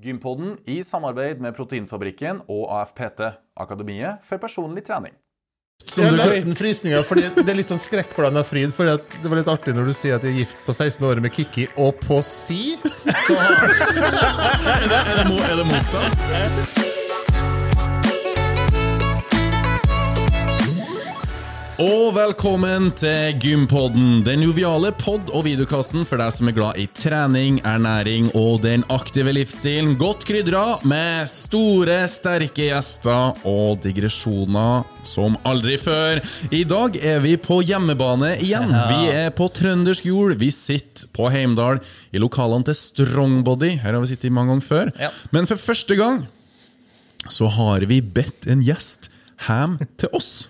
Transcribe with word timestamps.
Gympodden 0.00 0.54
i 0.64 0.80
samarbeid 0.86 1.42
med 1.44 1.56
Proteinfabrikken 1.56 2.44
og 2.48 2.70
AFPT, 2.72 3.20
Akademiet 3.60 4.24
for 4.24 4.40
personlig 4.40 4.86
trening. 4.86 5.12
Som 5.84 6.04
du 6.12 6.16
nesten 6.16 6.56
frysninger, 6.56 7.02
fordi 7.08 7.28
det 7.36 7.48
er 7.48 7.56
litt 7.56 7.72
sånn 7.72 7.80
skrekkblanda 7.80 8.42
fryd. 8.44 8.72
For 8.76 8.88
det 8.88 9.24
var 9.24 9.40
litt 9.40 9.50
artig 9.52 9.74
når 9.76 9.90
du 9.90 9.96
sier 9.96 10.18
at 10.18 10.26
jeg 10.26 10.36
er 10.36 10.42
gift 10.44 10.60
på 10.66 10.76
16 10.76 11.08
år 11.08 11.22
med 11.24 11.32
Kikki, 11.36 11.70
og 11.80 11.96
på 12.04 12.20
si 12.24 12.76
så 13.26 13.40
har 13.40 13.56
er, 13.64 14.86
det, 14.86 15.00
er, 15.00 15.24
det, 15.24 15.42
er 15.48 15.58
det 15.60 15.68
motsatt? 15.72 16.89
Og 21.80 22.10
velkommen 22.12 22.90
til 22.92 23.38
Gympodden, 23.40 24.18
den 24.20 24.42
joviale 24.44 24.90
pod- 25.00 25.30
og 25.32 25.46
videokasten 25.46 26.02
for 26.04 26.20
deg 26.20 26.34
som 26.36 26.50
er 26.50 26.54
glad 26.58 26.76
i 26.76 26.84
trening, 26.92 27.56
ernæring 27.64 28.26
og 28.36 28.58
den 28.66 28.84
aktive 28.92 29.32
livsstilen. 29.32 29.94
Godt 29.96 30.26
krydra 30.28 30.74
med 30.84 31.30
store, 31.32 32.02
sterke 32.12 32.66
gjester 32.66 33.40
og 33.48 33.80
digresjoner 33.80 34.84
som 35.08 35.40
aldri 35.48 35.78
før. 35.80 36.20
I 36.52 36.66
dag 36.68 37.00
er 37.00 37.24
vi 37.24 37.38
på 37.40 37.62
hjemmebane 37.64 38.34
igjen. 38.44 38.76
Vi 38.92 39.16
er 39.16 39.32
på 39.32 39.48
trøndersk 39.48 40.12
jord. 40.12 40.36
Vi 40.36 40.52
sitter 40.52 41.08
på 41.16 41.32
Heimdal 41.32 41.80
i 42.12 42.20
lokalene 42.20 42.68
til 42.68 42.76
Strongbody. 42.76 43.78
Her 43.80 43.96
har 43.96 44.04
vi 44.04 44.12
sittet 44.12 44.36
mange 44.36 44.52
ganger 44.52 44.68
før. 44.68 44.94
Ja. 45.00 45.14
Men 45.32 45.48
for 45.48 45.56
første 45.56 45.96
gang 45.96 46.26
så 47.24 47.48
har 47.56 47.88
vi 47.88 48.04
bedt 48.04 48.52
en 48.52 48.68
gjest 48.68 49.08
hjem 49.48 49.80
til 49.96 50.12
oss. 50.12 50.42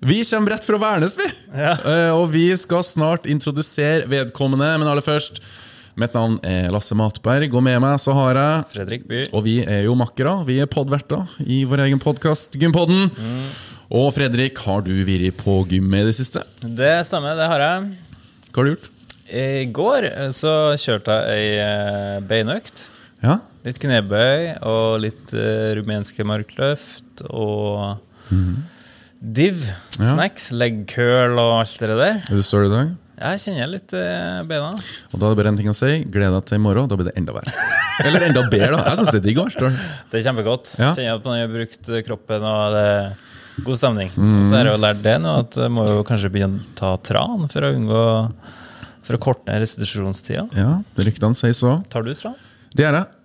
Vi 0.00 0.24
kommer 0.24 0.50
rett 0.50 0.64
fra 0.64 0.78
Værnes, 0.80 1.12
vi. 1.12 1.26
Eh, 1.52 2.10
og 2.16 2.30
vi 2.32 2.46
skal 2.56 2.80
snart 2.88 3.26
introdusere 3.28 4.06
vedkommende. 4.08 4.70
Men 4.80 4.88
aller 4.88 5.04
først, 5.04 5.42
mitt 6.00 6.14
navn 6.16 6.38
er 6.46 6.70
Lasse 6.72 6.96
Matberg, 6.96 7.52
og 7.52 7.66
med 7.66 7.76
meg 7.84 7.98
så 8.00 8.14
har 8.16 8.40
jeg 8.40 8.62
Fredrik 8.72 9.04
By. 9.10 9.26
Og 9.36 9.44
vi 9.44 9.58
er 9.60 9.84
jo 9.84 9.98
makkere. 10.00 10.38
Vi 10.48 10.56
er 10.64 10.70
podverter 10.72 11.28
i 11.44 11.66
vår 11.68 11.84
egen 11.84 12.00
podkast 12.00 12.56
Gympodden. 12.56 13.12
Og 13.92 14.08
Fredrik, 14.16 14.56
har 14.64 14.80
du 14.88 14.94
vært 15.04 15.36
på 15.42 15.58
gym 15.68 15.92
i 15.92 16.02
det 16.08 16.16
siste? 16.16 16.46
Det 16.64 16.94
stemmer, 17.04 17.36
det 17.36 17.52
har 17.52 17.66
jeg. 17.66 17.92
Hva 18.48 18.62
har 18.62 18.70
du 18.70 18.72
gjort? 18.72 18.90
I 19.30 19.68
går 19.68 20.08
eh, 20.08 20.32
så 20.34 20.56
kjørte 20.80 21.20
jeg 21.20 21.36
ei 21.36 21.54
eh, 21.60 22.18
beinøkt. 22.24 22.86
Ja? 23.20 23.36
Litt 23.68 23.84
knebøy 23.84 24.64
og 24.64 25.02
litt 25.04 25.34
uh, 25.36 25.76
rumenske 25.76 26.24
markløft 26.24 27.20
og 27.28 28.00
div. 29.20 29.62
Ja. 29.98 30.14
Snacks, 30.14 30.50
leg 30.56 30.82
curl 30.90 31.36
og 31.38 31.60
alt 31.60 31.76
det 31.80 31.92
der. 31.92 32.20
Er 32.24 32.40
du 32.40 32.42
støl 32.44 32.66
i 32.66 32.72
dag? 32.72 32.92
Jeg 33.20 33.40
kjenner 33.42 33.68
litt 33.68 33.92
uh, 33.92 34.40
beina. 34.48 34.70
Og 35.12 35.20
da 35.20 35.28
er 35.28 35.34
det 35.34 35.38
bare 35.42 35.50
en 35.52 35.58
ting 35.58 35.68
å 35.68 35.76
si. 35.76 35.98
Gled 36.08 36.32
deg 36.32 36.46
til 36.48 36.56
i 36.56 36.62
morgen. 36.64 36.88
Da 36.88 36.96
blir 36.96 37.10
det 37.10 37.18
enda 37.20 37.34
verre. 37.36 37.52
Eller 38.00 38.24
enda 38.30 38.46
bedre, 38.48 38.78
da. 38.78 38.86
Jeg 38.88 39.00
syns 39.02 39.10
det 39.12 39.20
er 39.20 39.26
digg 39.26 39.40
å 39.42 39.44
være. 39.44 39.72
Det 40.08 40.20
er 40.20 40.24
kjempegodt. 40.24 40.72
Ja. 40.80 40.94
Kjenner 40.96 41.20
at 41.20 41.28
man 41.28 41.36
har 41.36 41.52
brukt 41.52 41.92
eh, 41.92 42.00
kroppen, 42.06 42.48
og 42.48 42.78
det 42.78 42.86
er 42.94 43.60
god 43.66 43.80
stemning. 43.82 44.14
Mm. 44.16 44.40
Så 44.48 44.56
har 44.56 44.64
jeg 44.64 44.72
jo 44.72 44.80
lært 44.86 45.04
det 45.04 45.18
nå, 45.20 45.36
at 45.44 45.60
jeg 45.66 45.74
må 45.76 45.84
jo 45.90 46.08
kanskje 46.08 46.32
begynne 46.32 46.64
å 46.64 46.72
ta 46.80 46.94
tran 47.10 47.44
for 47.52 47.68
å 47.68 47.72
unngå 47.76 48.04
For 49.04 49.18
å 49.18 49.20
korte 49.20 49.50
ned 49.50 49.66
restitusjonstida. 49.66 50.46
Ja, 50.56 50.72
ryktene 50.96 51.36
sier 51.36 51.56
så. 51.56 51.76
Tar 51.92 52.08
du 52.08 52.14
tran? 52.16 52.40
Det 52.72 52.86
gjør 52.86 53.02
jeg. 53.02 53.16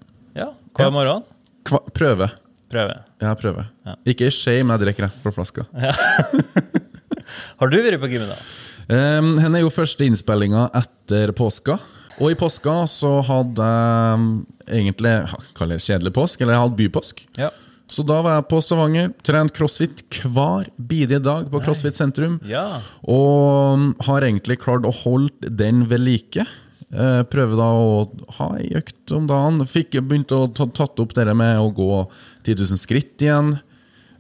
Ja. 0.42 0.52
Hver 0.76 0.92
morgen? 0.92 1.28
Kva 1.64 1.86
prøve. 1.96 2.34
Prøve. 2.72 3.05
Jeg 3.24 3.40
prøver. 3.40 3.68
Ja. 3.88 3.96
Ikke 4.12 4.28
i 4.28 4.34
skje, 4.34 4.60
men 4.64 4.76
jeg 4.76 4.84
drikker 4.86 5.08
rett 5.08 5.20
fra 5.24 5.34
flaska. 5.36 5.66
Har 7.60 7.72
du 7.72 7.78
vært 7.80 8.02
på 8.02 8.10
gymmen, 8.12 8.32
da? 8.32 8.40
Um, 8.86 9.36
Henne 9.42 9.60
er 9.60 9.66
jo 9.66 9.74
første 9.74 10.06
innspillinga 10.06 10.68
etter 10.78 11.32
påska. 11.38 11.78
Og 12.20 12.32
i 12.32 12.40
påska 12.40 12.82
så 12.88 13.18
hadde 13.28 13.68
jeg 13.68 14.20
um, 14.20 14.28
egentlig 14.72 15.14
ja, 15.18 15.40
det 15.72 15.82
kjedelig 15.84 16.14
påsk, 16.16 16.44
eller 16.44 16.56
jeg 16.56 16.64
hadde 16.64 16.80
bypåsk. 16.80 17.24
Ja. 17.40 17.52
Så 17.92 18.02
da 18.08 18.18
var 18.26 18.40
jeg 18.40 18.48
på 18.50 18.60
Stavanger, 18.66 19.12
trent 19.26 19.54
crossfit 19.54 20.02
hver 20.24 20.70
bidige 20.76 21.20
dag 21.22 21.50
på 21.52 21.62
CrossFit 21.62 21.98
sentrum. 21.98 22.40
Ja. 22.50 22.82
Og 23.04 23.76
um, 23.76 23.90
har 24.08 24.26
egentlig 24.26 24.58
klart 24.64 24.88
å 24.88 24.94
holde 25.04 25.52
den 25.54 25.86
ved 25.92 26.02
like. 26.06 26.48
Eh, 26.96 27.22
Prøver 27.32 27.60
da 27.60 27.68
å 27.76 27.94
ha 28.40 28.50
ei 28.60 28.72
økt 28.80 29.14
om 29.16 29.28
dagen. 29.30 29.64
Fikk 29.68 30.00
begynt 30.02 30.34
å 30.36 30.46
ta 30.56 30.68
tatt 30.68 31.00
opp 31.04 31.16
det 31.18 31.28
med 31.36 31.60
å 31.60 31.72
gå 31.76 31.92
10 32.46 32.62
000 32.64 32.82
skritt 32.82 33.26
igjen. 33.26 33.58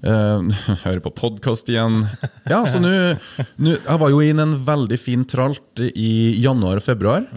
Eh, 0.05 0.63
høre 0.85 1.03
på 1.03 1.13
podkast 1.15 1.71
igjen. 1.71 2.03
Ja, 2.51 2.63
så 2.67 2.81
nå 2.83 2.91
Jeg 2.91 3.99
var 4.01 4.11
jo 4.11 4.21
inn 4.23 4.43
en 4.43 4.57
veldig 4.67 4.99
fin 5.01 5.25
tralt 5.29 5.81
i 5.87 6.35
januar 6.43 6.81
og 6.81 6.85
februar. 6.85 7.27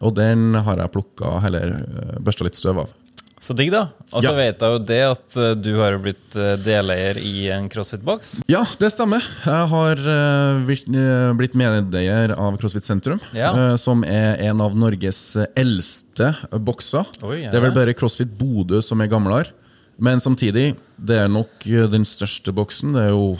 Og 0.00 0.16
den 0.16 0.56
har 0.56 0.82
jeg 0.82 0.94
plukka, 0.96 1.36
eller 1.46 1.76
uh, 1.76 2.16
børsta 2.24 2.48
litt 2.48 2.58
støv 2.58 2.86
av. 2.86 2.94
Så 3.38 3.52
digg, 3.52 3.68
da. 3.70 3.82
Og 4.16 4.22
så 4.24 4.30
Ja. 4.30 4.36
vet 4.38 4.62
jeg 4.64 4.72
jo 4.72 4.78
det 4.88 5.00
at 5.04 5.36
eh, 5.36 5.54
du 5.60 5.74
har 5.76 5.98
blitt 6.00 6.36
eh, 6.40 6.54
deleier 6.56 7.18
i 7.20 7.48
en 7.52 7.68
CrossFit-boks. 7.68 8.30
Ja, 8.48 8.62
det 8.80 8.88
stemmer. 8.94 9.20
Jeg 9.44 9.68
har 9.72 10.00
eh, 10.00 11.34
blitt 11.36 11.54
medeier 11.54 12.32
av 12.32 12.56
CrossFit 12.58 12.84
Sentrum, 12.88 13.20
Ja. 13.36 13.76
som 13.76 14.02
er 14.04 14.40
en 14.48 14.60
av 14.64 14.74
Norges 14.74 15.36
eldste 15.54 16.32
bokser. 16.64 17.04
Oi, 17.22 17.42
ja. 17.44 17.50
Det 17.52 17.60
er 17.60 17.66
vel 17.68 17.76
bare 17.76 17.94
CrossFit 17.94 18.32
Bodø 18.38 18.80
som 18.82 19.00
er 19.04 19.12
gamlere. 19.12 19.52
Men 20.00 20.18
samtidig, 20.20 20.74
det 20.98 21.16
er 21.24 21.28
nok 21.28 21.60
den 21.64 22.04
største 22.04 22.52
boksen. 22.52 22.92
Det 22.96 23.02
er 23.06 23.14
jo 23.14 23.36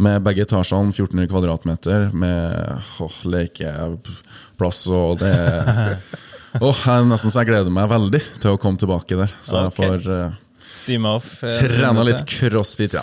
med 0.00 0.22
begge 0.24 0.44
etasjene 0.46 0.92
1400 0.94 1.26
kvadratmeter, 1.28 2.06
med 2.16 2.80
åh, 3.00 3.18
lekeplass 3.28 4.86
og 4.92 5.18
det 5.20 5.34
Åh, 6.58 6.80
jeg 6.82 7.06
Nesten 7.10 7.30
så 7.30 7.42
jeg 7.44 7.50
gleder 7.52 7.70
meg 7.74 7.86
veldig 7.90 8.20
til 8.42 8.54
å 8.56 8.58
komme 8.60 8.80
tilbake 8.80 9.18
der. 9.20 9.30
Så 9.46 9.60
jeg 9.66 9.74
får 9.76 10.08
uh, 10.10 10.38
Steam 10.74 11.06
off. 11.06 11.36
eh, 11.46 11.60
trena 11.62 12.02
litt 12.06 12.24
crossfit, 12.26 12.96
ja. 12.98 13.02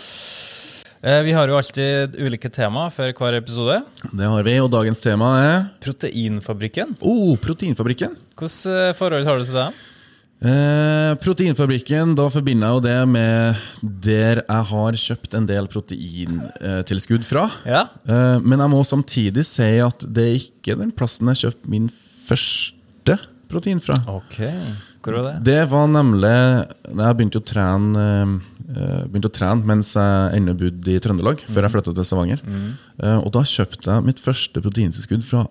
Eh, 1.08 1.22
Vi 1.24 1.32
har 1.36 1.48
jo 1.48 1.56
alltid 1.60 2.16
ulike 2.20 2.50
tema 2.52 2.88
før 2.92 3.14
hver 3.16 3.38
episode. 3.40 3.82
Det 4.12 4.28
har 4.28 4.44
vi, 4.48 4.56
og 4.64 4.72
dagens 4.74 5.00
tema 5.04 5.30
er 5.44 5.60
Proteinfabrikken. 5.84 6.96
Oh, 7.02 7.36
Proteinfabrikken. 7.40 8.18
Hvilket 8.36 8.66
eh, 8.74 8.96
forhold 8.98 9.28
har 9.30 9.40
du 9.40 9.46
til 9.48 9.60
det? 9.62 9.68
Eh, 10.38 11.14
proteinfabrikken, 11.24 12.12
da 12.18 12.28
forbinder 12.30 12.68
jeg 12.70 12.76
jo 12.78 12.82
det 12.86 12.98
med 13.10 13.62
der 14.06 14.44
jeg 14.44 14.66
har 14.72 14.98
kjøpt 15.02 15.34
en 15.40 15.48
del 15.50 15.70
proteintilskudd 15.72 17.26
fra. 17.26 17.48
Ja. 17.66 17.88
Eh, 18.06 18.38
men 18.44 18.62
jeg 18.62 18.74
må 18.76 18.84
samtidig 18.86 19.48
si 19.50 19.72
at 19.82 20.06
det 20.06 20.28
er 20.28 20.38
ikke 20.44 20.78
den 20.78 20.92
plassen 20.94 21.32
jeg 21.34 21.42
kjøpte 21.46 21.72
min 21.74 21.88
første 22.28 23.18
protein 23.52 23.82
fra. 23.84 23.98
Ok. 24.12 24.40
Hvor 25.04 25.18
var 25.18 25.28
det? 25.28 25.36
Det 25.48 25.62
var 25.72 25.86
nemlig 25.88 26.32
Jeg 26.90 27.16
begynte 27.16 27.40
å 27.40 27.46
trene 27.48 28.08
eh, 28.68 29.06
Begynte 29.08 29.30
å 29.30 29.36
trene 29.38 29.68
mens 29.70 29.94
jeg 29.96 30.34
ennå 30.36 30.56
bodde 30.60 30.92
i 30.92 31.00
Trøndelag, 31.04 31.46
før 31.48 31.68
jeg 31.68 31.76
flytta 31.78 31.94
til 31.96 32.08
Stavanger. 32.10 32.42
Mm. 32.44 32.74
og 33.24 33.30
da 33.38 33.46
kjøpte 33.48 33.94
jeg 33.94 34.06
mitt 34.10 34.20
første 34.20 34.64
proteintilskudd 34.66 35.24
fra 35.24 35.46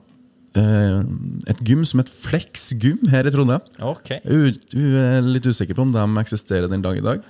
eh, 0.60 0.98
et 1.52 1.62
gym 1.64 1.86
som 1.88 2.02
het 2.02 2.12
Flex 2.12 2.68
Gym 2.76 3.08
her 3.12 3.28
i 3.28 3.32
Trondheim. 3.32 3.64
Okay. 3.80 4.20
Jeg 4.26 5.00
er 5.00 5.24
litt 5.24 5.48
usikker 5.48 5.78
på 5.78 5.86
om 5.86 5.94
de 5.94 6.04
eksisterer 6.20 6.68
den 6.72 6.84
dag 6.84 7.00
i 7.00 7.04
dag. 7.04 7.24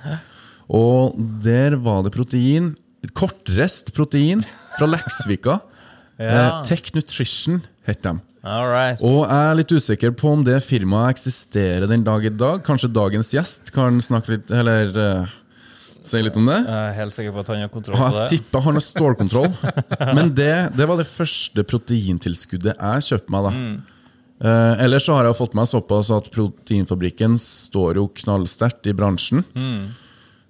Og 0.67 1.15
der 1.45 1.79
var 1.79 2.03
det 2.03 2.15
protein, 2.17 2.75
kortreist 3.15 3.95
protein 3.95 4.43
fra 4.79 4.91
Leksvika. 4.91 5.61
Ja. 6.17 6.63
Eh, 6.63 6.63
Tech 6.65 6.95
Nutrition 6.97 7.59
het 7.87 8.03
de. 8.05 8.13
All 8.47 8.69
right. 8.71 9.01
Og 9.03 9.25
jeg 9.25 9.49
er 9.51 9.59
litt 9.59 9.73
usikker 9.75 10.13
på 10.19 10.31
om 10.37 10.45
det 10.47 10.61
firmaet 10.67 11.17
eksisterer 11.17 11.89
den 11.91 12.05
dag 12.07 12.25
i 12.27 12.31
dag. 12.31 12.63
Kanskje 12.67 12.93
dagens 12.95 13.33
gjest 13.35 13.73
kan 13.75 13.99
snakke 14.05 14.37
litt, 14.37 14.53
eller 14.55 14.93
uh, 14.95 15.35
si 16.07 16.23
litt 16.23 16.39
om 16.39 16.47
det? 16.47 16.61
Jeg 16.63 16.79
er 16.93 16.97
helt 17.01 17.17
sikker 17.17 17.35
på 17.35 17.43
at 17.43 17.51
han 17.55 17.65
har 17.65 17.73
kontroll 17.75 17.99
på 17.99 18.05
på 18.05 18.13
Jeg 18.15 18.23
det. 18.23 18.31
tipper 18.37 18.67
han 18.69 18.79
har 18.79 18.87
stålkontroll. 18.87 19.51
Men 20.19 20.33
det, 20.39 20.53
det 20.79 20.87
var 20.87 21.03
det 21.03 21.09
første 21.11 21.67
proteintilskuddet 21.67 22.75
jeg 22.79 23.07
kjøpte 23.11 23.35
meg. 23.35 23.51
da 23.51 23.95
Eh, 24.37 24.83
ellers 24.85 25.07
så 25.09 25.15
har 25.17 25.25
jeg 25.25 25.39
fått 25.39 25.55
meg 25.57 25.69
såpass 25.71 26.11
at 26.13 26.27
Proteinfabrikken 26.35 27.39
står 27.41 27.97
jo 28.03 28.09
knallsterkt 28.21 28.89
i 28.91 28.93
bransjen. 28.97 29.45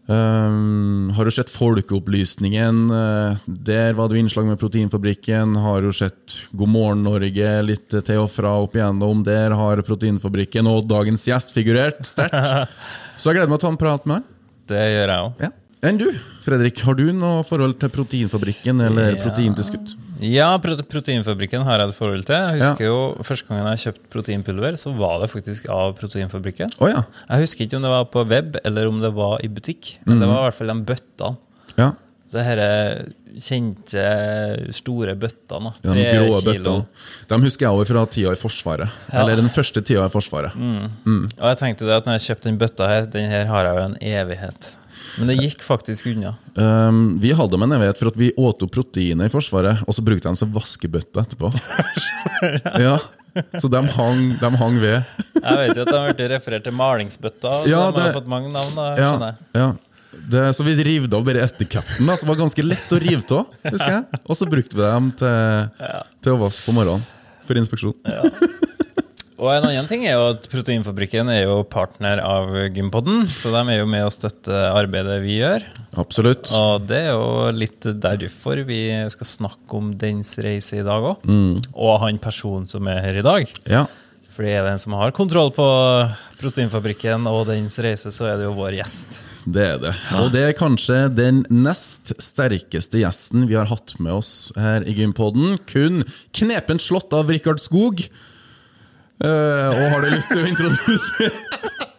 Eh, 0.08 1.14
har 1.16 1.24
jo 1.26 1.32
sett 1.34 1.50
Folkeopplysningen. 1.50 2.90
eh, 2.94 3.36
der 3.46 3.92
var 3.98 4.08
det 4.08 4.16
jo 4.16 4.22
innslag 4.24 4.46
med 4.46 4.58
Proteinfabrikken. 4.60 5.56
Har 5.56 5.82
jo 5.82 5.92
sett 5.92 6.48
God 6.52 6.68
morgen 6.68 7.02
Norge 7.02 7.62
litt 7.66 7.88
til 7.90 8.18
og 8.22 8.30
fra 8.30 8.52
opp 8.62 8.74
igjennom. 8.78 9.24
Der 9.26 9.50
har 9.50 9.82
Proteinfabrikken 9.82 10.66
og 10.70 10.86
dagens 10.88 11.26
gjest 11.26 11.52
figurert 11.56 12.04
sterkt. 12.06 12.70
Så 13.18 13.30
jeg 13.32 13.40
gleder 13.40 13.50
meg 13.50 13.58
til 13.58 13.66
å 13.66 13.68
ta 13.68 13.74
en 13.74 13.82
prat 13.82 14.06
med 14.06 14.20
han. 14.20 14.24
Det 14.66 14.82
gjør 14.94 15.08
jeg 15.12 15.24
òg. 15.26 15.42
Ja. 15.46 15.50
Enn 15.86 15.98
du, 16.00 16.06
Fredrik, 16.42 16.80
har 16.86 16.94
du 16.98 17.04
noe 17.12 17.42
forhold 17.46 17.76
til 17.82 17.90
Proteinfabrikken 17.92 18.80
eller 18.86 19.16
Ja. 19.16 19.22
proteintilskudd? 19.26 19.92
Ja, 20.24 20.48
Proteinfabrikken 20.62 21.64
har 21.66 21.82
jeg 21.82 21.90
et 21.92 21.96
forhold 21.98 22.24
til. 22.28 22.34
Jeg 22.36 22.62
husker 22.62 22.86
jo 22.88 22.98
Første 23.26 23.48
gangen 23.50 23.66
jeg 23.74 23.82
kjøpte 23.84 24.08
proteinpulver, 24.14 24.78
så 24.80 24.92
var 24.96 25.18
det 25.20 25.28
faktisk 25.32 25.68
av 25.72 25.92
Proteinfabrikken. 25.98 26.72
Oh, 26.80 26.88
ja. 26.88 27.02
Jeg 27.28 27.44
husker 27.44 27.66
ikke 27.66 27.76
om 27.80 27.82
det 27.86 27.92
var 27.92 28.08
på 28.14 28.24
web 28.30 28.56
eller 28.64 28.88
om 28.88 29.02
det 29.04 29.12
var 29.16 29.38
i 29.44 29.48
butikk, 29.52 29.96
men 30.06 30.20
det 30.22 30.28
var 30.30 30.40
i 30.40 30.48
hvert 30.48 30.58
fall 30.62 30.72
de 30.72 30.80
bøttene. 30.94 31.36
ja. 31.76 31.92
Det 32.36 32.42
her 32.42 32.58
kjente 33.38 34.02
store 34.74 35.12
bøttene. 35.16 35.70
Ja, 35.84 35.92
de 35.94 36.02
Tre 36.02 36.06
grå 36.16 36.40
kilo. 36.42 36.48
bøttene. 36.50 37.04
De 37.30 37.38
husker 37.44 37.66
jeg 37.66 37.76
også 37.78 37.92
fra 37.92 38.02
tida 38.12 38.32
i 38.34 38.40
Forsvaret. 38.40 38.96
Eller 39.14 39.38
den 39.38 39.48
første 39.54 39.80
tida 39.86 40.08
i 40.08 40.12
Forsvaret. 40.12 40.56
Og 40.58 41.46
jeg 41.52 41.60
tenkte 41.62 41.86
det 41.86 41.94
at 42.00 42.08
når 42.08 42.18
jeg 42.18 42.24
kjøpte 42.26 42.50
den 42.50 42.58
bøtta 42.60 42.88
her, 42.90 43.06
den 43.14 43.30
her 43.30 43.46
har 43.46 43.68
jeg 43.70 43.78
jo 43.78 43.84
en 43.86 43.96
evighet. 44.10 44.70
Men 45.18 45.30
det 45.30 45.36
gikk 45.40 45.62
faktisk 45.64 46.06
unna. 46.12 46.34
Um, 46.60 47.18
vi 47.22 47.30
hadde 47.32 47.54
dem 47.56 47.62
en 47.64 47.72
evighet 47.78 47.98
for 48.00 48.10
at 48.12 48.18
vi 48.20 48.32
åt 48.36 48.62
opp 48.66 48.72
proteinet 48.74 49.30
i 49.30 49.32
Forsvaret, 49.32 49.80
og 49.88 49.96
så 49.96 50.04
brukte 50.04 50.28
de 50.28 50.36
som 50.36 50.50
vaskebøtte 50.52 51.22
etterpå. 51.22 51.50
ja, 52.86 52.98
Så 53.60 53.68
de 53.72 53.80
hang, 53.96 54.22
de 54.40 54.50
hang 54.60 54.78
ved. 54.80 55.02
Jeg 55.36 55.56
vet 55.60 55.76
jo 55.76 55.82
at 55.84 55.90
de 55.90 55.96
har 55.96 56.12
blitt 56.12 56.30
referert 56.32 56.64
til 56.68 56.76
malingsbøtta, 56.76 57.54
så 57.64 57.68
Ja, 57.70 57.82
de 57.90 58.00
har 58.00 58.10
det- 58.12 58.16
fått 58.20 58.28
mange 58.32 58.52
navn. 58.52 58.72
da, 58.76 58.86
Ja, 58.96 59.10
jeg. 59.26 59.34
ja. 59.54 59.72
Det, 60.16 60.42
så 60.56 60.64
vi 60.64 60.72
rivde 60.80 61.12
av 61.16 61.24
bare 61.26 61.42
etiketten, 61.44 62.08
som 62.16 62.28
var 62.30 62.38
ganske 62.40 62.62
lett 62.64 62.88
å 62.92 62.98
rive 62.98 63.22
av. 63.36 63.50
Og 64.24 64.36
så 64.38 64.48
brukte 64.48 64.72
vi 64.78 64.82
dem 64.82 65.10
til, 65.12 65.68
til 66.24 66.32
å 66.32 66.38
vaske 66.40 66.64
på 66.70 66.72
morgenen. 66.76 67.04
For 67.46 67.54
inspeksjon. 67.60 67.92
Og 69.46 69.52
en 69.54 69.68
annen 69.68 69.86
ting 69.86 70.02
er 70.08 70.16
jo 70.16 70.24
at 70.32 70.48
Proteinfabrikken 70.50 71.28
er 71.30 71.44
jo 71.44 71.60
partner 71.70 72.18
av 72.24 72.50
Gympodden, 72.74 73.28
så 73.30 73.52
de 73.54 73.60
er 73.70 73.78
jo 73.78 73.86
med 73.86 74.02
å 74.02 74.10
støtte 74.10 74.50
arbeidet 74.72 75.20
vi 75.22 75.36
gjør. 75.38 75.62
Absolutt. 76.02 76.50
Og 76.50 76.88
det 76.90 76.98
er 77.04 77.12
jo 77.14 77.52
litt 77.54 77.86
derfor 78.02 78.64
vi 78.66 78.80
skal 79.14 79.30
snakke 79.30 79.78
om 79.78 79.92
dens 79.94 80.34
reise 80.42 80.80
i 80.80 80.86
dag 80.86 81.12
òg. 81.12 81.22
Og 81.76 81.94
han 82.02 82.18
personen 82.22 82.66
som 82.70 82.90
er 82.90 83.04
her 83.06 83.22
i 83.22 83.24
dag. 83.26 83.54
Ja. 83.70 83.84
Fordi 84.36 84.50
er 84.52 84.66
det 84.66 84.74
en 84.74 84.82
som 84.82 84.98
har 84.98 85.14
kontroll 85.16 85.48
på 85.54 85.64
Proteinfabrikken 86.42 87.24
og 87.30 87.46
dens 87.48 87.78
reise, 87.80 88.10
så 88.12 88.26
er 88.28 88.40
det 88.40 88.50
jo 88.50 88.56
vår 88.58 88.74
gjest. 88.82 89.20
Det 89.46 89.62
er 89.62 89.78
det. 89.80 89.94
Og 90.18 90.32
det 90.34 90.42
er 90.48 90.56
kanskje 90.58 91.04
den 91.14 91.44
nest 91.48 92.10
sterkeste 92.20 93.00
gjesten 93.00 93.46
vi 93.48 93.56
har 93.56 93.70
hatt 93.70 93.94
med 94.02 94.18
oss 94.18 94.50
her 94.58 94.84
i 94.84 94.92
Gympodden. 94.98 95.56
Kun 95.70 96.02
knepent 96.36 96.82
slått 96.84 97.14
av 97.16 97.30
Rikard 97.32 97.62
Skog. 97.62 98.02
Eh, 99.16 99.68
og 99.72 99.84
har 99.94 100.02
du 100.04 100.10
lyst 100.12 100.28
til 100.28 100.42
å 100.42 100.48
introdusere 100.50 101.30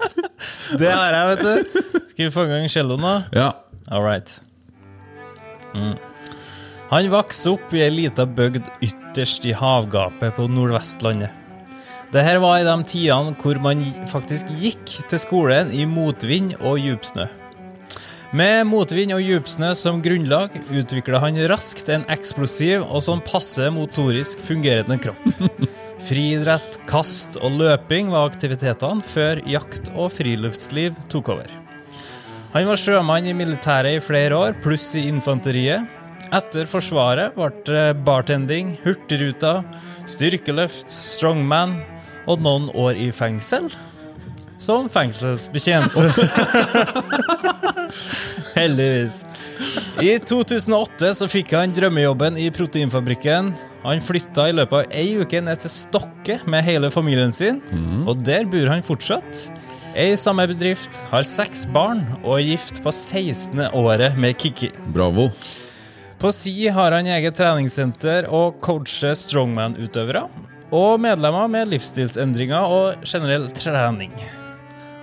Det 0.82 0.92
har 0.92 1.16
jeg, 1.16 1.30
vet 1.32 1.42
du. 1.42 1.80
Skal 2.12 2.28
vi 2.28 2.34
få 2.36 2.44
i 2.46 2.52
gang 2.52 2.68
celloen, 2.70 3.06
da? 3.08 3.16
Ja. 3.34 3.48
All 3.90 4.04
right. 4.04 4.30
Mm. 5.74 5.96
Han 6.92 7.10
vokste 7.12 7.56
opp 7.56 7.74
i 7.76 7.82
ei 7.86 7.90
lita 7.92 8.28
bygd 8.28 8.68
ytterst 8.86 9.48
i 9.48 9.56
havgapet 9.56 10.36
på 10.38 10.46
Nordvestlandet. 10.52 11.34
Dette 12.14 12.38
var 12.40 12.62
i 12.62 12.68
de 12.68 12.76
tidene 12.88 13.34
hvor 13.42 13.58
man 13.64 13.82
faktisk 14.08 14.52
gikk 14.62 14.94
til 15.10 15.20
skolen 15.20 15.74
i 15.76 15.88
motvind 15.90 16.54
og 16.62 16.80
djupsnø. 16.80 17.26
Med 18.38 18.68
motvind 18.68 19.16
og 19.16 19.24
djupsnø 19.24 19.74
som 19.80 20.04
grunnlag 20.04 20.56
utvikla 20.68 21.20
han 21.24 21.40
raskt 21.52 21.90
en 21.92 22.06
eksplosiv 22.12 22.84
og 22.84 23.04
sånn 23.04 23.24
passe 23.26 23.72
motorisk 23.74 24.44
fungerende 24.44 25.00
kropp. 25.02 25.28
Friidrett, 26.04 26.78
kast 26.88 27.40
og 27.42 27.56
løping 27.58 28.12
var 28.14 28.30
aktivitetene 28.30 29.04
før 29.04 29.42
jakt 29.50 29.90
og 29.96 30.12
friluftsliv 30.14 30.96
tok 31.12 31.32
over. 31.34 31.50
Han 32.54 32.70
var 32.70 32.80
sjømann 32.80 33.28
i 33.28 33.34
militæret 33.38 33.98
i 33.98 34.04
flere 34.04 34.38
år, 34.38 34.56
pluss 34.64 34.92
i 34.98 35.08
infanteriet. 35.10 35.84
Etter 36.34 36.68
Forsvaret 36.70 37.36
ble 37.36 37.84
bartending, 38.06 38.76
Hurtigruta, 38.84 39.62
styrkeløft, 40.10 40.92
strongman 40.92 41.80
og 42.28 42.42
noen 42.44 42.70
år 42.76 43.00
i 43.00 43.10
fengsel. 43.16 43.70
Som 44.58 44.88
fengselsbetjent. 44.90 45.94
Heldigvis. 48.58 49.22
I 50.02 50.14
2008 50.22 51.14
så 51.20 51.28
fikk 51.32 51.54
han 51.58 51.74
drømmejobben 51.76 52.38
i 52.40 52.48
Proteinfabrikken. 52.54 53.54
Han 53.84 54.04
flytta 54.04 54.50
i 54.50 54.56
løpet 54.58 54.78
av 54.78 54.98
ei 55.00 55.16
uke 55.22 55.42
ned 55.44 55.64
til 55.64 55.74
Stokke 55.74 56.40
med 56.50 56.66
hele 56.68 56.92
familien 56.94 57.34
sin, 57.36 57.62
og 58.06 58.22
der 58.26 58.46
bor 58.50 58.70
han 58.72 58.86
fortsatt. 58.86 59.48
Er 59.98 60.14
i 60.14 60.20
samme 60.20 60.46
bedrift, 60.50 61.00
har 61.10 61.26
seks 61.26 61.66
barn 61.74 62.04
og 62.20 62.36
er 62.38 62.52
gift 62.52 62.84
på 62.86 62.94
16. 62.94 63.64
året 63.74 64.18
med 64.20 64.38
Kikki. 64.38 64.70
Bravo. 64.94 65.32
På 66.22 66.32
si 66.34 66.68
har 66.74 66.94
han 66.94 67.10
eget 67.10 67.38
treningssenter 67.38 68.30
og 68.34 68.60
coacher 68.62 69.18
strongman-utøvere. 69.18 70.28
Og 70.74 71.00
medlemmer 71.02 71.48
med 71.50 71.72
livsstilsendringer 71.72 72.74
og 72.78 73.06
generell 73.08 73.48
trening. 73.58 74.14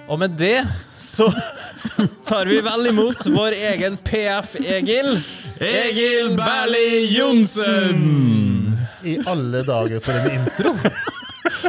Og 0.08 0.18
med 0.18 0.30
det 0.30 0.64
så 0.96 1.32
tar 2.28 2.46
vi 2.46 2.60
vel 2.60 2.86
imot 2.86 3.26
vår 3.26 3.56
egen 3.70 3.96
PF-Egil. 3.96 5.16
Egil 5.60 6.36
Berli 6.36 7.16
Johnsen! 7.16 8.78
I 9.04 9.18
alle 9.26 9.62
dager 9.62 10.00
for 10.00 10.12
en 10.12 10.30
intro! 10.38 10.74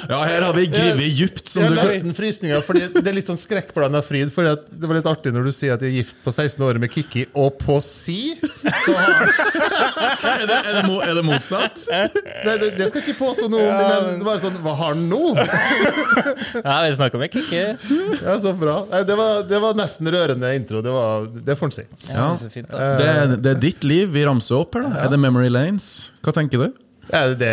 Ja, 0.10 0.20
her 0.28 0.46
har 0.46 0.54
vi 0.56 0.66
grevet 0.70 1.14
djupt, 1.18 1.48
som 1.50 1.64
Jeg 1.64 1.72
du 1.74 1.80
kan 1.80 1.90
nesten 1.90 2.16
frysninger, 2.18 2.62
fordi 2.66 2.86
Det 2.94 3.06
er 3.10 3.16
litt 3.18 3.30
sånn 3.30 3.40
skrekkblanda 3.40 4.02
fryd. 4.06 4.32
Fordi 4.34 4.54
at 4.56 4.68
Det 4.70 4.90
var 4.90 5.00
litt 5.00 5.10
artig 5.10 5.34
når 5.36 5.50
du 5.50 5.54
sier 5.56 5.76
at 5.76 5.86
jeg 5.86 5.94
er 5.94 5.98
gift 6.02 6.20
på 6.26 6.34
16 6.34 6.66
år 6.68 6.80
med 6.82 6.94
Kikki, 6.94 7.26
og 7.34 7.58
på 7.62 7.78
si 7.84 8.20
så 8.36 8.94
har 8.98 9.14
er 9.16 10.46
det, 10.46 10.56
er, 10.56 10.80
det, 10.82 10.96
er 11.10 11.18
det 11.18 11.24
motsatt? 11.26 11.82
Nei, 11.90 12.56
det, 12.62 12.72
det 12.78 12.88
skal 12.90 13.02
jeg 13.02 13.08
ikke 13.10 13.20
påstå 13.22 13.50
noe 13.52 13.66
om, 13.66 13.82
men 13.82 14.22
det 14.22 14.28
var 14.28 14.42
sånn 14.44 14.58
Hva 14.66 14.76
har 14.80 14.94
han 14.94 15.06
nå? 15.10 15.22
Ja, 16.66 16.78
vi 16.86 16.94
snakker 16.96 17.22
med 17.22 17.34
Kikki. 17.34 17.62
Ja, 18.22 18.38
Så 18.42 18.54
bra. 18.58 18.80
Nei, 18.92 19.04
det, 19.08 19.18
var, 19.20 19.44
det 19.50 19.62
var 19.64 19.78
nesten 19.78 20.10
rørende 20.14 20.52
intro. 20.58 20.82
Det, 20.86 20.94
var, 20.94 21.28
det 21.48 21.58
får 21.60 21.72
en 21.72 21.76
si. 21.76 21.86
Ja, 22.10 22.30
så 22.40 22.50
fint. 22.54 22.72
Det 22.72 23.08
er, 23.10 23.36
det 23.36 23.56
er 23.56 23.62
ditt 23.62 23.86
liv 23.88 24.14
vi 24.16 24.26
ramser 24.28 24.60
opp 24.62 24.78
her, 24.78 24.88
da. 24.88 25.06
Er 25.06 25.14
det 25.14 25.22
Memory 25.22 25.52
Lanes? 25.54 25.90
Hva 26.26 26.34
tenker 26.36 26.66
du? 26.66 26.82
Ja, 27.12 27.28
det, 27.38 27.52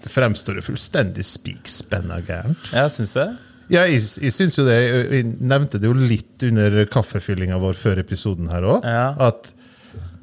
det 0.00 0.10
fremstår 0.12 0.60
jo 0.60 0.66
fullstendig 0.70 1.24
spikspenna 1.28 2.20
gærent. 2.24 2.70
Ja, 2.72 2.86
syns 2.92 3.16
jeg. 3.18 3.36
Ja, 3.70 3.84
jeg, 3.86 4.02
jeg 4.18 4.34
synes 4.34 4.56
jo 4.58 4.64
det 4.66 4.74
Jeg 4.80 5.26
nevnte 5.38 5.78
det 5.78 5.86
jo 5.86 5.94
litt 5.94 6.42
under 6.42 6.80
kaffefyllinga 6.90 7.60
vår 7.62 7.78
før 7.78 8.00
episoden 8.02 8.50
her 8.50 8.66
òg. 8.66 8.86
Ja. 8.86 9.12
At 9.30 9.52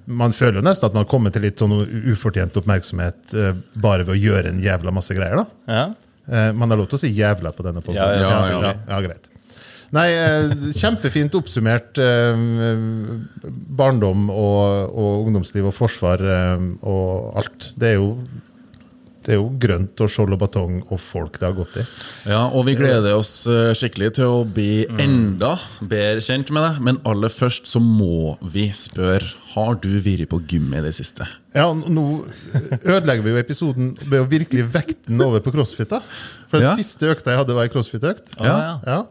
man 0.07 0.35
føler 0.35 0.61
jo 0.61 0.65
nesten 0.65 0.87
at 0.87 0.95
man 0.95 1.07
kommer 1.09 1.33
til 1.35 1.43
litt 1.43 1.59
sånn 1.59 1.75
ufortjent 2.11 2.55
oppmerksomhet 2.59 3.33
uh, 3.35 3.53
bare 3.79 4.05
ved 4.07 4.15
å 4.15 4.19
gjøre 4.19 4.53
en 4.53 4.61
jævla 4.63 4.93
masse 4.95 5.15
greier. 5.15 5.41
da. 5.41 5.47
Ja. 5.67 5.87
Uh, 6.27 6.51
man 6.59 6.71
har 6.71 6.79
lov 6.79 6.89
til 6.91 6.99
å 6.99 7.01
si 7.01 7.13
'jævla' 7.15 7.53
på 7.55 7.65
denne 7.65 7.83
podkasten. 7.83 8.23
ja, 8.23 8.39
ja, 8.51 8.61
ja, 8.69 8.73
ja, 8.87 9.01
greit. 9.03 9.29
Nei, 9.95 10.07
uh, 10.19 10.71
kjempefint 10.75 11.35
oppsummert 11.39 11.99
barndom 13.79 14.27
og, 14.31 14.91
og 14.91 15.27
ungdomsliv 15.27 15.69
og 15.69 15.75
forsvar 15.75 16.23
og 16.81 17.39
alt. 17.39 17.71
Det 17.79 17.93
er 17.93 17.99
jo 18.01 18.09
det 19.27 19.33
er 19.35 19.41
jo 19.41 19.49
grønt 19.59 19.99
og 20.05 20.07
skjold 20.07 20.37
og 20.37 20.39
batong 20.39 20.75
og 20.87 20.99
folk 21.03 21.35
det 21.41 21.43
har 21.49 21.55
gått 21.57 21.73
i. 21.81 21.83
Ja, 22.31 22.45
og 22.47 22.63
vi 22.69 22.77
gleder 22.79 23.17
oss 23.17 23.31
eh, 23.51 23.73
skikkelig 23.75 24.13
til 24.15 24.29
å 24.31 24.37
bli 24.47 24.85
enda 25.03 25.49
bedre 25.83 26.21
kjent 26.23 26.47
med 26.55 26.63
deg. 26.63 26.77
Men 26.87 26.99
aller 27.11 27.33
først 27.33 27.67
så 27.67 27.81
må 27.83 28.37
vi 28.47 28.69
spørre 28.71 29.27
Har 29.51 29.75
du 29.83 29.89
vært 29.99 30.29
på 30.31 30.39
gym 30.47 30.71
i 30.79 30.83
det 30.85 30.93
siste? 30.95 31.27
Ja, 31.57 31.65
Nå 31.75 32.05
ødelegger 32.85 33.25
vi 33.25 33.33
jo 33.35 33.41
episoden 33.41 33.91
ved 34.07 34.21
å 34.23 34.29
virkelig 34.31 34.63
vekte 34.77 35.09
den 35.11 35.25
over 35.27 35.43
på 35.43 35.51
crossfit. 35.57 35.89
da. 35.91 35.99
For 36.47 36.61
den 36.61 36.69
Ja. 36.69 36.75
siste 36.79 37.11
økta 37.11 37.33
jeg 37.35 37.41
hadde, 37.43 37.53
var 37.57 37.67
ei 37.67 37.73
crossfit-økt. 37.73 38.31
Ja. 38.39 38.79
Ja. 38.87 39.01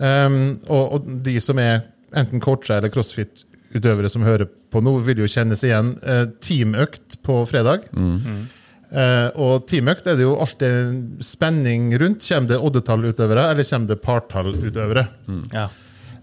Um, 0.00 0.58
og, 0.72 0.92
og 0.96 1.10
de 1.28 1.36
som 1.44 1.58
er 1.60 1.82
enten 2.16 2.40
coacher 2.40 2.78
eller 2.78 2.88
crossfit-utøvere 2.88 4.08
som 4.08 4.24
hører 4.24 4.48
på 4.72 4.80
nå, 4.80 4.96
vil 5.04 5.20
jo 5.26 5.28
kjenne 5.28 5.56
seg 5.60 5.68
igjen. 5.74 5.92
Uh, 6.00 6.24
teamøkt 6.40 7.18
på 7.26 7.42
fredag. 7.50 7.84
Eh, 7.92 8.61
og 8.92 9.62
teamøkt 9.70 10.08
er 10.10 10.18
det 10.18 10.26
jo 10.26 10.34
alltid 10.42 10.68
en 10.68 10.98
spenning 11.24 11.90
rundt. 12.00 12.26
Kommer 12.26 12.50
det 12.50 12.58
oddetallutøvere, 12.60 13.46
eller 13.52 13.68
kommer 13.68 13.92
det 13.92 14.02
partallutøvere? 14.04 15.06
Ja. 15.54 15.68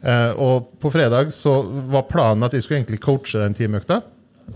Eh, 0.02 0.32
og 0.40 0.72
på 0.80 0.92
fredag 0.94 1.34
så 1.36 1.60
var 1.92 2.08
planen 2.08 2.46
at 2.48 2.56
jeg 2.56 2.64
skulle 2.64 2.80
egentlig 2.82 3.02
coache 3.04 3.42
den 3.42 3.56
teamøkta. 3.58 4.02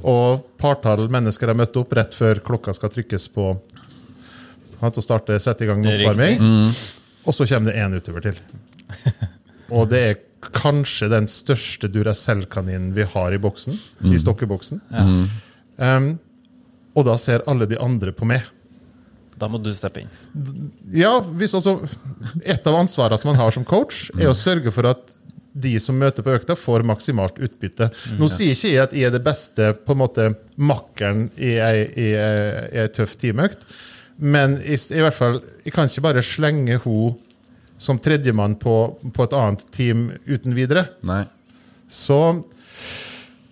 Og 0.10 0.44
partall 0.60 1.06
mennesker 1.12 1.52
har 1.52 1.58
møtt 1.58 1.76
opp 1.80 1.94
rett 1.98 2.16
før 2.18 2.42
klokka 2.46 2.74
skal 2.76 2.92
trykkes 2.94 3.28
på 3.36 3.52
ja, 3.54 4.90
til 4.90 5.02
å 5.02 5.06
starte, 5.06 5.38
sette 5.44 5.66
i 5.66 5.70
gang 5.70 5.84
med 5.84 6.00
oppvarming. 6.00 6.70
Og 7.24 7.36
så 7.36 7.48
kommer 7.48 7.72
det 7.72 7.84
én 7.84 7.96
utøver 7.96 8.30
til. 8.30 8.40
Og 9.76 9.90
det 9.92 10.02
er 10.08 10.22
kanskje 10.54 11.08
den 11.12 11.30
største 11.32 11.88
Duracell-kaninen 11.92 12.92
vi 12.96 13.06
har 13.14 13.36
i 13.36 13.40
boksen. 13.42 13.78
I 14.10 14.20
stokkeboksen. 14.20 14.82
Um, 15.78 16.10
og 16.94 17.08
da 17.08 17.16
ser 17.20 17.46
alle 17.50 17.68
de 17.70 17.80
andre 17.82 18.14
på 18.16 18.28
meg. 18.30 18.46
Da 19.40 19.50
må 19.50 19.58
du 19.62 19.72
steppe 19.76 20.04
inn. 20.04 20.12
Ja, 20.94 21.18
hvis 21.36 21.56
også 21.58 21.80
Et 22.46 22.68
av 22.70 22.78
ansvarene 22.78 23.18
som 23.20 23.32
man 23.32 23.40
har 23.40 23.52
som 23.56 23.66
coach, 23.66 24.06
er 24.20 24.30
å 24.30 24.38
sørge 24.38 24.72
for 24.72 24.88
at 24.92 25.10
de 25.54 25.74
som 25.82 25.98
møter 26.00 26.26
på 26.26 26.34
økta, 26.34 26.56
får 26.58 26.86
maksimalt 26.88 27.38
utbytte. 27.44 27.90
Nå 28.18 28.30
sier 28.32 28.56
ikke 28.56 28.72
jeg 28.72 28.82
at 28.82 28.96
jeg 28.98 29.10
er 29.10 29.14
det 29.14 29.22
beste 29.26 29.70
på 29.86 29.94
en 29.94 30.02
måte 30.02 30.30
makkeren 30.58 31.28
ei, 31.38 31.84
i 31.94 32.08
ei 32.18 32.88
tøff 32.94 33.14
timeøkt, 33.22 33.68
men 34.18 34.58
i, 34.62 34.78
i 34.78 35.04
hvert 35.04 35.18
fall, 35.18 35.40
jeg 35.66 35.76
kan 35.76 35.90
ikke 35.90 36.06
bare 36.08 36.26
slenge 36.26 36.80
henne 36.82 37.14
som 37.84 38.00
tredjemann 38.00 38.56
på, 38.62 38.74
på 39.14 39.26
et 39.26 39.34
annet 39.36 39.66
team 39.76 40.08
uten 40.26 40.54
videre. 40.56 40.88
Nei. 41.06 41.24
Så 41.90 42.20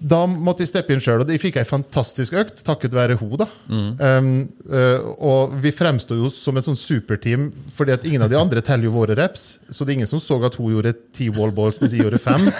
da 0.01 0.23
måtte 0.25 0.63
jeg 0.63 0.71
steppe 0.71 0.95
inn 0.95 1.01
sjøl, 1.03 1.21
og 1.21 1.29
de 1.29 1.37
fikk 1.37 1.59
ei 1.61 1.67
fantastisk 1.67 2.33
økt 2.41 2.63
takket 2.65 2.95
være 2.97 3.19
hun 3.19 3.35
da. 3.37 3.47
Um, 3.69 4.31
uh, 4.65 5.11
og 5.21 5.53
vi 5.61 5.73
fremsto 5.75 6.17
jo 6.17 6.31
som 6.33 6.57
et 6.57 6.65
sånn 6.65 6.79
superteam, 6.79 7.51
fordi 7.77 7.93
at 7.93 8.07
ingen 8.09 8.25
av 8.25 8.31
de 8.33 8.39
andre 8.39 8.63
teller 8.65 8.89
jo 8.89 8.95
våre 8.95 9.17
reps. 9.19 9.59
Så 9.69 9.85
det 9.85 9.93
er 9.93 10.01
ingen 10.01 10.09
som 10.09 10.21
så 10.23 10.39
at 10.47 10.57
hun 10.57 10.73
gjorde 10.73 10.95
ti 11.13 11.29
wallballs 11.33 11.77
mens 11.81 11.93
jeg 11.93 12.05
gjorde 12.05 12.21
fem. 12.23 12.49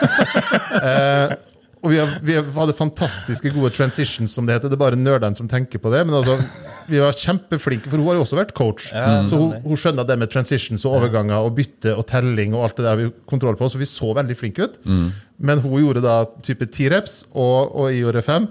Eh, 0.82 1.32
og 1.82 1.90
vi, 1.90 1.98
har, 1.98 2.12
vi 2.22 2.36
hadde 2.38 2.76
fantastiske 2.78 3.52
gode 3.56 3.72
transitions, 3.74 4.34
som 4.36 4.46
det 4.46 4.54
heter. 4.58 4.70
Det 4.70 4.78
er 4.78 4.84
bare 4.84 5.00
nerdene 5.00 5.38
som 5.38 5.48
tenker 5.50 5.82
på 5.82 5.90
det. 5.94 6.04
Men 6.06 6.20
altså, 6.20 6.36
vi 6.86 7.00
var 7.02 7.16
kjempeflinke, 7.18 7.90
for 7.90 7.98
hun 7.98 8.12
har 8.12 8.20
jo 8.20 8.26
også 8.26 8.38
vært 8.38 8.54
coach. 8.58 8.92
så 9.28 9.40
hun, 9.40 9.56
hun 9.64 9.80
skjønner 9.80 10.06
det 10.06 10.20
med 10.22 10.30
transitions 10.34 10.86
og 10.86 11.00
overganger 11.00 11.42
og 11.42 11.56
bytte 11.58 11.96
og 11.98 12.06
telling 12.12 12.54
og 12.54 12.68
alt 12.68 12.78
det 12.78 12.86
der 12.86 13.00
vi 13.00 13.08
kontroll 13.30 13.58
på. 13.58 13.72
Så 13.72 13.82
vi 13.82 13.90
så 13.90 14.12
veldig 14.18 14.38
flinke 14.38 14.70
ut. 14.70 14.78
Men 15.42 15.64
hun 15.64 15.80
gjorde 15.82 16.06
da 16.06 16.20
type 16.46 16.70
ti 16.70 16.86
reps, 16.94 17.24
og, 17.34 17.74
og 17.74 17.90
jeg 17.90 18.04
gjorde 18.06 18.26
fem. 18.30 18.48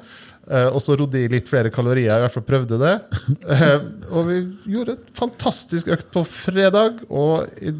Eh, 0.50 0.66
og 0.66 0.80
så 0.82 0.96
rodde 0.98 1.20
jeg 1.20 1.30
litt 1.30 1.50
flere 1.50 1.70
kalorier, 1.70 2.16
i 2.16 2.24
hvert 2.24 2.34
fall 2.34 2.46
prøvde 2.48 2.80
det. 2.80 2.96
Eh, 3.50 3.82
og 4.14 4.28
vi 4.28 4.36
gjorde 4.70 4.94
et 4.94 5.08
fantastisk 5.16 5.88
økt 5.90 6.10
på 6.14 6.22
fredag, 6.26 7.00
og 7.10 7.48
i 7.62 7.72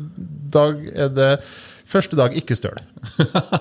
dag 0.50 0.80
er 0.95 1.12
det 1.14 1.28
første 1.90 2.18
dag 2.18 2.35
ikke 2.38 2.56
støl. 2.59 2.78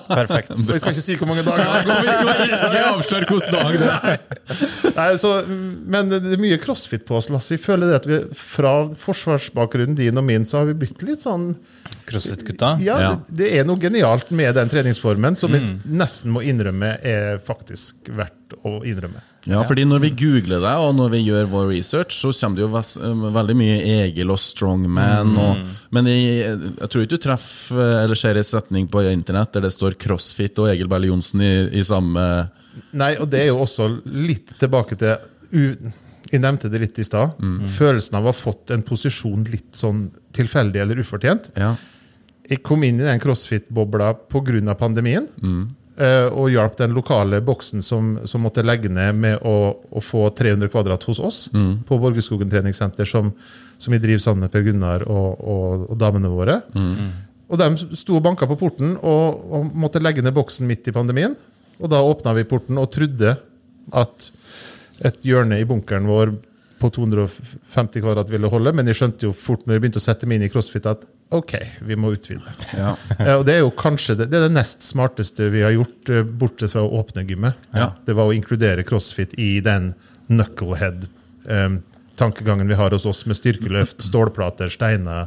Perfekt. 0.08 0.52
Og 0.54 0.70
jeg 0.70 0.82
skal 0.82 0.94
ikke 0.94 1.04
si 1.04 1.16
hvor 1.20 1.30
mange 1.30 1.44
dager 1.46 1.64
det 1.64 1.70
har 1.70 1.88
gått. 1.88 2.42
Ikke 2.46 2.84
avsløre 2.92 3.28
hvilken 3.30 3.56
dag 3.56 3.78
det 3.80 3.90
er. 4.12 4.24
Nei, 4.96 5.08
så, 5.20 5.34
men 5.96 6.12
det 6.12 6.22
er 6.36 6.42
mye 6.42 6.60
crossfit 6.62 7.06
på 7.08 7.18
oss, 7.18 7.30
Lasse. 7.32 7.56
Jeg 7.56 7.64
føler 7.64 7.90
det 7.90 8.00
at 8.02 8.08
vi, 8.10 8.22
Fra 8.38 8.74
forsvarsbakgrunnen 9.04 9.98
din 9.98 10.20
og 10.20 10.26
min 10.26 10.46
så 10.48 10.62
har 10.62 10.70
vi 10.70 10.78
blitt 10.84 11.04
litt 11.06 11.24
sånn 11.24 11.52
Crossfit-gutta. 12.08 12.74
Ja, 12.84 12.98
Ja. 13.00 13.10
Det, 13.28 13.36
det 13.40 13.50
er 13.58 13.66
noe 13.68 13.80
genialt 13.80 14.30
med 14.30 14.54
den 14.54 14.70
treningsformen 14.72 15.36
som 15.36 15.52
vi 15.52 15.60
nesten 15.84 16.32
må 16.34 16.42
innrømme 16.42 16.96
er 17.02 17.40
faktisk 17.44 18.10
verdt 18.10 18.56
å 18.66 18.80
innrømme. 18.86 19.20
Ja, 19.48 19.62
fordi 19.64 19.86
når 19.88 20.02
vi 20.02 20.10
googler 20.20 20.60
det, 20.60 20.72
og 20.84 20.94
når 20.98 21.14
vi 21.14 21.20
gjør 21.24 21.46
vår 21.48 21.70
research, 21.70 22.12
så 22.18 22.32
kommer 22.36 22.58
det 22.58 22.66
jo 22.66 22.80
eh, 23.08 23.22
veldig 23.36 23.56
mye 23.56 23.78
Egil 24.04 24.32
og 24.34 24.40
Strongman. 24.42 25.32
Og, 25.40 25.62
men 25.96 26.10
jeg, 26.10 26.58
jeg 26.76 26.90
tror 26.92 27.06
ikke 27.06 27.14
du 27.14 27.24
treffer 27.24 27.80
eh, 27.86 28.02
eller 28.04 28.20
ser 28.20 28.36
en 28.36 28.48
setning 28.50 28.90
på 28.92 29.04
internett 29.08 29.54
der 29.56 29.64
det 29.64 29.72
står 29.72 29.96
CrossFit 30.02 30.60
og 30.60 30.68
Egil 30.74 30.90
Berle 30.92 31.08
Johnsen 31.08 31.44
i, 31.46 31.52
i 31.80 31.84
samme 31.86 32.26
Nei, 32.94 33.14
og 33.18 33.26
det 33.32 33.40
er 33.42 33.48
jo 33.50 33.62
også 33.64 33.88
litt 34.14 34.52
tilbake 34.60 34.94
til 35.00 35.16
u 35.50 35.64
Jeg 36.30 36.38
nevnte 36.44 36.68
det 36.70 36.78
litt 36.84 37.00
i 37.02 37.04
stad. 37.04 37.40
Følelsen 37.74 38.14
av 38.20 38.28
å 38.28 38.30
ha 38.30 38.36
fått 38.36 38.70
en 38.70 38.84
posisjon 38.86 39.42
litt 39.50 39.72
sånn 39.74 40.04
tilfeldig 40.36 40.82
eller 40.82 41.02
ufortjent. 41.02 41.50
Ja. 41.58 41.74
Jeg 42.50 42.62
kom 42.66 42.82
inn 42.86 43.00
i 43.00 43.06
den 43.06 43.20
crossfit-bobla 43.22 44.14
pga. 44.30 44.74
pandemien. 44.74 45.28
Mm. 45.42 45.68
Og 46.32 46.48
hjalp 46.48 46.78
den 46.78 46.94
lokale 46.96 47.42
boksen 47.44 47.82
som, 47.84 48.14
som 48.24 48.40
måtte 48.40 48.62
legge 48.64 48.88
ned 48.88 49.14
med 49.20 49.42
å, 49.44 49.74
å 49.90 50.00
få 50.00 50.30
300 50.30 50.70
kvadrat 50.72 51.02
hos 51.04 51.20
oss. 51.20 51.40
På 51.86 51.98
Borgerskogen 52.00 52.50
treningssenter, 52.50 53.04
som, 53.04 53.28
som 53.76 53.92
vi 53.92 54.00
driver 54.00 54.22
sammen 54.24 54.46
med 54.46 54.52
Per 54.54 54.64
Gunnar 54.64 55.04
og, 55.04 55.42
og, 55.44 55.84
og 55.90 55.98
damene 56.00 56.32
våre. 56.32 56.56
Og 57.50 57.58
de 57.58 57.98
sto 57.98 58.16
og 58.16 58.24
banka 58.24 58.48
på 58.48 58.56
porten 58.58 58.94
og, 58.96 59.44
og 59.50 59.72
måtte 59.76 60.02
legge 60.02 60.22
ned 60.24 60.34
boksen 60.34 60.66
midt 60.70 60.88
i 60.88 60.94
pandemien. 60.96 61.36
Og 61.80 61.90
da 61.90 62.00
åpna 62.04 62.34
vi 62.38 62.48
porten 62.48 62.78
og 62.80 62.90
trodde 62.94 63.34
at 63.96 64.30
et 65.06 65.24
hjørne 65.26 65.58
i 65.60 65.66
bunkeren 65.68 66.08
vår 66.08 66.34
på 66.80 66.88
250 66.96 68.00
kvadrat 68.00 68.30
ville 68.32 68.48
holde, 68.50 68.72
men 68.76 68.88
jeg 68.88 68.96
skjønte 68.98 69.26
jo 69.28 69.32
fort 69.36 69.62
når 69.66 69.72
jeg 69.76 69.82
begynte 69.84 70.00
å 70.00 70.04
sette 70.06 70.26
meg 70.28 70.34
inn 70.40 70.46
i 70.48 70.52
crossfit 70.52 70.86
at 70.88 71.00
ok, 71.36 71.52
vi 71.86 71.94
må 72.00 72.06
utvide. 72.16 72.48
Ja. 72.76 72.94
Eh, 73.20 73.34
Og 73.36 73.42
det 73.46 73.52
er 73.58 73.62
jo 73.62 73.70
kanskje 73.76 74.16
det, 74.18 74.26
det, 74.32 74.36
er 74.40 74.44
det 74.48 74.56
nest 74.56 74.80
smarteste 74.86 75.42
vi 75.52 75.60
har 75.66 75.72
gjort, 75.76 76.00
eh, 76.10 76.24
bortsett 76.24 76.72
fra 76.72 76.82
å 76.86 76.94
åpne 77.02 77.26
gymmet. 77.28 77.54
Ja. 77.76 77.88
Det 78.06 78.14
var 78.16 78.24
å 78.30 78.34
inkludere 78.34 78.86
crossfit 78.88 79.32
i 79.38 79.50
den 79.64 79.84
knucklehead-tankegangen 80.30 82.68
vi 82.70 82.78
har 82.80 82.90
hos 82.96 83.06
oss, 83.06 83.26
med 83.26 83.36
styrkeløft, 83.38 83.98
stålplater, 84.06 84.68
steiner, 84.72 85.22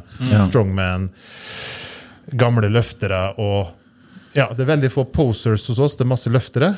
strongman, 0.48 1.08
gamle 2.32 2.68
løftere 2.72 3.22
og 3.38 3.66
ja, 4.34 4.48
Det 4.54 4.64
er 4.64 4.70
veldig 4.72 4.90
få 4.92 5.04
posers 5.14 5.66
hos 5.70 5.78
oss, 5.78 5.96
det 5.98 6.04
er 6.06 6.10
masse 6.10 6.30
løftere. 6.32 6.72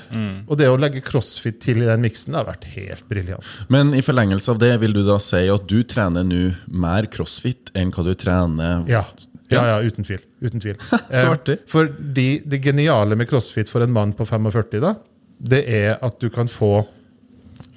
Og 0.46 0.56
det 0.60 0.68
å 0.68 0.76
legge 0.80 1.00
crossfit 1.04 1.58
til 1.64 1.82
i 1.82 1.88
den 1.88 2.04
miksen 2.04 2.36
har 2.36 2.46
vært 2.48 2.66
helt 2.76 3.06
briljant. 3.08 3.44
Men 3.72 3.94
i 3.96 4.02
forlengelse 4.04 4.52
av 4.52 4.60
det 4.62 4.74
vil 4.82 4.92
du 4.96 5.02
da 5.06 5.16
si 5.22 5.46
at 5.52 5.66
du 5.70 5.80
trener 5.88 6.26
nå 6.26 6.42
mer 6.68 7.08
crossfit 7.12 7.72
enn 7.76 7.92
hva 7.94 8.04
du 8.06 8.12
trener 8.18 8.84
Ja, 8.90 9.04
ja, 9.52 9.62
ja 9.72 9.76
uten 9.86 10.04
tvil. 10.06 10.20
Uten 10.42 10.60
tvil. 10.62 10.76
Så 10.90 11.26
artig. 11.32 11.60
Eh, 11.60 11.68
For 11.70 11.88
det 11.88 12.60
geniale 12.64 13.16
med 13.18 13.28
crossfit 13.30 13.70
for 13.72 13.84
en 13.84 13.94
mann 13.94 14.12
på 14.16 14.26
45, 14.28 14.80
da, 14.82 14.94
det 15.38 15.64
er 15.68 15.96
at 16.04 16.20
du 16.20 16.28
kan 16.32 16.48
få 16.50 16.80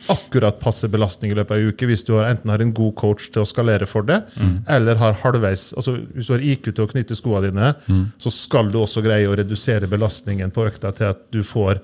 akkurat 0.07 0.59
passe 0.61 0.87
belastning 0.87 1.31
i 1.31 1.35
løpet 1.35 1.51
av 1.51 1.59
en 1.59 1.73
uke 1.73 1.89
hvis 1.89 2.05
du 2.07 2.13
har, 2.15 2.29
enten 2.31 2.49
har 2.49 2.61
en 2.63 2.73
god 2.73 2.95
coach 2.95 3.29
til 3.33 3.43
å 3.43 3.47
skalere 3.49 3.85
for 3.89 4.07
det, 4.07 4.21
eller 4.67 4.95
har 5.01 5.17
halvveis 5.23 5.73
altså 5.77 5.97
Hvis 6.15 6.29
du 6.29 6.33
har 6.33 6.45
IQ 6.45 6.71
til 6.71 6.85
å 6.85 6.89
knytte 6.89 7.17
skoene 7.17 7.49
dine, 7.49 7.73
så 8.17 8.31
skal 8.33 8.71
du 8.71 8.79
også 8.79 9.03
greie 9.05 9.27
å 9.27 9.35
redusere 9.35 9.89
belastningen 9.91 10.51
på 10.55 10.65
økta 10.69 10.91
til 10.95 11.11
at 11.11 11.25
du 11.33 11.43
får 11.43 11.81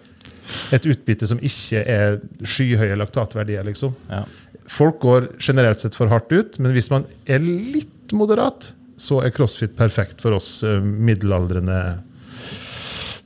et 0.75 0.85
utbytte 0.85 1.27
som 1.27 1.39
ikke 1.41 1.81
er 1.89 2.19
skyhøye 2.45 2.97
laktatverdier. 2.99 3.65
liksom. 3.65 3.95
Ja. 4.09 4.23
Folk 4.69 4.99
går 5.01 5.29
generelt 5.39 5.81
sett 5.81 5.97
for 5.97 6.09
hardt 6.09 6.31
ut, 6.31 6.59
men 6.59 6.73
hvis 6.73 6.89
man 6.93 7.05
er 7.25 7.41
litt 7.43 8.13
moderat, 8.13 8.73
så 8.97 9.19
er 9.25 9.33
crossfit 9.35 9.75
perfekt 9.77 10.21
for 10.23 10.37
oss 10.37 10.63
eh, 10.63 10.79
middelaldrende 10.81 11.79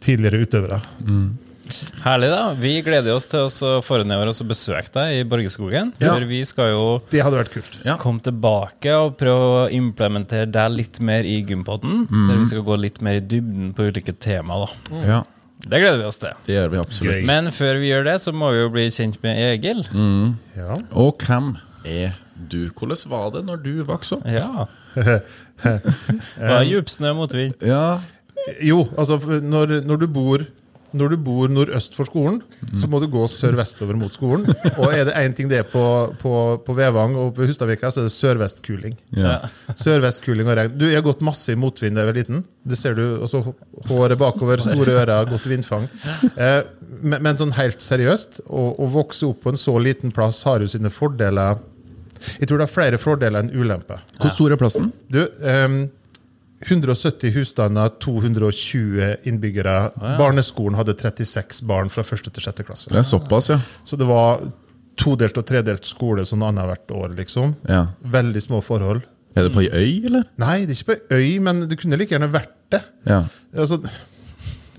tidligere 0.04 0.44
utøvere. 0.46 0.80
Herlig, 2.04 2.30
da. 2.32 2.42
Vi 2.60 2.72
gleder 2.86 3.16
oss 3.16 3.28
til 3.32 3.46
å 3.48 3.72
få 3.86 4.00
nedover 4.04 4.32
oss 4.32 4.42
og 4.44 4.50
besøke 4.52 4.92
deg 4.96 5.20
i 5.20 5.24
Borgerskogen. 5.30 5.92
Ja. 6.02 6.14
For 6.16 6.26
vi 6.30 6.40
skal 6.48 6.72
jo 6.74 6.86
Det 7.12 7.22
hadde 7.26 7.40
vært 7.42 7.52
kult. 7.54 7.78
Ja. 7.86 7.96
komme 8.02 8.22
tilbake 8.26 8.94
og 8.98 9.18
prøve 9.20 9.50
å 9.66 9.66
implementere 9.76 10.50
deg 10.52 10.72
litt 10.78 11.00
mer 11.06 11.24
i 11.28 11.40
gympodden. 11.44 12.06
Der 12.30 12.40
vi 12.40 12.48
skal 12.52 12.64
gå 12.68 12.78
litt 12.80 13.02
mer 13.06 13.20
i 13.20 13.26
dybden 13.26 13.74
på 13.78 13.90
ulike 13.90 14.16
tema. 14.20 14.66
da. 14.66 15.04
Ja, 15.08 15.24
Det 15.60 15.82
gleder 15.82 15.98
vi 16.00 16.06
oss 16.08 16.18
til. 16.22 16.34
det 16.46 16.56
gjør 16.56 16.70
vi 16.72 16.78
absolutt. 16.80 17.16
Gøy. 17.20 17.26
Men 17.28 17.52
før 17.52 17.80
vi 17.80 17.90
gjør 17.92 18.04
det, 18.06 18.18
så 18.22 18.32
må 18.34 18.52
vi 18.54 18.62
jo 18.64 18.70
bli 18.70 18.88
kjent 18.90 19.18
med 19.24 19.38
Egil. 19.38 19.86
Ja. 20.56 20.78
Og 20.94 21.18
hvem 21.28 21.58
er 21.86 22.16
du? 22.50 22.70
Hvordan 22.72 23.10
var 23.12 23.32
det 23.36 23.46
når 23.46 23.64
du 23.64 23.84
vokste 23.84 24.16
opp? 24.20 24.26
Ja. 24.26 24.66
Det 25.60 26.48
var 26.50 26.64
djupsnø 26.64 27.12
mot 27.14 27.28
motvind. 27.30 27.54
Ja, 27.66 28.00
Jo, 28.64 28.86
altså 28.98 29.18
når, 29.44 29.82
når 29.84 30.00
du 30.00 30.08
bor 30.08 30.46
når 30.98 31.14
du 31.14 31.18
bor 31.26 31.52
nordøst 31.52 31.96
for 31.98 32.08
skolen, 32.10 32.40
så 32.78 32.88
må 32.90 33.00
du 33.02 33.08
gå 33.12 33.22
sør-vestover 33.30 33.98
mot 34.00 34.14
skolen. 34.14 34.46
Og 34.78 34.94
er 34.94 35.06
det 35.10 35.16
én 35.20 35.36
ting 35.38 35.50
det 35.52 35.62
er 35.62 35.68
på, 35.70 35.84
på, 36.22 36.34
på 36.66 36.76
Vevang 36.78 37.16
og 37.20 37.34
på 37.38 37.48
Hustadvika, 37.50 37.92
så 37.94 38.04
er 38.04 38.10
det 38.10 38.14
sørvestkuling. 38.16 38.98
Yeah. 39.16 39.46
Sørvestkuling 39.78 40.50
og 40.50 40.58
regn. 40.60 40.76
Du, 40.80 40.88
Jeg 40.90 41.02
har 41.02 41.06
gått 41.06 41.24
masse 41.26 41.54
i 41.54 41.60
motvind 41.60 41.98
da 41.98 42.06
jeg 42.06 42.12
var 42.12 42.20
liten. 42.22 42.44
Det 42.70 42.80
ser 42.80 42.98
du. 42.98 43.04
også 43.26 43.44
Håret 43.90 44.20
bakover, 44.20 44.62
store 44.64 44.98
ører, 45.04 45.30
godt 45.30 45.48
vindfang. 45.50 45.88
Eh, 46.36 46.62
men, 47.02 47.22
men 47.24 47.38
sånn 47.40 47.54
helt 47.58 47.84
seriøst, 47.84 48.44
å, 48.50 48.66
å 48.82 48.90
vokse 48.94 49.28
opp 49.30 49.44
på 49.46 49.54
en 49.54 49.60
så 49.60 49.78
liten 49.82 50.14
plass 50.16 50.42
har 50.48 50.64
jo 50.64 50.70
sine 50.72 50.92
fordeler. 50.94 51.60
Jeg 52.40 52.50
tror 52.50 52.60
det 52.60 52.68
har 52.68 52.74
flere 52.74 53.00
fordeler 53.00 53.46
enn 53.46 53.54
ulemper. 53.56 54.02
Hvor 54.20 54.34
stor 54.34 54.52
er 54.56 54.60
plassen? 54.60 54.90
Du, 55.12 55.22
ehm, 55.48 55.86
170 56.66 57.32
husstander, 57.38 57.92
220 58.04 59.16
innbyggere. 59.30 59.76
Barneskolen 60.20 60.76
hadde 60.80 60.96
36 61.00 61.62
barn 61.70 61.92
fra 61.94 62.04
1. 62.04 62.28
til 62.34 62.44
6. 62.44 62.64
klasse. 62.68 62.92
Det 62.92 63.00
er 63.00 63.08
såpass, 63.08 63.50
ja. 63.54 63.60
Så 63.88 64.00
det 64.00 64.08
var 64.10 64.44
todelt 65.00 65.38
og 65.40 65.48
tredelt 65.48 65.88
skole 65.88 66.26
sånn 66.28 66.44
annethvert 66.44 66.92
år, 66.92 67.16
liksom. 67.22 67.56
ja. 67.70 67.86
Veldig 68.04 68.44
små 68.44 68.60
forhold. 68.66 69.06
Er 69.38 69.46
det 69.48 69.54
på 69.56 69.64
ei 69.64 69.70
øy, 69.72 70.06
eller? 70.10 70.26
Nei, 70.42 70.66
det 70.68 70.76
er 70.76 70.82
ikke 70.82 70.96
på 70.96 71.20
øy, 71.20 71.40
men 71.46 71.64
det 71.70 71.78
kunne 71.80 72.00
like 72.00 72.16
gjerne 72.16 72.32
vært 72.34 72.56
det. 72.74 72.82
Ja. 73.08 73.22
Altså, 73.56 73.80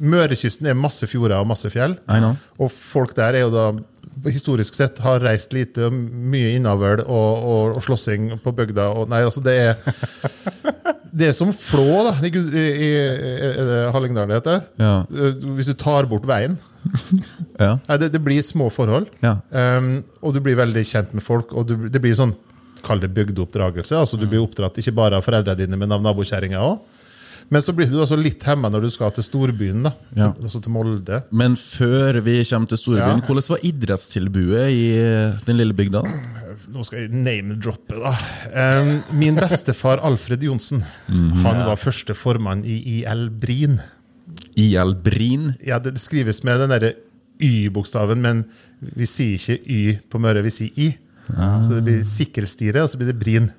Mørekysten 0.01 0.69
er 0.71 0.77
masse 0.79 1.05
fjorder 1.09 1.43
og 1.43 1.49
masse 1.51 1.69
fjell. 1.73 1.97
Og 2.61 2.71
folk 2.73 3.13
der 3.19 3.37
er 3.37 3.45
jo 3.45 3.51
da 3.53 3.65
historisk 4.29 4.77
sett 4.77 4.99
har 5.05 5.21
reist 5.25 5.53
lite, 5.57 5.91
mye 5.93 6.55
innavl 6.57 7.03
og, 7.05 7.45
og, 7.53 7.77
og 7.77 7.85
slåssing 7.85 8.33
på 8.43 8.53
bygda. 8.57 8.89
Og, 8.97 9.11
nei, 9.13 9.23
altså 9.29 9.43
det 9.45 9.57
er 9.61 9.77
Det 11.11 11.31
er 11.31 11.35
som 11.37 11.51
Flå, 11.55 11.87
da. 12.07 12.13
I, 12.23 12.31
i, 12.31 12.65
i, 12.87 12.91
Hallingdal 13.95 14.31
det 14.31 14.41
heter? 14.41 14.61
Ja. 14.81 14.93
Eh, 15.11 15.41
Hvis 15.57 15.71
du 15.71 15.75
tar 15.79 16.09
bort 16.11 16.29
veien. 16.29 16.59
Ja. 17.61 17.75
Det, 18.01 18.09
det 18.15 18.23
blir 18.25 18.41
små 18.47 18.71
forhold. 18.73 19.11
Ja. 19.21 19.35
Um, 19.51 19.99
og 20.25 20.33
du 20.33 20.41
blir 20.45 20.57
veldig 20.57 20.85
kjent 20.89 21.11
med 21.17 21.25
folk. 21.27 21.53
Og 21.53 21.67
du, 21.69 21.75
det 21.93 22.01
blir 22.03 22.17
sånn 22.17 22.37
Kall 22.81 23.03
det 23.03 23.11
bygdeoppdragelse. 23.13 23.93
Altså 23.93 24.17
Du 24.17 24.23
blir 24.25 24.41
oppdratt 24.41 24.79
ikke 24.81 24.95
bare 24.97 25.19
av 25.19 25.27
foreldrene 25.27 25.59
dine, 25.59 25.77
men 25.77 25.93
av 25.93 26.01
nabokjerringa 26.01 26.63
òg. 26.65 26.79
Men 27.51 27.63
så 27.67 27.73
blir 27.75 27.89
du 27.91 27.97
altså 27.99 28.15
litt 28.19 28.45
hemma 28.47 28.69
når 28.71 28.85
du 28.87 28.91
skal 28.95 29.11
til 29.17 29.25
storbyen, 29.27 29.83
da. 29.83 29.91
Ja. 30.15 30.29
Altså 30.39 30.61
til 30.63 30.71
Molde. 30.71 31.17
Men 31.35 31.57
før 31.59 32.21
vi 32.23 32.37
kommer 32.47 32.71
til 32.71 32.79
storbyen, 32.79 33.19
Ja. 33.19 33.27
hvordan 33.27 33.49
var 33.51 33.65
idrettstilbudet 33.67 34.69
i 34.71 34.85
eh, 35.01 35.41
den 35.49 35.59
lille 35.59 35.75
bygda? 35.75 36.05
Nå 36.71 36.85
skal 36.87 37.03
jeg 37.09 37.11
name-droppe, 37.11 37.99
da. 37.99 38.13
Um, 38.55 38.93
min 39.19 39.35
bestefar 39.41 39.99
Alfred 40.07 40.43
Johnsen 40.47 40.85
Han 41.09 41.63
var 41.67 41.79
første 41.81 42.15
formann 42.15 42.63
i 42.65 43.01
IL 43.01 43.27
Brin. 43.31 43.81
IL 44.55 44.95
Brin? 45.03 45.55
Ja, 45.67 45.81
det, 45.83 45.97
skrives 45.99 46.45
med 46.47 46.61
den 46.63 46.71
derre 46.71 46.93
Y-bokstaven, 47.41 48.21
men 48.21 48.45
vi 48.95 49.07
sier 49.09 49.39
ikke 49.41 49.59
Y 49.67 49.99
på 50.13 50.21
Møre, 50.23 50.43
vi 50.45 50.53
sier 50.55 50.71
I. 50.77 50.91
Så 51.31 51.71
det 51.73 51.85
blir 51.87 52.03
sikkerstire, 52.07 52.83
og 52.85 52.91
så 52.93 52.99
blir 53.01 53.11
det 53.13 53.19
Bryn. 53.21 53.51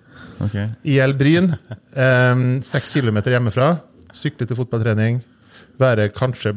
Ok. 0.45 0.57
IL 0.89 1.13
Bryn, 1.19 1.51
eh, 1.93 2.43
seks 2.65 2.93
kilometer 2.97 3.35
hjemmefra. 3.37 3.73
Sykle 4.11 4.47
til 4.47 4.59
fotballtrening. 4.59 5.21
Være 5.79 6.09
kanskje 6.13 6.55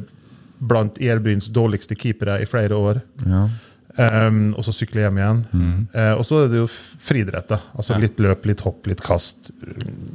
blant 0.65 0.99
IL 1.03 1.21
Bryns 1.25 1.51
dårligste 1.55 1.97
keepere 1.99 2.41
i 2.43 2.49
flere 2.49 2.77
år. 2.79 3.01
Ja. 3.27 3.47
Um, 3.95 4.49
og 4.59 4.65
så 4.67 4.73
sykle 4.75 5.05
hjem 5.05 5.21
igjen. 5.21 5.43
Eh, 5.95 6.15
og 6.19 6.25
så 6.27 6.41
er 6.45 6.49
det 6.51 6.59
jo 6.59 6.67
friidrett. 6.67 7.53
Altså 7.55 7.77
Altså 7.79 7.99
Litt 8.03 8.19
løp, 8.23 8.47
litt 8.51 8.65
hopp, 8.67 8.89
litt 8.91 9.03
kast. 9.05 9.53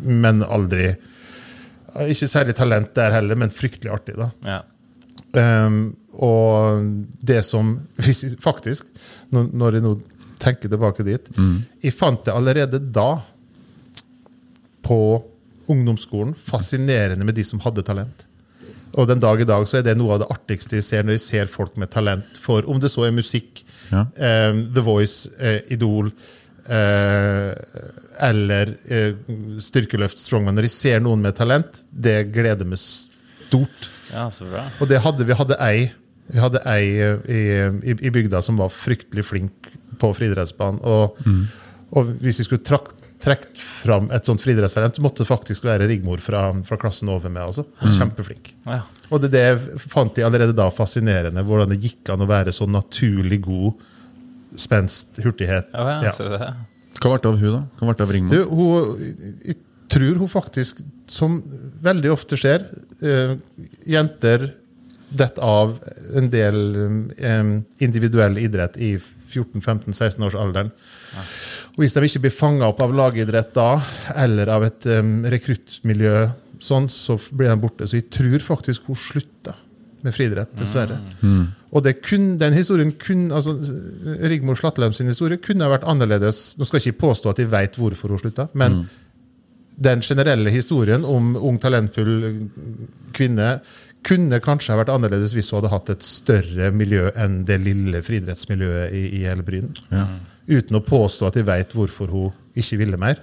Men 0.03 0.43
aldri 0.43 0.91
Ikke 2.05 2.27
særlig 2.29 2.53
talent 2.57 2.91
der 2.93 3.15
heller, 3.15 3.35
men 3.39 3.49
fryktelig 3.49 3.91
artig. 3.93 4.17
da. 4.19 4.29
Ja. 4.45 4.59
Um, 5.31 5.95
og 6.13 6.83
det 7.21 7.43
som 7.45 7.75
Faktisk, 8.49 8.87
når, 9.31 9.77
jeg 9.77 9.83
nå 9.85 9.91
tenker 10.41 10.71
tilbake 10.71 11.05
dit 11.05 11.27
Jeg 11.83 11.93
fant 11.93 12.23
det 12.25 12.33
allerede 12.33 12.79
da, 12.79 13.21
på 14.89 14.97
ungdomsskolen, 15.69 16.33
fascinerende 16.41 17.21
med 17.27 17.37
de 17.37 17.43
som 17.45 17.61
hadde 17.61 17.83
talent. 17.85 18.25
Og 18.97 19.05
den 19.05 19.21
dag 19.21 19.37
i 19.37 19.45
dag 19.45 19.67
så 19.69 19.77
er 19.77 19.83
det 19.85 19.93
noe 19.99 20.15
av 20.15 20.23
det 20.23 20.29
artigste 20.33 20.79
jeg 20.79 20.85
ser 20.87 21.03
når 21.05 21.19
jeg 21.19 21.25
ser 21.27 21.51
folk 21.53 21.75
med 21.77 21.91
talent 21.93 22.39
for 22.41 22.65
om 22.65 22.79
det 22.81 22.89
så 22.89 23.05
er 23.05 23.13
musikk, 23.13 23.61
Ja. 23.93 24.03
um, 24.49 24.63
The 24.73 24.81
Voice, 24.85 25.29
uh, 25.37 25.59
Idol 25.73 26.09
uh, 26.09 27.53
eller 28.29 28.73
uh, 28.89 29.61
styrkeløft, 29.63 30.19
strongman. 30.21 30.57
Når 30.57 30.67
jeg 30.67 30.73
ser 30.75 30.99
noen 31.05 31.21
med 31.23 31.37
talent, 31.37 31.83
det 31.89 32.17
gleder 32.35 32.67
meg 32.69 32.81
stort. 32.81 33.89
ja, 34.11 34.27
så 34.33 34.45
bra. 34.49 34.65
Og 34.81 34.89
det 34.89 35.01
hadde, 35.05 35.25
vi 35.29 35.37
hadde 35.37 35.57
ei 35.69 35.89
vi 36.29 36.37
hadde 36.37 36.59
ei 36.69 36.83
i, 36.93 37.37
i, 37.89 37.93
i 38.05 38.09
bygda 38.13 38.37
som 38.45 38.57
var 38.61 38.69
fryktelig 38.69 39.23
flink 39.25 39.69
på 39.97 40.11
friidrettsbanen. 40.13 40.77
Og, 40.85 41.17
og 41.97 42.11
hvis 42.21 42.37
vi 42.43 42.45
skulle 42.45 42.61
trak, 42.65 42.91
trukket 43.19 43.59
fram 43.59 44.07
et 44.15 44.25
sånt 44.27 44.41
friidrettstalent, 44.43 44.95
så 44.95 45.03
måtte 45.03 45.23
det 45.25 45.27
faktisk 45.29 45.65
være 45.67 45.87
Rigmor 45.89 46.21
fra, 46.23 46.45
fra 46.67 46.77
klassen 46.79 47.09
over 47.11 47.31
meg. 47.33 47.49
Altså. 47.49 47.65
Kjempeflink. 47.97 48.53
Ja. 48.65 48.81
Og 49.09 49.21
det, 49.23 49.31
det 49.33 49.45
fant 49.91 50.15
de 50.15 50.23
allerede 50.23 50.55
da 50.55 50.69
fascinerende, 50.71 51.43
hvordan 51.43 51.71
det 51.73 51.81
gikk 51.83 52.11
an 52.13 52.23
å 52.23 52.29
være 52.29 52.53
så 52.55 52.67
naturlig 52.69 53.41
god 53.47 53.81
spenst, 54.59 55.19
hurtighet. 55.23 55.67
Ja, 55.73 55.99
ja, 56.01 56.11
Ja. 56.11 56.13
du? 56.49 56.65
Hva 56.99 57.11
ble 57.13 57.19
det 57.23 57.29
av 57.29 57.37
hun 57.39 57.53
da? 57.53 57.59
Hva 57.79 57.87
ble 57.87 57.95
det 57.95 58.03
av 58.05 58.09
Du, 58.09 58.15
Rigmor? 58.15 58.47
hun, 58.49 59.35
jeg 59.47 59.57
tror 59.89 60.17
hun 60.19 60.31
faktisk, 60.31 60.81
som 61.09 61.37
veldig 61.81 62.11
ofte 62.13 62.37
skjer, 62.39 62.65
øh, 63.01 63.37
jenter 63.87 64.49
detter 65.09 65.41
av 65.41 65.71
en 66.19 66.27
del 66.29 66.59
øh, 66.77 67.53
individuell 67.81 68.37
idrett 68.37 68.75
i 68.77 68.91
14-15-16 68.99 70.25
års 70.27 70.35
alderen. 70.37 70.71
Og 71.79 71.85
hvis 71.85 71.93
de 71.95 72.01
ikke 72.03 72.25
blir 72.25 72.35
fanga 72.35 72.67
opp 72.67 72.81
av 72.83 72.91
lagidrett 72.91 73.53
da, 73.55 73.69
eller 74.19 74.49
av 74.51 74.65
et 74.67 74.83
um, 74.91 75.21
rekruttmiljø, 75.31 76.25
sånn, 76.59 76.89
så 76.91 77.15
blir 77.31 77.47
de 77.47 77.55
borte. 77.61 77.87
Så 77.87 78.01
jeg 78.01 78.09
tror 78.11 78.43
faktisk 78.43 78.89
hun 78.91 78.99
slutta 78.99 79.53
med 80.03 80.11
friidrett, 80.11 80.51
dessverre. 80.59 80.97
Og 81.71 81.85
det 81.85 82.01
kun, 82.03 82.33
den 82.39 82.55
historien 82.55 82.91
kun, 82.99 83.29
altså, 83.31 83.53
Rigmor 84.27 84.59
Slattelem 84.59 84.91
sin 84.95 85.07
historie 85.07 85.39
kunne 85.39 85.71
vært 85.71 85.87
annerledes. 85.87 86.57
Nå 86.59 86.67
skal 86.67 86.81
jeg 86.81 86.91
ikke 86.91 87.05
påstå 87.05 87.31
at 87.31 87.39
jeg 87.39 87.51
veit 87.51 87.79
hvorfor 87.79 88.11
hun 88.11 88.19
slutta, 88.25 88.49
men 88.59 88.81
den 89.79 90.03
generelle 90.03 90.51
historien 90.51 91.05
om 91.07 91.37
ung, 91.39 91.59
talentfull 91.63 92.11
kvinne 93.15 93.53
kunne 94.03 94.39
kanskje 94.43 94.75
vært 94.79 94.91
annerledes 94.91 95.31
hvis 95.35 95.51
hun 95.51 95.61
hadde 95.61 95.71
hatt 95.71 95.93
et 95.93 96.03
større 96.03 96.73
miljø 96.75 97.07
enn 97.19 97.41
det 97.47 97.61
lille 97.63 98.03
friidrettsmiljøet 98.03 98.95
i, 98.95 99.05
i 99.21 99.23
hele 99.27 99.47
Bryn. 99.47 99.71
Ja. 99.91 100.09
Uten 100.49 100.79
å 100.79 100.83
påstå 100.85 101.27
at 101.29 101.37
jeg 101.37 101.45
veit 101.47 101.73
hvorfor 101.77 102.09
hun 102.13 102.31
ikke 102.57 102.79
ville 102.81 102.97
mer. 102.99 103.19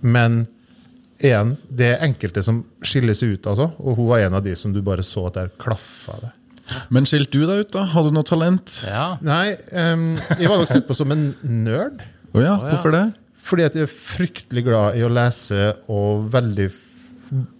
Men 0.00 0.42
igjen, 1.20 1.54
det 1.68 1.90
er 1.94 2.04
enkelte 2.06 2.42
som 2.44 2.62
skiller 2.80 3.16
seg 3.18 3.36
ut, 3.36 3.48
altså. 3.52 3.70
Og 3.84 3.98
hun 3.98 4.08
var 4.08 4.22
en 4.24 4.38
av 4.38 4.44
de 4.46 4.54
som 4.56 4.72
du 4.72 4.80
bare 4.84 5.04
så 5.04 5.26
at 5.28 5.36
der 5.36 5.50
klaffa 5.60 6.16
det. 6.22 6.30
Men 6.94 7.04
skilte 7.08 7.34
du 7.34 7.44
deg 7.50 7.64
ut, 7.66 7.72
da? 7.74 7.82
Hadde 7.92 8.12
du 8.12 8.16
noe 8.16 8.26
talent? 8.28 8.76
Ja. 8.86 9.16
Nei, 9.26 9.56
um, 9.74 10.12
jeg 10.38 10.48
var 10.48 10.60
nok 10.60 10.70
sett 10.70 10.86
på 10.88 10.94
som 10.96 11.10
en 11.12 11.32
nerd. 11.42 12.00
Oh 12.30 12.40
ja, 12.44 12.54
hvorfor 12.62 12.94
det? 12.94 13.04
Fordi 13.42 13.64
at 13.66 13.74
jeg 13.76 13.88
er 13.88 13.90
fryktelig 13.90 14.62
glad 14.68 14.96
i 15.00 15.02
å 15.02 15.10
lese 15.10 15.72
og 15.90 16.28
veldig 16.30 16.68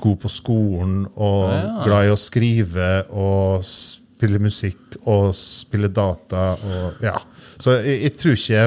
god 0.01 0.17
på 0.25 0.31
skolen 0.31 1.03
og 1.15 1.43
Ja. 1.51 1.85
glad 1.87 2.07
i 2.07 2.13
å 2.15 2.19
skrive 2.19 2.89
og 3.11 3.65
spille 3.67 4.39
musikk 4.43 4.97
og 5.09 5.31
spille 5.35 5.89
data 5.95 6.53
og 6.59 7.03
ja. 7.05 7.17
Så 7.61 7.77
jeg, 7.77 7.97
jeg 8.07 8.17
tror 8.17 8.39
ikke 8.39 8.61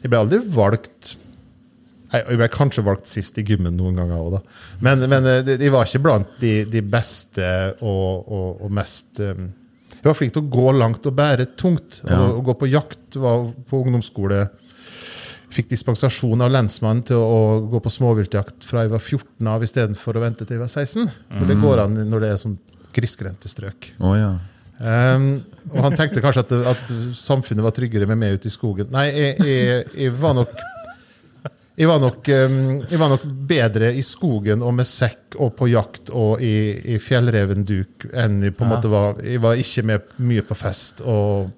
Jeg 0.00 0.10
ble 0.10 0.20
aldri 0.20 0.38
valgt 0.54 1.16
jeg 2.10 2.24
jeg 2.26 2.40
ble 2.40 2.48
kanskje 2.50 2.82
valgt 2.86 3.10
sist 3.10 3.38
i 3.38 3.44
gymmen 3.46 3.76
noen 3.78 4.00
ganger 4.00 4.18
òg, 4.18 4.32
da. 4.34 4.40
Men, 4.82 5.04
men 5.10 5.28
eh, 5.30 5.42
de, 5.46 5.54
de 5.60 5.68
var 5.70 5.86
ikke 5.86 6.02
blant 6.02 6.32
de, 6.42 6.64
de 6.66 6.82
beste 6.82 7.46
og, 7.86 8.26
og, 8.26 8.64
og 8.66 8.72
mest 8.74 9.20
um, 9.22 9.44
Jeg 9.94 10.08
var 10.08 10.16
flink 10.18 10.34
til 10.34 10.42
å 10.42 10.50
gå 10.50 10.72
langt 10.74 11.06
og 11.06 11.14
bære 11.14 11.52
tungt. 11.60 12.00
Ja. 12.02 12.18
Og, 12.18 12.40
og 12.40 12.48
gå 12.48 12.56
på 12.64 12.70
jakt. 12.72 13.14
Var 13.14 13.46
på 13.70 13.82
ungdomsskole. 13.84 14.40
Fikk 15.54 15.70
dispensasjon 15.70 16.42
av 16.42 16.50
lensmannen 16.54 17.04
til 17.06 17.20
å, 17.20 17.30
å 17.30 17.62
gå 17.70 17.82
på 17.84 17.94
småviltjakt 17.94 18.66
fra 18.66 18.86
jeg 18.86 18.94
var 18.94 19.02
14 19.02 19.54
av 19.54 19.66
istedenfor 19.66 20.18
å 20.18 20.24
vente 20.24 20.46
til 20.46 20.58
jeg 20.58 20.64
var 20.64 20.72
16. 20.72 21.10
For 21.36 21.50
det 21.50 21.58
går 21.62 21.84
an 21.84 21.98
når 22.10 22.24
det 22.24 22.34
er 22.34 22.42
sånn 22.42 22.58
grisgrendte 22.94 23.50
strøk. 23.50 23.92
Oh, 24.02 24.16
ja. 24.18 24.34
Um, 24.80 25.42
og 25.74 25.82
han 25.84 25.96
tenkte 25.98 26.22
kanskje 26.24 26.46
at, 26.46 26.52
at 26.72 26.92
samfunnet 27.18 27.64
var 27.66 27.74
tryggere 27.76 28.06
med 28.08 28.16
meg 28.22 28.38
ute 28.38 28.48
i 28.48 28.52
skogen. 28.52 28.88
Nei, 28.94 29.10
jeg, 29.12 29.34
jeg, 29.44 29.82
jeg 30.06 30.14
var 30.16 30.38
nok 30.38 30.54
jeg 31.80 31.88
var, 31.88 32.00
nok, 32.02 32.28
um, 32.28 32.56
jeg 32.88 33.00
var 33.00 33.12
nok 33.12 33.22
bedre 33.48 33.92
i 33.96 34.02
skogen 34.04 34.64
og 34.64 34.74
med 34.76 34.88
sekk 34.88 35.36
og 35.40 35.54
på 35.56 35.70
jakt 35.70 36.10
og 36.12 36.42
i, 36.44 36.72
i 36.92 36.98
fjellrevenduk 37.00 38.08
enn 38.10 38.42
jeg 38.44 38.56
på 38.56 38.66
en 38.66 38.72
måte 38.74 38.90
var 38.92 39.20
Jeg 39.24 39.40
var 39.40 39.60
ikke 39.60 39.86
med 39.88 40.10
mye 40.20 40.44
på 40.44 40.56
fest 40.58 41.00
og 41.04 41.48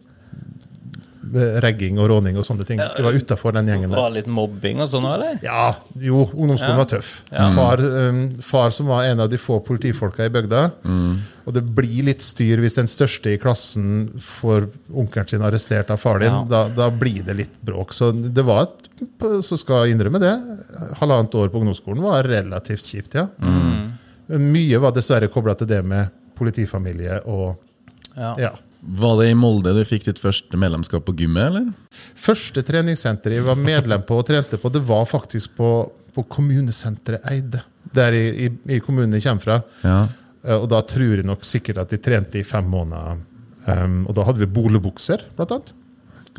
regging 1.33 1.97
og 1.99 2.11
råning 2.11 2.37
og 2.37 2.45
sånne 2.45 2.64
ting. 2.68 2.79
Jeg 2.83 3.05
var 3.07 3.12
utafor 3.16 3.55
den 3.57 3.66
gjengen 3.71 3.90
der. 3.90 3.97
Var 3.99 4.11
litt 4.12 4.27
mobbing 4.29 4.81
og 4.85 4.88
sånn 4.92 5.07
òg, 5.09 5.14
eller? 5.16 5.38
Ja, 5.45 5.75
jo, 5.97 6.27
ungdomsskolen 6.35 6.77
Ja. 6.77 6.81
var 6.83 6.88
tøff. 6.90 7.11
Far, 7.57 7.81
um, 7.81 8.18
far 8.45 8.71
som 8.71 8.87
var 8.92 9.05
en 9.09 9.21
av 9.25 9.31
de 9.33 9.38
få 9.40 9.61
politifolka 9.64 10.25
i 10.27 10.33
bygda. 10.33 10.62
Og 11.47 11.53
det 11.57 11.62
blir 11.75 12.05
litt 12.07 12.21
styr 12.23 12.61
hvis 12.62 12.77
den 12.79 12.87
største 12.87 13.33
i 13.33 13.38
klassen 13.42 14.12
får 14.21 14.68
onkelen 14.95 15.29
sin 15.29 15.42
arrestert 15.42 15.90
av 15.90 15.99
far 15.99 16.18
din. 16.23 16.31
Ja. 16.31 16.45
Da, 16.49 16.68
da 16.68 16.90
blir 16.90 17.25
det 17.27 17.35
litt 17.37 17.57
bråk. 17.64 17.92
Så 17.97 18.12
det 18.12 18.45
var 18.47 18.62
et, 18.68 18.90
så 19.42 19.59
skal 19.59 19.87
jeg 19.87 19.97
innrømme 19.97 20.21
det. 20.23 20.35
Halvannet 21.01 21.35
år 21.35 21.49
på 21.51 21.59
ungdomsskolen 21.62 22.03
var 22.05 22.23
relativt 22.29 22.85
kjipt, 22.87 23.14
ja. 23.18 23.27
Mye 24.33 24.79
var 24.81 24.92
dessverre 24.95 25.29
kobla 25.33 25.55
til 25.59 25.66
det 25.68 25.83
med 25.85 26.12
politifamilie 26.38 27.21
og 27.27 27.57
Ja. 28.16 28.35
ja. 28.38 28.51
Var 28.83 29.18
det 29.21 29.29
i 29.31 29.35
Molde 29.38 29.71
du 29.77 29.83
fikk 29.87 30.09
ditt 30.09 30.18
første 30.18 30.59
medlemskap 30.59 31.05
på 31.07 31.14
gymmet, 31.21 31.53
eller? 31.53 31.99
Første 32.18 32.64
treningssenteret 32.66 33.38
jeg 33.38 33.47
var 33.47 33.61
medlem 33.61 34.03
på 34.07 34.18
og 34.18 34.27
trente 34.27 34.59
på, 34.59 34.73
det 34.75 34.83
var 34.88 35.05
faktisk 35.07 35.55
på, 35.59 35.68
på 36.16 36.25
kommunesenteret 36.33 37.23
Eide. 37.31 37.62
Der 37.95 38.14
i, 38.16 38.25
i, 38.47 38.49
i 38.75 38.81
kommunen 38.83 39.14
jeg 39.14 39.27
kommer 39.29 39.45
fra. 39.45 39.59
Ja. 39.87 40.01
Eh, 40.42 40.57
Og 40.59 40.66
da 40.73 40.81
tror 40.88 41.14
jeg 41.21 41.29
nok 41.29 41.45
sikkert 41.47 41.79
at 41.85 41.95
de 41.95 42.01
trente 42.03 42.40
i 42.40 42.47
fem 42.47 42.66
måneder. 42.66 43.21
Um, 43.62 44.01
og 44.11 44.16
da 44.18 44.25
hadde 44.27 44.42
vi 44.42 44.51
bolebukser, 44.51 45.23
blant 45.37 45.55
annet. 45.55 45.71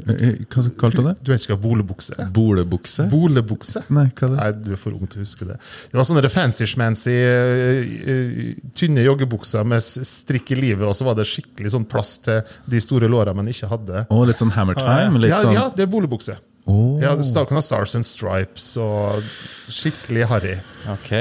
Eh, 0.02 0.40
Hva 0.50 0.64
kalte 0.80 1.02
du 1.02 1.06
det? 1.06 1.14
Du 1.22 1.30
vet 1.32 1.44
ikke 1.44 1.54
hva 1.54 1.62
bolebukse 1.68 2.16
er? 2.18 2.30
Bolebukse? 2.34 3.06
Bolebukse? 3.12 3.84
Nei, 3.94 4.08
hva 4.10 4.26
er 4.28 4.32
det? 4.32 4.38
Nei, 4.40 4.48
du 4.66 4.72
er 4.74 4.80
for 4.82 4.96
ung 4.98 5.10
til 5.10 5.22
å 5.22 5.26
huske 5.26 5.46
det. 5.48 5.58
Det 5.92 6.00
var 6.00 6.08
sånne 6.10 6.32
fancy-schmancy, 6.34 7.14
eh, 7.14 7.92
eh, 8.14 8.56
tynne 8.78 9.06
joggebukser 9.06 9.68
med 9.70 9.86
strikk 9.86 10.56
i 10.56 10.60
livet, 10.60 10.88
og 10.88 10.96
så 10.98 11.06
var 11.08 11.20
det 11.20 11.28
skikkelig 11.30 11.76
sånn 11.76 11.86
plass 11.90 12.16
til 12.26 12.42
de 12.70 12.82
store 12.82 13.12
låra 13.12 13.36
man 13.38 13.52
ikke 13.52 13.70
hadde. 13.70 14.06
Å, 14.10 14.24
litt 14.26 14.42
sånn 14.42 14.56
Hammer 14.58 14.80
Time? 14.82 15.22
Litt 15.22 15.36
Ja, 15.36 15.44
sånn 15.46 15.54
ja, 15.60 15.68
det 15.76 15.86
er 15.86 15.94
bolebukse. 15.94 16.40
Åh. 16.66 17.02
Ja, 17.04 17.14
du 17.20 17.24
kan 17.36 17.60
ha 17.60 17.62
Stars 17.62 17.94
and 18.00 18.08
Stripes 18.08 18.70
og 18.80 19.22
skikkelig 19.68 20.26
harry. 20.32 20.56
Ok. 20.94 21.12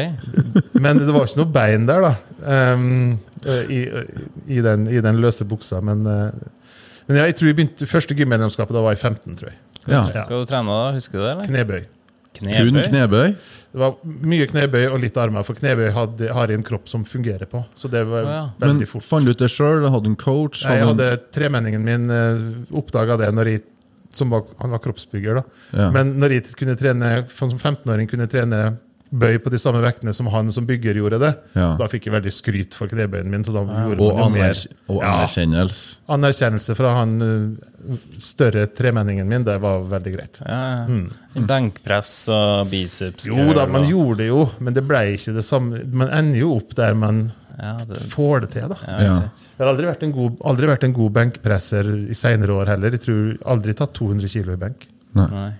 Men 0.78 1.02
det 1.02 1.10
var 1.10 1.26
ikke 1.26 1.42
noe 1.42 1.50
bein 1.52 1.88
der, 1.88 2.06
da. 2.06 2.12
Um, 2.78 3.18
i, 3.42 3.80
i, 4.46 4.60
den, 4.62 4.86
I 4.86 5.02
den 5.02 5.18
løse 5.18 5.44
buksa. 5.50 5.80
Men, 5.82 6.06
men 7.08 7.18
jeg 7.18 7.38
tror 7.38 7.50
jeg 7.50 7.58
begynte 7.58 7.88
første 7.90 8.16
gymmedlemskapet 8.18 8.76
da 8.76 8.84
var 8.84 8.96
jeg 8.96 9.02
15, 9.02 9.40
tror 9.40 9.50
jeg. 9.52 9.58
Ja. 9.88 10.04
Hva 10.06 10.28
du 10.30 10.46
trena 10.46 10.78
da? 10.78 10.94
Husker 10.96 11.18
du 11.18 11.24
det? 11.24 11.32
eller? 11.32 11.50
Knebøy. 11.50 11.82
Kun 12.32 12.48
knebøy? 12.48 13.34
Det 13.72 13.80
var 13.80 13.96
mye 14.04 14.46
knebøy 14.48 14.86
og 14.86 15.00
litt 15.02 15.18
armer, 15.20 15.44
for 15.46 15.58
knebøy 15.58 15.90
hadde, 15.96 16.30
har 16.32 16.52
jeg 16.52 16.60
en 16.60 16.64
kropp 16.66 16.88
som 16.90 17.04
fungerer 17.08 17.48
på. 17.50 17.60
Så 17.76 17.90
det 17.92 18.04
var 18.08 18.24
oh, 18.24 18.32
ja. 18.32 18.44
Men 18.60 18.74
veldig 18.74 18.88
fort. 18.88 19.04
fant 19.08 19.26
du 19.26 19.32
ut 19.32 19.42
det 19.42 19.50
sjøl? 19.52 19.84
Hadde 19.92 20.12
en 20.12 20.16
coach? 20.20 20.64
Jeg 20.64 20.86
hadde 20.88 21.10
Tremenningen 21.34 21.84
min 21.84 22.08
uh, 22.12 22.78
oppdaga 22.78 23.18
det 23.20 23.30
når 23.36 23.52
jeg 23.52 23.64
som 24.12 24.32
var, 24.32 24.44
han 24.60 24.72
var 24.74 24.80
kroppsbygger. 24.84 25.40
da. 25.40 25.42
Ja. 25.72 25.90
Men 25.94 26.14
når 26.20 26.36
jeg 26.36 26.56
kunne 26.58 26.76
trene, 26.76 27.12
som 27.32 27.54
15-åring 27.56 28.10
kunne 28.10 28.28
trene 28.28 28.58
bøy 29.12 29.34
på 29.44 29.50
de 29.52 29.58
samme 29.60 29.82
vektene 29.84 30.12
som 30.16 30.26
han 30.32 30.48
som 30.54 30.64
bygger 30.64 30.96
gjorde 30.96 31.18
det. 31.20 31.30
Ja. 31.52 31.66
Så 31.74 31.82
da 31.82 31.88
fikk 31.92 32.06
jeg 32.08 32.14
veldig 32.14 32.32
skryt 32.32 32.76
for 32.78 32.88
knebøyen 32.88 33.28
min. 33.28 33.42
så 33.44 33.52
da 33.52 33.60
gjorde 33.66 34.00
Og, 34.00 34.14
man 34.16 34.32
jo 34.32 34.38
mer. 34.38 34.54
aner, 34.54 34.62
og 34.88 35.02
Ja, 35.02 35.10
anerkjennelse. 35.18 35.98
anerkjennelse 36.16 36.76
fra 36.78 36.94
han 36.96 37.12
uh, 37.22 37.98
større 38.22 38.64
tremenningen 38.72 39.28
min, 39.28 39.44
det 39.44 39.58
var 39.60 39.84
veldig 39.90 40.14
greit. 40.16 40.40
Ja, 40.46 40.86
ja. 40.88 41.42
Benkpress 41.52 42.14
og 42.32 42.70
biceps. 42.72 43.28
Mm. 43.28 43.36
Jo 43.48 43.54
da, 43.56 43.66
man 43.68 43.84
gjorde 43.88 44.22
det 44.22 44.30
jo, 44.30 44.46
men 44.64 44.74
det 44.76 44.84
ble 44.88 45.04
ikke 45.16 45.34
det 45.36 45.44
samme. 45.46 45.82
Man 45.92 46.08
ender 46.12 46.40
jo 46.42 46.54
opp 46.56 46.72
der 46.78 46.94
man 46.98 47.24
ja, 47.58 47.74
det, 47.88 48.00
får 48.14 48.46
det 48.46 48.50
til, 48.56 48.68
da. 48.72 48.78
ja, 48.88 49.00
Ja. 49.10 49.12
Jeg 49.12 49.60
har 49.60 49.70
aldri 49.74 49.86
vært 49.90 50.02
en 50.08 50.12
god, 50.16 50.38
aldri 50.48 50.70
vært 50.72 50.84
en 50.88 50.94
god 50.96 51.12
benkpresser 51.18 51.90
i 52.08 52.16
seinere 52.16 52.56
år 52.62 52.72
heller. 52.72 52.96
Jeg 52.96 53.04
tror 53.04 53.36
aldri 53.52 53.74
tatt 53.76 53.92
200 54.00 54.32
kilo 54.32 54.56
i 54.56 54.60
benk. 54.64 54.88
Nei. 55.18 55.50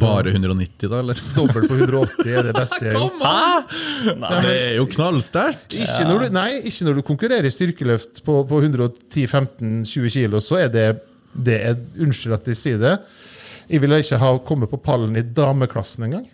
Bare 0.00 0.32
190, 0.34 0.88
da, 0.90 0.98
eller? 0.98 1.20
Dobbelt 1.36 1.68
på 1.70 1.76
180 1.78 2.32
er 2.34 2.48
det 2.48 2.54
beste 2.56 2.80
jeg 2.82 2.96
har 2.96 3.04
gjort. 3.06 3.74
Det 4.42 4.54
er 4.54 4.72
jo 4.80 4.86
knallsterkt! 4.90 5.76
Ikke 5.78 6.06
når, 6.08 6.24
du, 6.24 6.34
nei, 6.34 6.48
ikke 6.66 6.88
når 6.88 6.98
du 6.98 7.02
konkurrerer 7.06 7.46
i 7.46 7.52
styrkeløft 7.54 8.22
på, 8.26 8.40
på 8.50 8.60
110-15-20 8.66 10.10
kilo, 10.16 10.40
så 10.42 10.58
er 10.64 10.72
det, 10.74 10.86
det 11.32 11.58
er, 11.70 11.78
Unnskyld 12.02 12.34
at 12.34 12.50
jeg 12.50 12.58
sier 12.58 12.82
det. 12.82 12.96
Jeg 13.70 13.82
ville 13.82 13.98
ikke 14.02 14.18
ha 14.22 14.32
kommet 14.46 14.70
på 14.72 14.80
pallen 14.82 15.14
i 15.18 15.22
dameklassen 15.22 16.08
engang. 16.08 16.26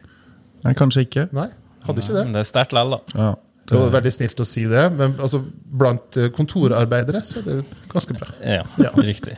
Nei, 0.65 0.75
kanskje 0.79 1.05
ikke. 1.07 1.27
Nei, 1.37 1.49
hadde 1.87 2.05
ikke 2.05 2.17
det. 2.17 2.25
Men 2.29 2.37
det 2.39 2.45
er 2.45 2.49
sterkt 2.49 2.73
likevel, 2.77 2.97
da. 2.97 3.21
Ja. 3.21 3.33
Det 3.73 3.79
var 3.79 3.93
veldig 3.95 4.11
snilt 4.13 4.41
å 4.43 4.47
si 4.49 4.65
det, 4.69 4.83
men 4.99 5.13
altså, 5.23 5.39
blant 5.81 6.17
eh, 6.19 6.33
kontorarbeidere 6.35 7.21
så 7.25 7.39
er 7.41 7.45
det 7.47 7.85
ganske 7.93 8.17
bra. 8.17 8.33
Ja, 8.43 8.65
Ja. 8.83 8.91
riktig. 8.99 9.37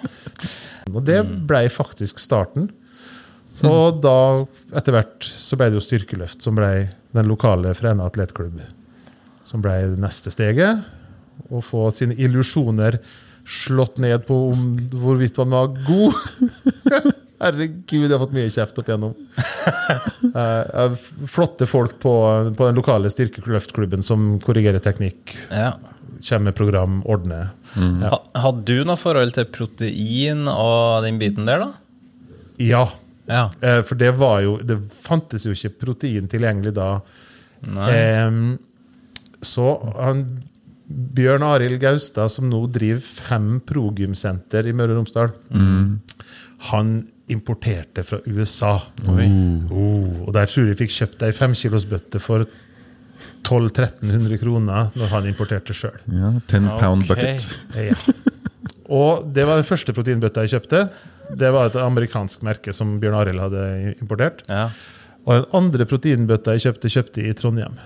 Og 0.91 1.03
det 1.07 1.21
ble 1.49 1.67
faktisk 1.73 2.19
starten. 2.23 2.71
Og 3.63 4.01
da, 4.03 4.15
etter 4.77 4.97
hvert, 4.97 5.23
så 5.25 5.57
ble 5.57 5.71
det 5.71 5.79
jo 5.79 5.85
styrkeløft 5.85 6.43
som 6.43 6.57
ble 6.59 6.89
den 7.15 7.29
lokale 7.31 7.71
Frena 7.79 8.09
atletklubb. 8.11 8.59
Som 9.47 9.63
ble 9.63 9.77
det 9.93 10.01
neste 10.03 10.33
steget. 10.35 10.83
Å 11.55 11.61
få 11.63 11.87
sine 11.95 12.17
illusjoner 12.19 12.99
slått 13.45 13.99
ned 14.03 14.25
på 14.27 14.37
om 14.51 14.65
hvorvidt 14.91 15.39
man 15.43 15.53
var 15.55 15.75
god. 15.87 16.17
Herregud, 17.45 18.07
jeg 18.07 18.13
har 18.15 18.23
fått 18.23 18.35
mye 18.37 18.51
kjeft 18.53 18.79
opp 18.81 18.91
igjennom. 18.91 19.15
Eh, 20.35 20.95
flotte 21.31 21.67
folk 21.69 21.99
på, 22.03 22.11
på 22.57 22.67
den 22.67 22.79
lokale 22.79 23.11
styrkeløftklubben 23.13 24.03
som 24.03 24.39
korrigerer 24.43 24.81
teknikk, 24.83 25.35
Ja. 25.53 25.75
kommer 26.25 26.49
med 26.49 26.57
program, 26.57 26.97
ordner. 27.05 27.51
Ha, 27.77 28.19
hadde 28.41 28.65
du 28.65 28.81
noe 28.89 28.97
forhold 28.99 29.35
til 29.37 29.47
protein 29.53 30.49
og 30.51 31.05
den 31.05 31.21
biten 31.21 31.47
der, 31.47 31.67
da? 31.67 31.69
Ja. 32.59 32.83
Ja. 33.27 33.47
Eh, 33.61 33.81
For 33.83 33.95
det 33.97 34.11
var 34.19 34.43
jo 34.45 34.59
Det 34.61 34.77
fantes 35.01 35.47
jo 35.47 35.53
ikke 35.57 35.71
protein 35.87 36.27
tilgjengelig 36.29 36.75
da. 36.77 36.89
Nei. 37.65 38.59
Så 39.45 39.65
han 39.97 40.27
Bjørn 40.85 41.43
Arild 41.47 41.81
Gaustad, 41.81 42.29
som 42.31 42.51
nå 42.51 42.59
driver 42.73 43.01
fem 43.01 43.55
progymsenter 43.65 44.67
i 44.69 44.75
Møre 44.77 44.93
og 44.93 44.99
Romsdal, 45.01 45.31
han 46.71 46.91
importerte 47.33 48.05
fra 48.05 48.19
USA. 48.29 48.75
Oh, 49.09 50.27
og 50.27 50.33
der 50.37 50.45
tror 50.53 50.69
jeg 50.69 50.77
fikk 50.83 50.93
kjøpt 50.93 51.25
ei 51.25 51.33
femkilosbøtte 51.33 52.21
for 52.21 52.45
1200-1300 53.45 54.39
kroner 54.41 54.93
når 54.97 55.11
han 55.13 55.27
importerte 55.33 55.75
sjøl. 55.77 55.97
Ja, 56.13 56.35
10 56.53 56.69
pound 56.81 57.05
Ok. 57.05 57.09
bucket. 57.09 57.49
Ja. 57.77 57.97
Og 58.93 59.25
det 59.33 59.47
var 59.49 59.57
den 59.61 59.65
første 59.69 59.93
proteinbøtta 59.97 60.45
jeg 60.45 60.53
kjøpte. 60.59 60.85
Det 61.33 61.51
var 61.55 61.71
et 61.71 61.79
amerikansk 61.81 62.43
merke 62.47 62.73
som 62.77 62.99
Bjørn 63.01 63.17
Arild 63.23 63.41
hadde 63.41 63.95
importert. 64.01 64.43
Ja. 64.49 64.69
Og 65.25 65.39
den 65.39 65.47
andre 65.57 65.87
proteinbøtta 65.89 66.53
jeg 66.57 66.67
kjøpte, 66.67 66.91
kjøpte 66.93 67.25
i 67.25 67.33
Trondheim. 67.39 67.77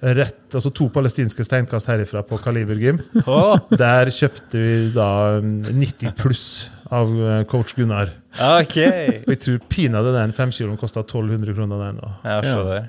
Rett, 0.00 0.38
altså 0.56 0.70
To 0.72 0.86
palestinske 0.88 1.44
steinkast 1.44 1.90
herifra 1.90 2.22
på 2.24 2.38
Kaliber 2.40 2.78
Gym. 2.80 3.02
Oh. 3.28 3.58
Der 3.76 4.08
kjøpte 4.16 4.56
vi 4.62 4.76
da 4.94 5.08
90 5.44 6.14
pluss 6.16 6.44
av 6.90 7.10
eh, 7.12 7.42
coach 7.50 7.74
Gunnar. 7.76 8.10
ok! 8.40 8.78
Og 9.26 9.34
jeg 9.34 9.40
tror 9.44 9.60
pinadø 9.70 10.14
den 10.16 10.32
femkiloen 10.36 10.80
kosta 10.80 11.04
1200 11.04 11.52
kroner. 11.54 11.84
den 11.84 12.00
nå. 12.00 12.14
Ja, 12.24 12.40
se 12.42 12.56
der. 12.70 12.88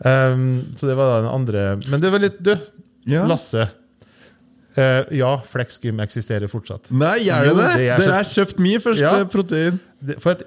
Um, 0.00 0.46
så 0.74 0.88
det 0.88 0.96
var 0.96 1.10
da 1.12 1.18
den 1.26 1.30
andre. 1.34 1.64
Men 1.92 2.00
det 2.00 2.10
var 2.14 2.24
litt 2.24 2.40
Du, 2.40 2.54
Ja. 3.08 3.26
Lasse. 3.28 3.68
Eh, 4.80 5.10
ja, 5.20 5.34
Flex 5.50 5.76
Gym 5.82 6.00
eksisterer 6.04 6.50
fortsatt. 6.52 6.90
Nei, 6.94 7.18
gjør 7.26 7.50
det 7.50 7.56
det? 7.58 7.68
det 7.82 7.90
er 7.96 8.06
Dere 8.06 8.16
har 8.20 8.30
kjøpt- 8.30 8.62
mye 8.64 8.80
første 8.86 9.04
Ja. 9.04 9.24
protein. 9.28 9.78
det, 10.00 10.16
for 10.22 10.32
at, 10.36 10.42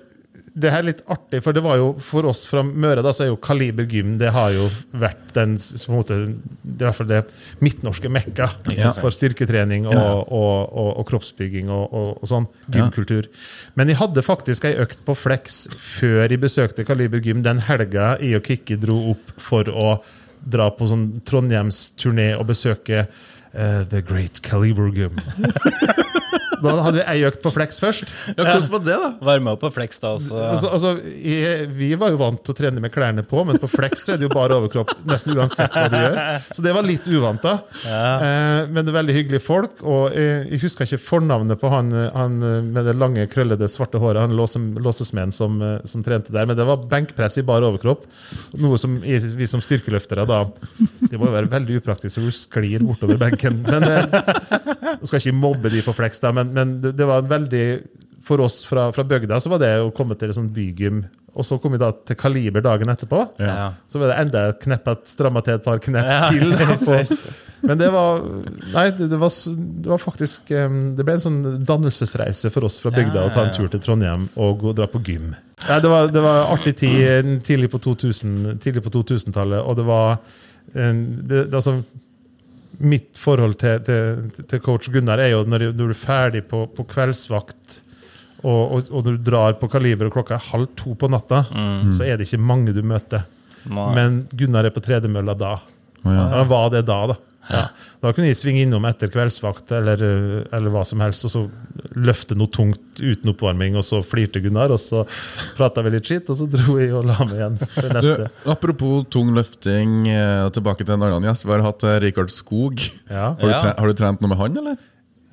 det 0.56 0.70
her 0.70 0.84
er 0.84 0.86
litt 0.86 1.00
artig, 1.10 1.40
for 1.42 1.52
det 1.56 1.64
var 1.66 1.78
jo 1.80 1.88
for 1.98 2.28
oss 2.30 2.44
fra 2.46 2.62
Møre 2.62 3.02
da, 3.02 3.10
så 3.10 3.24
er 3.26 3.30
jo 3.32 3.38
Kaliber 3.42 3.88
gym 3.90 4.20
det 4.20 4.30
har 4.36 4.52
jo 4.54 4.68
vært 4.94 5.32
den 5.34 5.56
på 5.58 5.90
en 5.90 5.96
måte, 5.98 6.18
det 6.62 6.78
er 6.78 6.86
i 6.86 6.92
hvert 6.92 7.00
fall 7.00 7.08
det 7.10 7.22
midtnorske 7.66 8.12
mekka 8.14 8.52
ja. 8.78 8.92
for 8.94 9.10
styrketrening 9.10 9.88
og, 9.88 9.94
Ja. 9.98 10.04
og, 10.22 10.70
og, 10.70 10.92
og 11.02 11.08
kroppsbygging 11.10 11.72
og, 11.74 11.88
og, 11.92 12.20
og 12.22 12.30
sånn. 12.30 12.46
Gymkultur. 12.70 13.26
Men 13.76 13.90
jeg 13.90 13.98
hadde 13.98 14.22
faktisk 14.22 14.66
ei 14.70 14.76
økt 14.86 15.02
på 15.08 15.16
Flex 15.18 15.64
før 15.74 16.30
jeg 16.30 16.40
besøkte 16.46 16.86
Kaliber 16.86 17.20
gym 17.26 17.42
den 17.42 17.58
helga 17.66 18.18
jeg 18.22 18.36
og 18.38 18.44
Kikki 18.46 18.78
dro 18.80 19.00
opp 19.16 19.34
for 19.42 19.64
å 19.74 19.96
dra 20.46 20.70
på 20.76 20.86
sånn 20.86 21.08
Trondheimsturné 21.26 22.34
og 22.38 22.46
besøke 22.50 23.08
eh, 23.54 23.84
The 23.84 24.02
Great 24.02 24.42
Kaliber 24.42 24.92
Gym. 24.94 25.16
da 26.64 26.74
hadde 26.86 27.00
vi 27.02 27.06
ei 27.12 27.26
økt 27.28 27.42
på 27.44 27.52
Flex 27.54 27.80
først. 27.84 28.14
Ja, 28.34 28.44
Hvordan 28.44 28.70
var 28.74 28.84
det, 28.86 28.98
da? 29.04 29.10
Varme 29.28 29.54
opp 29.56 29.62
på 29.64 29.72
Flex, 29.76 30.00
da. 30.02 30.14
også. 30.18 30.40
Altså, 30.40 30.72
altså, 30.76 30.94
jeg, 31.20 31.68
vi 31.76 31.92
var 32.00 32.14
jo 32.14 32.20
vant 32.22 32.42
til 32.44 32.56
å 32.56 32.58
trene 32.58 32.84
med 32.84 32.94
klærne 32.94 33.26
på, 33.28 33.44
men 33.48 33.60
på 33.62 33.70
flex 33.72 34.08
er 34.14 34.20
det 34.20 34.28
jo 34.28 34.34
bare 34.34 34.58
overkropp 34.58 34.94
nesten 35.10 35.36
uansett 35.38 35.74
hva 35.76 35.86
du 35.92 35.98
gjør. 36.00 36.20
Så 36.54 36.66
det 36.66 36.74
var 36.76 36.88
litt 36.88 37.08
uvant, 37.12 37.44
da. 37.44 37.56
Eh, 37.88 38.70
men 38.70 38.82
det 38.82 38.94
er 38.94 38.98
veldig 39.00 39.18
hyggelige 39.18 39.44
folk. 39.44 39.84
Og 39.84 40.16
jeg, 40.16 40.46
jeg 40.52 40.62
husker 40.64 40.88
ikke 40.88 41.02
fornavnet 41.04 41.60
på 41.62 41.72
han, 41.74 41.92
han 42.16 42.38
med 42.74 42.88
det 42.88 42.96
lange, 43.00 43.26
krøllede, 43.32 43.70
svarte 43.72 44.02
håret, 44.02 44.22
han 44.24 44.36
låse, 44.38 44.62
låsesmeden 44.84 45.34
som, 45.36 45.60
eh, 45.64 45.78
som 45.90 46.06
trente 46.06 46.34
der. 46.34 46.48
Men 46.50 46.60
det 46.60 46.68
var 46.68 46.84
benkpress 46.92 47.40
i 47.42 47.46
bar 47.48 47.66
overkropp. 47.68 48.06
Noe 48.62 48.80
som 48.82 48.98
vi 49.04 49.48
som 49.50 49.62
styrkeløftere 49.64 50.26
da 50.30 50.44
Det 51.10 51.18
må 51.20 51.28
jo 51.28 51.34
være 51.36 51.50
veldig 51.52 51.80
upraktisk, 51.82 52.16
så 52.16 52.24
du 52.24 52.32
sklir 52.34 52.84
bortover 52.86 53.20
benken. 53.22 53.62
Men 53.68 53.86
eh, 53.90 54.20
skal 55.04 55.20
ikke 55.20 55.36
mobbe 55.36 55.72
de 55.74 55.82
på 55.86 55.94
flex, 55.96 56.22
da, 56.24 56.32
men, 56.36 56.53
men 56.56 56.78
det, 56.84 56.94
det 57.00 57.10
var 57.10 57.24
en 57.24 57.32
veldig 57.32 57.66
For 58.24 58.40
oss 58.40 58.62
fra, 58.64 58.88
fra 58.96 59.04
bygda 59.04 59.36
så 59.44 59.52
var 59.52 59.60
det 59.60 59.74
å 59.84 59.92
komme 59.92 60.16
til 60.16 60.32
et 60.32 60.38
sånt 60.38 60.54
bygym. 60.56 61.02
Og 61.34 61.46
så 61.48 61.58
kom 61.60 61.74
vi 61.74 61.80
da 61.82 61.90
til 61.92 62.16
Kaliber 62.16 62.62
dagen 62.64 62.92
etterpå. 62.94 63.20
Ja. 63.42 63.72
Så 63.90 64.00
var 64.00 64.12
det 64.12 64.20
enda 64.22 64.44
et 64.52 64.62
knepp 64.64 64.88
at 64.92 65.10
stramma 65.10 65.42
til 65.44 65.58
et 65.58 65.66
par 65.66 65.82
knepp 65.82 66.08
Ja, 66.08 66.30
til. 66.30 66.54
På. 66.86 67.00
Men 67.68 67.80
det 67.80 67.90
var 67.94 68.22
Nei, 68.74 68.86
det, 68.96 69.08
det, 69.12 69.18
var, 69.22 69.32
det 69.56 69.92
var 69.92 70.02
faktisk 70.02 70.52
Det 70.52 71.06
ble 71.06 71.16
en 71.16 71.24
sånn 71.24 71.40
dannelsesreise 71.64 72.52
for 72.54 72.68
oss 72.68 72.80
fra 72.84 72.92
bygda 72.94 73.24
Ja, 73.24 73.28
å 73.28 73.34
ta 73.34 73.46
en 73.48 73.54
tur 73.56 73.70
til 73.72 73.82
Trondheim 73.84 74.28
og 74.36 74.62
gå 74.62 74.72
og 74.74 74.78
dra 74.78 74.88
på 74.92 75.02
gym. 75.08 75.32
Ja, 75.66 75.80
det, 75.80 75.90
var, 75.92 76.10
det 76.12 76.24
var 76.24 76.52
artig 76.54 76.76
tid 76.82 77.34
tidlig 77.48 77.72
på 77.72 77.80
2000-tallet, 77.84 78.88
2000 78.94 79.54
og 79.64 79.78
det 79.80 79.88
var 79.88 80.18
en, 80.74 81.04
det, 81.28 81.46
det, 81.50 81.56
altså, 81.56 81.80
Mitt 82.84 83.16
forhold 83.20 83.56
til, 83.62 83.80
til, 83.88 84.44
til 84.50 84.60
coach 84.66 84.90
Gunnar 84.92 85.22
er 85.24 85.30
jo 85.32 85.44
når, 85.48 85.70
du- 85.72 85.86
er 85.90 85.94
ferdig 85.96 86.42
på, 86.50 86.66
på 86.76 86.84
kveldsvakt 86.90 87.82
og, 88.44 88.74
og, 88.76 88.90
og 88.92 89.04
du 89.06 89.14
drar 89.24 89.54
på 89.56 89.70
Kaliber 89.72 90.10
og 90.10 90.18
klokka 90.18 90.36
er 90.36 90.48
halv 90.52 90.68
to 90.76 90.96
på 91.00 91.08
natta, 91.08 91.46
så 91.96 92.04
er 92.04 92.18
det 92.20 92.28
ikke 92.28 92.42
mange 92.44 92.74
du 92.76 92.82
møter. 92.84 93.24
Nei. 93.72 93.86
Men 93.96 94.18
Gunnar 94.36 94.68
er 94.68 94.74
på 94.76 94.82
tredemølla 94.84 95.36
da. 95.40 95.54
Ja. 96.04 96.26
Han 96.34 96.50
var 96.52 96.70
det 96.74 96.82
da, 96.90 96.98
da. 97.14 97.16
Ja. 97.52 97.66
Da 98.04 98.12
kunne 98.16 98.30
jeg 98.30 98.38
svinge 98.40 98.62
innom 98.64 98.86
etter 98.88 99.10
kveldsvakt 99.12 99.72
eller, 99.76 100.00
eller 100.54 100.72
hva 100.72 100.84
som 100.88 101.02
helst, 101.04 101.26
og 101.28 101.32
så 101.34 101.42
løfte 102.00 102.38
noe 102.40 102.48
tungt 102.54 103.02
uten 103.02 103.34
oppvarming, 103.34 103.76
og 103.80 103.84
så 103.84 104.00
flirte 104.06 104.40
Gunnar, 104.44 104.72
og 104.72 104.80
så 104.80 105.02
prata 105.58 105.84
vi 105.84 105.92
litt 105.96 106.08
skitt, 106.08 106.30
og 106.32 106.40
så 106.40 106.48
dro 106.52 106.78
jeg 106.80 106.94
og 106.96 107.04
la 107.10 107.18
meg 107.28 107.36
igjen 107.42 107.60
for 107.64 108.00
Du, 108.06 108.12
apropos 108.54 109.04
tung 109.12 109.34
løfting, 109.36 110.08
eh, 110.08 110.46
tilbake 110.56 110.86
til 110.88 110.96
en 110.96 111.04
annen 111.10 111.28
gjest. 111.28 111.44
Vi 111.48 111.52
har 111.56 111.66
hatt 111.68 111.84
eh, 111.90 112.00
Rikard 112.06 112.32
Skog. 112.32 112.80
Ja. 113.12 113.34
Har 113.34 113.42
du, 113.44 113.50
Ja. 113.52 113.62
tre, 113.62 113.74
har 113.80 113.88
du 113.92 113.94
trent 114.04 114.22
noe 114.24 114.32
med 114.32 114.40
han, 114.40 114.58
eller? 114.64 114.78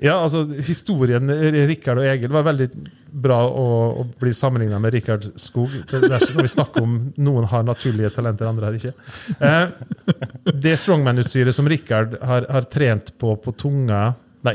Ja, 0.00 0.14
altså 0.16 0.46
Historien 0.64 1.28
Rikard 1.68 2.00
og 2.00 2.06
Egil 2.08 2.32
var 2.32 2.46
veldig 2.46 2.70
bra 3.10 3.42
å, 3.44 3.66
å 4.00 4.04
bli 4.20 4.32
sammenligna 4.36 4.78
med 4.80 4.94
Rikard 4.94 5.26
Skog. 5.40 5.74
Ikke 5.82 6.00
vi 6.40 6.48
snakker 6.48 6.86
om 6.86 6.94
Noen 7.20 7.48
har 7.50 7.66
naturlige 7.66 8.12
talenter, 8.14 8.48
andre 8.48 8.70
har 8.70 8.78
ikke. 8.78 8.94
Eh, 9.36 10.54
det 10.56 10.78
strongman-utstyret 10.80 11.56
som 11.56 11.68
Rikard 11.68 12.16
har, 12.24 12.48
har 12.48 12.68
trent 12.72 13.12
på 13.20 13.34
på 13.44 13.52
tunga 13.60 14.06
Nei, 14.46 14.54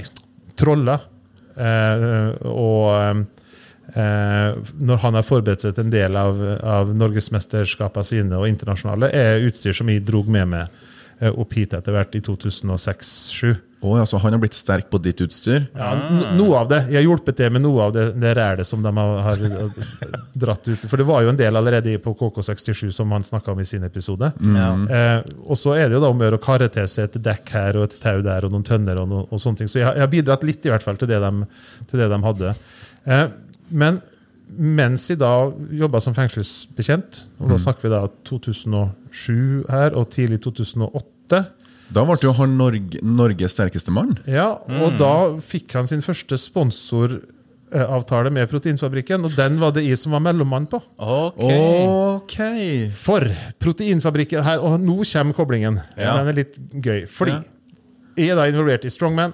trolla. 0.58 0.98
Eh, 1.56 2.32
og 2.50 3.26
eh, 3.94 4.58
når 4.82 5.04
han 5.04 5.20
har 5.20 5.28
forberedt 5.28 5.66
seg 5.66 5.76
til 5.76 5.86
en 5.86 5.94
del 5.94 6.18
av, 6.20 6.42
av 6.66 6.92
norgesmesterskapene 6.98 8.08
sine 8.08 8.40
og 8.40 8.50
internasjonale, 8.50 9.12
er 9.14 9.46
utstyr 9.46 9.78
som 9.78 9.92
jeg 9.92 10.04
drog 10.08 10.32
med 10.32 10.52
meg 10.56 10.82
eh, 11.22 11.32
opp 11.32 11.56
hit 11.56 11.78
etter 11.78 11.96
hvert 11.96 12.18
i 12.18 12.24
2006-2007. 12.26 13.56
Å, 13.86 13.96
altså, 14.02 14.18
han 14.24 14.34
har 14.34 14.42
blitt 14.42 14.58
sterk 14.58 14.88
på 14.90 15.00
ditt 15.04 15.22
utstyr? 15.22 15.68
Ja, 15.78 15.92
noe 16.38 16.62
av 16.64 16.70
det. 16.72 16.80
Jeg 16.90 16.98
har 17.00 17.06
hjulpet 17.06 17.38
til 17.38 17.52
med 17.54 17.62
noe 17.66 17.88
av 17.88 17.94
det, 17.94 18.06
det 18.22 18.32
rælet 18.38 18.68
som 18.68 18.82
de 18.82 18.94
har, 18.98 19.20
har 19.28 19.44
dratt 20.46 20.70
ut. 20.72 20.88
For 20.90 21.02
det 21.02 21.06
var 21.08 21.26
jo 21.26 21.34
en 21.34 21.40
del 21.40 21.60
allerede 21.60 21.94
på 22.02 22.16
KK67 22.18 22.90
som 22.96 23.14
han 23.14 23.26
snakka 23.28 23.54
om 23.54 23.62
i 23.62 23.68
sin 23.68 23.86
episode. 23.86 24.32
Eh, 24.90 25.20
og 25.46 25.60
så 25.60 25.76
er 25.78 25.88
det 25.88 26.00
jo 26.00 26.04
da 26.04 26.10
om 26.14 26.24
å 26.24 26.28
gjøre 26.28 26.42
å 26.42 26.46
karre 26.46 26.72
til 26.74 26.90
seg 26.90 27.10
et 27.10 27.22
dekk 27.30 27.54
her 27.56 27.80
og 27.80 27.88
et 27.90 28.00
tau 28.02 28.24
der 28.26 28.48
og 28.48 28.56
noen 28.56 28.66
tønner 28.66 29.04
og, 29.04 29.12
noe, 29.12 29.28
og 29.30 29.42
sånne 29.42 29.62
ting. 29.62 29.72
Så 29.72 29.82
jeg, 29.82 29.88
jeg 29.92 30.06
har 30.06 30.12
bidratt 30.12 30.48
litt 30.48 30.66
i 30.66 30.74
hvert 30.74 30.86
fall 30.86 31.00
til 31.02 31.12
det 31.12 31.22
de, 31.22 31.50
til 31.92 32.02
det 32.02 32.10
de 32.12 32.22
hadde. 32.26 32.56
Eh, 33.06 33.26
men 33.76 34.02
mens 34.56 35.10
jeg 35.10 35.20
da 35.20 35.34
jobba 35.74 36.00
som 36.04 36.16
fengselsbetjent, 36.16 37.26
og 37.42 37.52
da 37.52 37.60
snakker 37.62 37.88
vi 37.88 37.94
da 37.94 38.02
2007 38.30 39.66
her 39.72 39.96
og 39.98 40.10
tidlig 40.14 40.42
2008 40.46 41.42
Da 41.94 42.02
ble 42.08 42.16
jo 42.24 42.32
han 42.40 42.56
Norge, 42.58 43.00
Norges 43.06 43.54
sterkeste 43.54 43.92
mann. 43.94 44.16
ja, 44.28 44.48
og 44.82 44.98
da 44.98 45.12
fikk 45.46 45.76
han 45.78 45.86
sin 45.88 46.02
første 46.02 46.38
sponsoravtale 46.42 48.32
med 48.34 48.50
Proteinfabrikken, 48.50 49.26
og 49.28 49.36
den 49.38 49.60
var 49.62 49.72
det 49.76 49.84
jeg 49.86 49.98
som 50.02 50.16
var 50.18 50.24
mellommann 50.26 50.66
på. 50.72 50.82
Ok. 50.98 51.44
Ok! 51.46 52.38
For 52.98 53.26
Proteinfabrikken 53.62 54.44
her, 54.46 54.60
og 54.66 54.80
nå 54.82 54.98
kommer 55.06 55.38
koblingen. 55.38 55.80
Ja. 55.98 56.18
Den 56.20 56.32
er 56.34 56.40
litt 56.44 56.58
gøy. 56.74 57.06
Fordi 57.12 57.38
jeg 58.16 58.32
er 58.32 58.40
da 58.40 58.48
involvert 58.50 58.86
i 58.88 58.94
Strongman. 58.94 59.34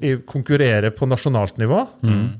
Jeg 0.00 0.22
konkurrerer 0.24 0.94
på 0.96 1.04
nasjonalt 1.04 1.58
nivå, 1.60 1.82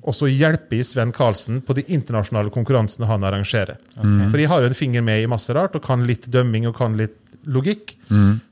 og 0.00 0.14
så 0.16 0.24
hjelper 0.32 0.78
jeg 0.78 0.86
Sven 0.88 1.10
Karlsen 1.12 1.58
på 1.60 1.74
de 1.76 1.82
internasjonale 1.92 2.48
konkurransene 2.54 3.04
han 3.10 3.20
arrangerer. 3.28 3.76
For 4.00 4.40
jeg 4.40 4.48
har 4.48 4.62
jo 4.64 4.70
en 4.70 4.78
finger 4.78 5.04
med 5.04 5.20
i 5.20 5.28
masse 5.28 5.52
rart, 5.52 5.76
og 5.76 5.84
kan 5.84 6.06
litt 6.08 6.24
dømming 6.32 6.64
og 6.70 6.78
kan 6.80 6.96
litt 6.96 7.18
logikk. 7.46 7.94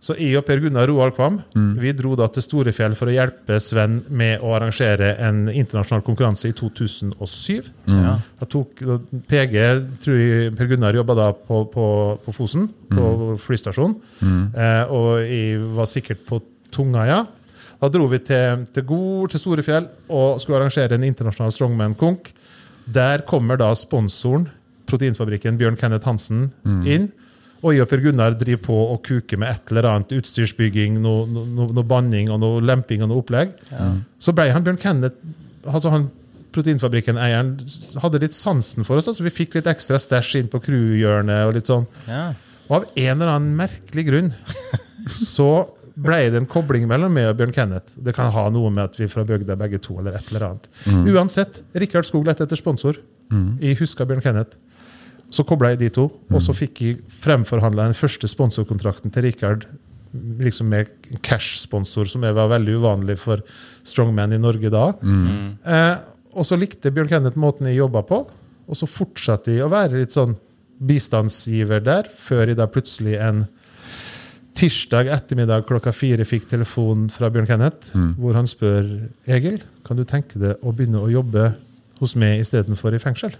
Så 0.01 0.14
jeg 0.16 0.37
og 0.38 0.44
Per 0.46 0.61
Gunnar 0.62 0.87
Roald 0.88 1.14
Kvam 1.16 1.40
vi 1.81 1.92
dro 1.92 2.14
da 2.16 2.29
til 2.33 2.42
Storefjell 2.42 2.94
for 2.94 3.11
å 3.11 3.14
hjelpe 3.14 3.59
Sven 3.61 3.98
med 4.11 4.40
å 4.40 4.53
arrangere 4.55 5.16
en 5.18 5.48
internasjonal 5.51 6.05
konkurranse 6.07 6.48
i 6.48 6.55
2007. 6.57 7.72
Da 8.38 8.46
tok 8.48 8.81
da 8.87 8.98
PG, 9.29 9.57
tror 10.05 10.16
jeg 10.20 10.55
Per 10.57 10.66
Gunnar 10.70 10.94
jobba 10.94 11.14
da 11.18 11.33
på, 11.33 11.64
på, 11.72 11.87
på 12.24 12.33
Fosen, 12.37 12.68
på 12.88 13.37
flystasjonen. 13.42 13.96
Eh, 14.55 14.85
og 14.94 15.11
jeg 15.27 15.59
var 15.77 15.87
sikkert 15.90 16.24
på 16.29 16.40
Tungaia. 16.70 17.24
Da 17.79 17.88
dro 17.94 18.09
vi 18.11 18.18
til, 18.18 18.64
til 18.74 18.85
Gol, 18.88 19.29
til 19.31 19.38
Storefjell, 19.42 19.85
og 20.11 20.40
skulle 20.42 20.59
arrangere 20.59 20.96
en 20.96 21.05
internasjonal 21.07 21.53
strongman-konk. 21.55 22.33
Der 22.88 23.22
kommer 23.29 23.59
da 23.61 23.68
sponsoren, 23.77 24.48
proteinfabrikken 24.88 25.59
Bjørn 25.61 25.77
Kenneth 25.77 26.09
Hansen, 26.09 26.48
inn. 26.88 27.11
Og 27.62 27.73
jeg 27.75 27.83
og 27.83 27.88
Per 27.90 28.03
Gunnar 28.05 28.37
driver 28.38 28.62
på 28.68 28.77
og 28.94 29.01
kuker 29.07 29.40
med 29.42 29.51
et 29.51 29.73
eller 29.73 29.88
annet 29.90 30.12
utstyrsbygging, 30.21 31.01
noe, 31.03 31.25
noe, 31.27 31.73
noe 31.75 31.87
banning 31.87 32.31
og 32.31 32.38
noe 32.42 32.61
lemping 32.62 33.03
og 33.03 33.11
noe 33.11 33.23
opplegg. 33.25 33.55
Så 34.23 34.35
ble 34.37 34.47
han 34.55 34.62
Bjørn 34.66 34.79
Kenneth 34.79 35.16
altså 35.68 35.90
han 35.94 36.07
Proteinfabrikken-eieren 36.55 37.51
hadde 38.03 38.21
litt 38.23 38.35
sansen 38.35 38.87
for 38.87 38.97
oss, 38.99 39.05
så 39.12 39.23
vi 39.27 39.31
fikk 39.35 39.59
litt 39.59 39.66
ekstra 39.68 39.99
stæsj 40.01 40.38
inn 40.40 40.47
på 40.51 40.61
crewhjørnet. 40.64 41.42
og 41.47 41.53
litt 41.59 41.68
sånn. 41.68 41.85
Ja. 42.09 42.31
Og 42.68 42.79
av 42.79 42.87
en 42.97 43.11
eller 43.18 43.33
annen 43.35 43.53
merkelig 43.59 44.07
grunn 44.09 44.31
så 45.35 45.51
ble 45.99 46.18
det 46.33 46.40
en 46.40 46.49
kobling 46.49 46.87
mellom 46.88 47.12
meg 47.14 47.29
og 47.33 47.37
Bjørn 47.40 47.53
Kenneth. 47.55 47.99
Det 48.01 48.14
kan 48.16 48.31
ha 48.33 48.47
noe 48.55 48.71
med 48.71 48.85
at 48.87 48.97
vi 49.01 49.09
fra 49.11 49.25
bygda 49.29 49.57
begge 49.61 49.81
to. 49.83 49.99
eller 50.01 50.16
et 50.18 50.31
eller 50.33 50.47
annet. 50.49 50.68
Uansett, 51.12 51.62
Rikard 51.75 52.07
Skog 52.09 52.27
lette 52.29 52.47
etter 52.47 52.59
sponsor. 52.61 52.97
Jeg 53.61 53.77
huska 53.83 54.07
Bjørn 54.09 54.23
Kenneth. 54.25 54.57
Så 55.31 55.45
kobla 55.45 55.75
jeg 55.75 55.83
de 55.83 55.88
to, 55.93 56.07
og 56.33 56.41
så 56.41 56.55
fikk 56.57 56.81
jeg 56.81 57.01
fremforhandla 57.21 57.85
den 57.91 57.99
første 57.99 58.29
sponsorkontrakten 58.31 59.12
til 59.12 59.27
Rikard 59.27 59.67
liksom 60.41 60.71
med 60.73 60.87
cash-sponsor, 61.21 62.09
som 62.09 62.23
var 62.25 62.49
veldig 62.49 62.79
uvanlig 62.81 63.19
for 63.21 63.43
strongman 63.85 64.33
i 64.33 64.38
Norge 64.41 64.71
da. 64.73 64.87
Eh, 65.69 65.97
og 66.33 66.47
så 66.49 66.57
likte 66.57 66.93
Bjørn 66.95 67.11
Kenneth 67.11 67.37
måten 67.41 67.69
jeg 67.69 67.77
jobba 67.83 68.03
på, 68.09 68.23
og 68.69 68.77
så 68.77 68.88
fortsatte 68.88 69.53
jeg 69.53 69.64
å 69.64 69.73
være 69.73 70.01
litt 70.01 70.14
sånn 70.17 70.37
bistandsgiver 70.79 71.81
der, 71.85 72.09
før 72.09 72.47
jeg 72.49 72.57
da 72.57 72.69
plutselig 72.71 73.19
en 73.21 73.45
tirsdag 74.59 75.11
ettermiddag 75.14 75.67
klokka 75.69 75.93
fire 75.95 76.25
fikk 76.27 76.49
telefon 76.51 77.09
fra 77.12 77.29
Bjørn 77.31 77.47
Kenneth, 77.47 77.93
hvor 78.19 78.35
han 78.35 78.49
spør 78.51 78.88
Egil, 79.27 79.61
kan 79.87 79.97
du 80.01 80.05
tenke 80.09 80.38
deg 80.41 80.57
å 80.64 80.73
begynne 80.73 81.05
å 81.05 81.11
jobbe 81.12 81.53
hos 82.01 82.17
meg 82.17 82.41
istedenfor 82.41 82.95
i 82.95 83.03
fengsel? 83.03 83.37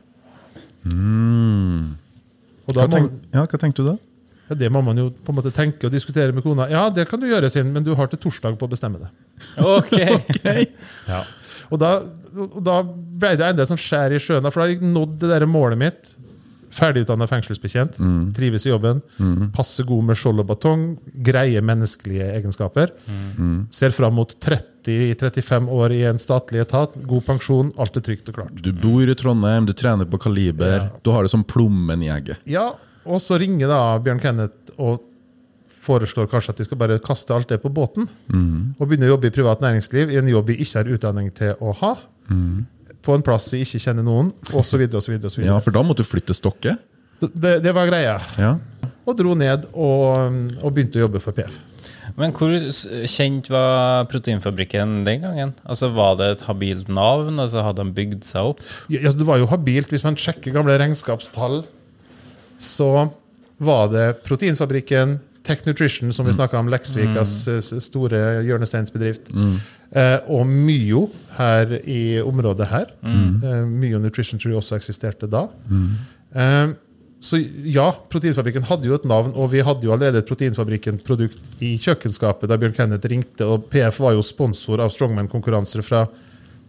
Og 2.69 2.77
da 2.77 2.85
Hva, 2.85 2.93
tenk, 2.93 3.13
ja, 3.35 3.45
hva 3.49 3.61
tenkte 3.61 3.83
du 3.83 3.89
da? 3.91 3.97
ja, 4.49 4.57
det 4.57 4.71
må 4.73 4.81
man 4.85 4.97
jo 4.97 5.11
på 5.13 5.33
en 5.33 5.37
måte 5.41 5.53
tenke 5.53 5.89
og 5.89 5.93
diskutere 5.93 6.33
med 6.33 6.45
kona. 6.45 6.69
Ja, 6.73 6.87
det 6.93 7.05
kan 7.11 7.21
du 7.21 7.27
gjøre, 7.29 7.51
sin, 7.53 7.73
men 7.75 7.85
du 7.85 7.95
har 7.99 8.09
til 8.09 8.21
torsdag 8.23 8.57
på 8.61 8.69
å 8.69 8.73
bestemme 8.73 9.01
det. 9.03 9.11
Ok. 9.61 9.93
Og 11.69 11.77
da, 11.77 11.99
og 12.33 12.63
da 12.65 12.79
ble 12.81 13.35
det 13.37 13.45
enda 13.45 13.61
et 13.61 13.69
sånn 13.69 13.77
skjær 13.81 14.15
i 14.17 14.21
sjøen, 14.25 14.47
for 14.49 14.63
da 14.63 14.65
har 14.65 14.71
jeg 14.73 14.89
nådd 14.89 15.19
det 15.21 15.29
der 15.29 15.45
målet 15.45 15.77
mitt. 15.77 16.15
Ferdigutdanna 16.75 17.27
fengselsbetjent, 17.31 17.97
trives 18.37 18.67
i 18.67 18.71
jobben, 18.73 19.01
passer 19.57 19.87
god 19.89 20.05
med 20.11 20.19
skjold 20.21 20.43
og 20.43 20.49
batong, 20.51 20.83
greier 21.25 21.65
menneskelige 21.65 22.27
egenskaper. 22.37 22.93
Ser 23.71 23.95
fram 23.97 24.15
mot 24.19 24.35
30-35 24.45 25.69
år 25.79 25.95
i 25.97 26.03
en 26.11 26.21
statlig 26.21 26.61
etat, 26.65 26.95
god 27.09 27.25
pensjon, 27.27 27.73
alt 27.81 27.97
er 27.97 28.05
trygt 28.05 28.29
og 28.33 28.39
klart. 28.41 28.63
Du 28.63 28.73
bor 28.73 29.03
i 29.09 29.17
Trondheim, 29.19 29.67
du 29.69 29.75
trener 29.77 30.09
på 30.09 30.21
kaliber. 30.21 30.77
Ja. 30.79 30.89
Du 31.03 31.11
har 31.15 31.25
det 31.25 31.33
som 31.33 31.45
plommen 31.45 32.03
i 32.05 32.13
egget. 32.13 32.41
Ja, 32.49 32.71
og 33.09 33.21
så 33.25 33.39
ringer 33.41 33.71
da 33.73 33.83
Bjørn 34.05 34.21
Kenneth 34.21 34.75
og 34.79 35.05
foreslår 35.89 36.27
kanskje 36.29 36.53
at 36.53 36.59
de 36.61 36.65
skal 36.69 36.77
bare 36.81 36.99
kaste 37.01 37.33
alt 37.33 37.49
det 37.49 37.63
på 37.63 37.71
båten. 37.73 38.05
Og 38.77 38.83
begynne 38.85 39.09
å 39.09 39.15
jobbe 39.15 39.31
i 39.31 39.33
privat 39.33 39.63
næringsliv, 39.65 40.11
i 40.13 40.19
en 40.21 40.29
jobb 40.29 40.51
de 40.51 40.59
ikke 40.61 40.83
har 40.83 40.91
utdanning 40.99 41.31
til 41.33 41.55
å 41.65 41.73
ha. 41.81 41.95
På 43.05 43.15
en 43.17 43.25
plass 43.25 43.51
jeg 43.55 43.67
ikke 43.67 43.81
kjenner 43.87 44.07
noen, 44.07 44.33
osv. 44.53 44.85
Ja, 45.45 45.59
for 45.63 45.75
da 45.75 45.85
måtte 45.87 46.05
du 46.05 46.09
flytte 46.09 46.37
stokket? 46.37 46.83
Det, 47.19 47.59
det 47.65 47.73
var 47.75 47.89
greia. 47.91 48.19
Ja. 48.39 48.57
Og 49.09 49.17
dro 49.19 49.33
ned 49.39 49.65
og, 49.73 50.39
og 50.61 50.75
begynte 50.75 51.01
å 51.01 51.07
jobbe 51.07 51.23
for 51.23 51.37
PF. 51.37 51.57
Men 52.19 52.33
hvor 52.35 52.51
kjent 53.07 53.47
var 53.53 54.07
Proteinfabrikken 54.11 55.03
den 55.07 55.23
gangen? 55.23 55.53
Altså 55.63 55.91
Var 55.95 56.17
det 56.19 56.29
et 56.33 56.45
habilt 56.49 56.89
navn? 56.91 57.39
Altså 57.39 57.63
Hadde 57.63 57.85
de 57.85 57.95
bygd 57.95 58.27
seg 58.27 58.53
opp? 58.53 58.63
Ja, 58.91 59.05
altså, 59.05 59.21
det 59.21 59.29
var 59.29 59.39
jo 59.39 59.47
habilt. 59.51 59.93
Hvis 59.95 60.07
man 60.07 60.19
sjekker 60.19 60.55
gamle 60.57 60.75
regnskapstall, 60.81 61.61
så 62.59 62.91
var 63.63 63.91
det 63.93 64.07
Proteinfabrikken, 64.27 65.19
Tech 65.49 65.63
Nutrition, 65.67 66.13
som 66.13 66.27
vi 66.29 66.35
snakka 66.37 66.59
om, 66.61 66.69
Leksvikas 66.69 67.33
eh, 67.49 67.61
store 67.81 68.21
hjørnesteinsbedrift, 68.45 69.31
eh, 69.97 70.19
og 70.29 70.45
Myo 70.47 71.07
her 71.39 71.73
i 71.89 72.03
området 72.21 72.69
her. 72.69 72.93
Eh, 73.03 73.65
Myo 73.65 73.99
Nutrition 74.03 74.39
tror 74.39 74.53
jeg 74.53 74.61
også 74.61 74.77
eksisterte 74.77 75.27
da. 75.33 75.47
Eh, 76.37 76.75
så 77.19 77.41
ja, 77.67 77.89
Proteinfabrikken 78.13 78.63
hadde 78.69 78.87
jo 78.87 78.95
et 78.95 79.05
navn, 79.11 79.33
og 79.35 79.49
vi 79.51 79.59
hadde 79.67 79.83
jo 79.89 79.91
allerede 79.97 80.21
et 80.23 80.29
Proteinfabrikken-produkt 80.29 81.63
i 81.67 81.73
kjøkkenskapet 81.83 82.47
da 82.53 82.59
Bjørn 82.61 82.77
Kenneth 82.77 83.09
ringte, 83.11 83.49
og 83.49 83.65
PF 83.73 83.99
var 84.05 84.15
jo 84.15 84.23
sponsor 84.23 84.85
av 84.85 84.93
Strongman-konkurranser 84.95 85.83
fra 85.83 86.05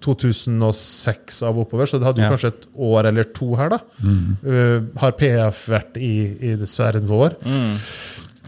2006 0.02 1.42
av 1.44 1.58
oppover, 1.60 1.86
så 1.92 2.00
det 2.00 2.08
hadde 2.08 2.22
jo 2.24 2.26
Ja. 2.26 2.32
kanskje 2.32 2.48
et 2.54 2.66
år 2.78 3.06
eller 3.12 3.24
to 3.26 3.54
her. 3.56 3.70
da. 3.70 3.80
Eh, 4.48 4.82
har 4.98 5.12
PF 5.12 5.68
vært 5.68 5.98
i, 5.98 6.38
i 6.40 6.56
sfæren 6.66 7.06
vår? 7.06 7.36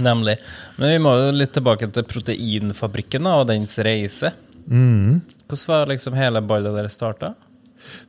Nemlig. 0.01 0.37
Men 0.79 0.93
vi 0.95 0.99
må 1.03 1.13
jo 1.19 1.31
litt 1.35 1.53
tilbake 1.55 1.87
til 1.93 2.05
Proteinfabrikken 2.09 3.27
og 3.29 3.45
dens 3.51 3.77
reise. 3.85 4.33
Hvordan 4.65 5.63
var 5.67 5.89
liksom 5.91 6.15
hele 6.17 6.41
ballet 6.47 6.75
deres 6.77 6.95
starta? 6.97 7.33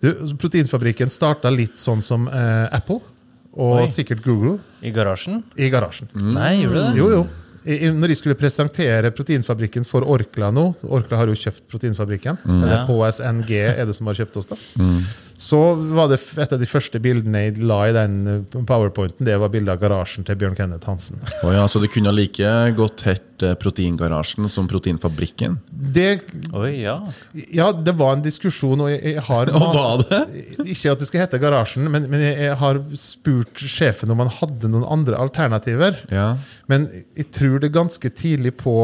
Du, 0.02 0.11
proteinfabrikken 0.37 1.09
starta 1.12 1.48
litt 1.52 1.78
sånn 1.81 2.02
som 2.05 2.26
eh, 2.28 2.66
Apple, 2.76 2.98
og 3.52 3.78
Oi. 3.83 3.87
sikkert 3.88 4.20
Google, 4.24 4.59
I 4.85 4.90
garasjen? 4.92 5.42
i 5.61 5.68
garasjen. 5.72 6.09
Nei, 6.16 6.59
gjorde 6.62 6.74
du 6.76 6.85
det? 6.90 6.98
Jo, 7.00 7.09
jo. 7.18 7.22
I, 7.62 7.76
når 7.94 8.11
de 8.11 8.14
skulle 8.18 8.35
presentere 8.35 9.12
Proteinfabrikken 9.14 9.85
for 9.87 10.02
Orkla 10.11 10.48
nå 10.50 10.64
Orkla 10.83 11.20
har 11.20 11.31
jo 11.31 11.37
kjøpt 11.38 11.61
Proteinfabrikken. 11.70 12.40
Eller 12.48 12.72
Ja. 12.81 12.87
KSNG 12.88 13.52
er 13.70 13.87
det 13.87 13.94
som 13.94 14.09
har 14.11 14.16
kjøpt 14.18 14.40
oss, 14.40 14.48
da. 14.50 14.57
Så 15.36 15.58
var 15.74 16.10
det 16.10 16.18
et 16.42 16.52
av 16.54 16.60
de 16.60 16.68
første 16.68 17.00
bildene 17.02 17.44
jeg 17.46 17.62
la 17.64 17.78
i 17.88 17.94
den 17.96 18.16
eh, 18.30 18.62
powerpointen, 18.68 19.26
det 19.26 19.36
var 19.40 19.52
bildet 19.52 19.74
av 19.74 19.82
garasjen 19.82 20.26
til 20.26 20.38
Bjørn 20.38 20.56
Kenneth 20.58 20.90
Hansen. 20.90 21.22
Oh 21.42 21.52
ja, 21.54 21.64
så 21.68 21.82
det 21.82 21.90
kunne 21.94 22.12
like 22.14 22.52
godt 22.78 23.04
hett 23.08 23.44
eh, 23.44 23.54
Proteingarasjen 23.58 24.48
som 24.52 24.68
Proteinfabrikken? 24.70 25.58
Det, 25.70 26.08
Oi, 26.52 26.72
ja. 26.84 26.98
ja, 27.32 27.70
det 27.72 27.96
var 27.98 28.16
en 28.16 28.24
diskusjon, 28.24 28.84
og 28.86 28.92
jeg, 28.92 29.16
jeg 29.16 29.26
har 29.28 29.52
Og 29.62 30.04
det? 30.08 30.22
Ikke 30.66 30.94
at 30.94 31.02
det 31.02 31.08
skal 31.10 31.24
hete 31.24 31.42
Garasjen, 31.42 31.88
men, 31.92 32.08
men 32.12 32.24
jeg, 32.24 32.36
jeg 32.48 32.58
har 32.62 32.82
spurt 32.98 33.64
sjefen 33.64 34.12
om 34.12 34.22
han 34.24 34.32
hadde 34.40 34.70
noen 34.72 34.86
andre 34.98 35.20
alternativer. 35.22 36.02
Ja. 36.12 36.34
Men 36.70 36.88
jeg 37.18 37.30
tror 37.34 37.58
det 37.62 37.74
ganske 37.74 38.12
tidlig 38.12 38.56
på 38.62 38.76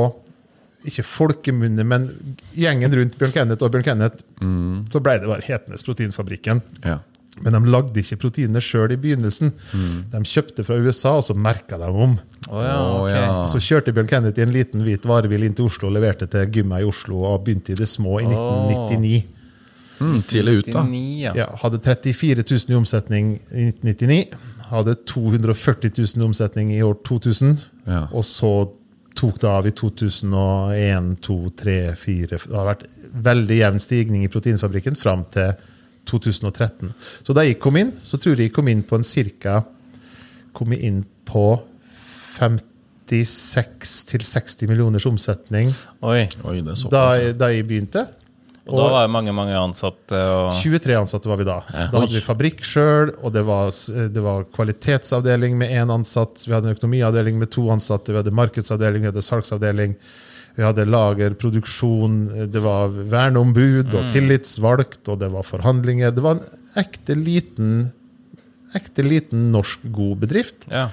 ikke 0.87 1.04
folkemunne, 1.06 1.84
men 1.87 2.08
gjengen 2.56 2.94
rundt 2.94 3.16
Bjørn 3.18 3.34
Kenneth 3.34 3.64
og 3.66 3.72
Bjørn 3.74 3.87
Kenneth, 3.87 4.22
så 4.38 5.01
ble 5.03 5.18
det 5.18 5.31
bare 5.31 5.46
Hetenes 5.46 5.87
Proteinfabrikken. 5.87 6.64
ja. 6.85 7.01
Men 7.44 7.55
de 7.55 7.70
lagde 7.70 8.03
ikke 8.03 8.18
proteinene 8.24 8.61
sjøl 8.62 8.92
i 8.94 8.98
begynnelsen. 9.01 9.53
De 10.12 10.20
kjøpte 10.27 10.64
fra 10.66 10.79
USA, 10.83 11.16
og 11.18 11.27
så 11.27 11.37
merka 11.38 11.79
de 11.81 11.87
om. 11.87 12.16
Oh, 12.48 12.62
ja, 12.64 12.77
okay. 12.96 13.24
ok. 13.29 13.51
Så 13.53 13.61
kjørte 13.62 13.94
Bjørn 13.94 14.11
Kennedy 14.11 14.42
en 14.42 14.55
liten 14.55 14.85
hvit 14.87 15.07
varebil 15.09 15.44
inn 15.46 15.57
til 15.57 15.68
Oslo 15.68 15.90
og 15.90 15.96
leverte 15.98 16.29
til 16.31 16.48
gymmet 16.55 16.83
i 16.83 16.88
Oslo 16.88 17.22
og 17.29 17.44
begynte 17.46 17.74
i 17.74 17.79
det 17.79 17.88
små 17.90 18.18
i 18.22 18.27
1999. 18.27 19.20
Mm, 19.98 20.18
tidlig 20.31 20.57
ut, 20.61 20.68
da. 20.70 20.85
99, 20.87 21.14
ja. 21.24 21.33
Ja, 21.40 21.46
hadde 21.62 21.81
34 21.83 22.44
000 22.46 22.74
i 22.74 22.79
omsetning 22.79 23.33
i 23.51 23.68
1999. 23.74 24.38
Hadde 24.68 24.94
240 25.11 25.94
000 25.96 26.22
i 26.22 26.27
omsetning 26.29 26.74
i 26.77 26.83
år 26.87 26.98
2000. 27.07 27.57
Ja. 27.88 28.05
Og 28.12 28.27
så 28.27 28.53
tok 29.16 29.40
det 29.40 29.49
av 29.51 29.66
i 29.66 29.71
2001, 29.77 31.23
2, 31.25 31.51
3, 31.59 31.94
4 31.97 32.38
Det 32.44 32.55
har 32.55 32.66
vært 32.68 32.85
veldig 33.29 33.57
jevn 33.59 33.81
stigning 33.83 34.25
i 34.25 34.31
proteinfabrikken 34.33 34.97
fram 34.99 35.25
til 35.33 35.53
2013. 36.09 36.92
Så 37.27 37.31
da 37.37 37.40
jeg 37.44 37.61
kom 37.61 37.77
inn, 37.81 37.92
så 38.03 38.16
tror 38.21 38.35
jeg 38.37 38.44
jeg 38.49 38.57
kom 38.57 38.68
inn 38.73 38.83
på 38.87 38.94
en 38.99 39.07
cirka 39.07 39.55
Kom 40.57 40.71
inn 40.73 41.05
på 41.29 41.47
56-60 42.38 44.68
millioners 44.71 45.07
omsetning 45.07 45.68
Oi. 46.01 46.29
Oi, 46.49 46.62
da, 46.90 47.03
da 47.37 47.47
jeg 47.53 47.66
begynte. 47.68 48.07
Og 48.68 48.76
da 48.76 48.87
var 48.92 49.07
det 49.07 49.12
mange 49.14 49.33
mange 49.33 49.57
ansatte. 49.57 50.12
Og... 50.14 50.52
23 50.61 50.96
ansatte 50.98 51.31
var 51.31 51.40
vi 51.40 51.46
da. 51.48 51.59
Da 51.72 52.02
hadde 52.02 52.12
vi 52.12 52.24
fabrikk 52.24 52.61
sjøl, 52.66 53.14
og 53.22 53.33
det 53.33 53.44
var, 53.48 53.72
det 54.12 54.24
var 54.24 54.44
kvalitetsavdeling 54.54 55.57
med 55.61 55.72
én 55.72 55.92
ansatt. 55.92 56.44
Vi 56.44 56.52
hadde 56.52 56.68
en 56.70 56.76
økonomiavdeling 56.76 57.40
med 57.40 57.52
to 57.54 57.64
ansatte, 57.72 58.12
vi 58.12 58.20
hadde 58.20 58.35
markedsavdeling, 58.37 59.07
vi 59.07 59.12
hadde 59.12 59.24
salgsavdeling. 59.24 59.96
Vi 60.59 60.64
hadde 60.66 60.88
lager, 60.90 61.37
produksjon, 61.38 62.14
det 62.50 62.61
var 62.64 62.90
verneombud 62.90 63.92
og 63.94 64.09
tillitsvalgt, 64.11 65.04
og 65.07 65.20
det 65.20 65.28
var 65.31 65.46
forhandlinger. 65.46 66.11
Det 66.11 66.24
var 66.24 66.40
en 66.40 66.81
ekte 66.83 67.14
liten, 67.14 67.76
ekte 68.74 69.04
liten 69.07 69.52
norsk 69.54 69.87
god 69.94 70.24
bedrift. 70.24 70.66
Ja. 70.72 70.88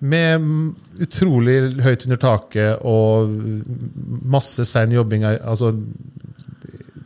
Med 0.00 0.40
mm, 0.40 0.70
utrolig 1.04 1.58
høyt 1.84 2.06
under 2.08 2.22
taket 2.22 2.80
og 2.88 3.36
masse 4.24 4.64
sein 4.68 4.96
jobbing. 4.96 5.28
Altså 5.36 5.74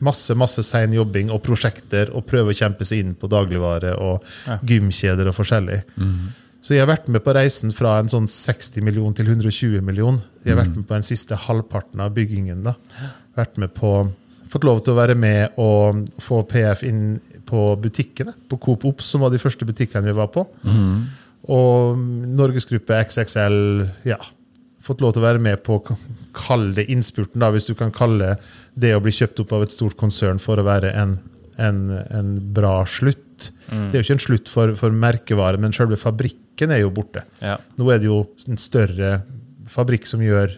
masse 0.04 0.34
masse 0.38 0.62
sein 0.62 0.92
jobbing 0.94 1.30
og 1.34 1.42
prosjekter 1.42 2.12
og 2.14 2.26
prøve 2.28 2.52
å 2.52 2.58
kjempe 2.58 2.84
seg 2.86 3.00
inn 3.04 3.14
på 3.18 3.30
dagligvare 3.30 3.96
og 3.98 4.22
gymkjeder 4.68 5.28
og 5.30 5.34
forskjellig. 5.34 5.80
Så 6.60 6.74
jeg 6.74 6.82
har 6.82 6.90
vært 6.90 7.08
med 7.08 7.22
på 7.24 7.32
reisen 7.36 7.70
fra 7.72 7.96
en 8.00 8.08
sånn 8.10 8.26
60 8.28 8.82
million 8.84 9.14
til 9.14 9.26
120 9.30 9.80
million. 9.82 10.18
Jeg 10.44 10.54
har 10.54 10.64
vært 10.64 10.76
med 10.76 10.86
på 10.88 10.94
den 10.98 11.06
siste 11.06 11.36
halvparten 11.38 12.00
av 12.02 12.12
byggingen. 12.16 12.64
da. 12.66 12.74
Vært 13.38 13.58
med 13.58 13.74
på, 13.74 14.10
Fått 14.48 14.64
lov 14.64 14.78
til 14.80 14.94
å 14.94 14.96
være 14.96 15.14
med 15.14 15.58
og 15.60 16.06
få 16.24 16.38
PF 16.48 16.82
inn 16.88 17.20
på 17.44 17.76
butikkene. 17.76 18.32
På 18.48 18.56
Coop 18.56 18.86
Ops, 18.88 19.04
som 19.12 19.20
var 19.20 19.28
de 19.30 19.38
første 19.38 19.66
butikkene 19.68 20.06
vi 20.08 20.14
var 20.16 20.30
på. 20.32 20.46
Og 21.52 21.98
Norgesgruppe 21.98 22.96
XXL. 23.04 23.58
ja. 24.08 24.16
Fått 24.88 25.02
lov 25.04 25.14
til 25.14 25.22
å 25.22 25.26
være 25.26 25.42
med 25.44 25.60
på 25.66 25.78
å 25.78 25.96
kalle 26.36 26.72
det 26.78 26.86
innspurten, 26.92 27.42
da, 27.42 27.52
hvis 27.52 27.68
du 27.68 27.74
kan 27.76 27.92
kalle 27.94 28.34
det 28.78 28.94
å 28.96 29.02
bli 29.04 29.12
kjøpt 29.12 29.42
opp 29.44 29.52
av 29.58 29.66
et 29.66 29.74
stort 29.74 29.98
konsern 30.00 30.40
for 30.40 30.60
å 30.60 30.64
være 30.66 30.94
en, 30.96 31.18
en, 31.60 31.82
en 32.16 32.30
bra 32.56 32.80
slutt. 32.88 33.50
Det 33.68 33.98
er 33.98 34.00
jo 34.00 34.06
ikke 34.06 34.16
en 34.16 34.24
slutt 34.24 34.48
for, 34.52 34.72
for 34.80 34.94
merkevare, 34.94 35.60
men 35.60 35.74
selve 35.76 35.98
fabrikken 36.00 36.72
er 36.74 36.80
jo 36.82 36.92
borte. 36.94 37.26
Ja. 37.44 37.58
Nå 37.78 37.90
er 37.92 38.00
det 38.00 38.08
jo 38.08 38.22
en 38.48 38.60
større 38.60 39.18
fabrikk 39.68 40.08
som 40.08 40.22
gjør 40.24 40.56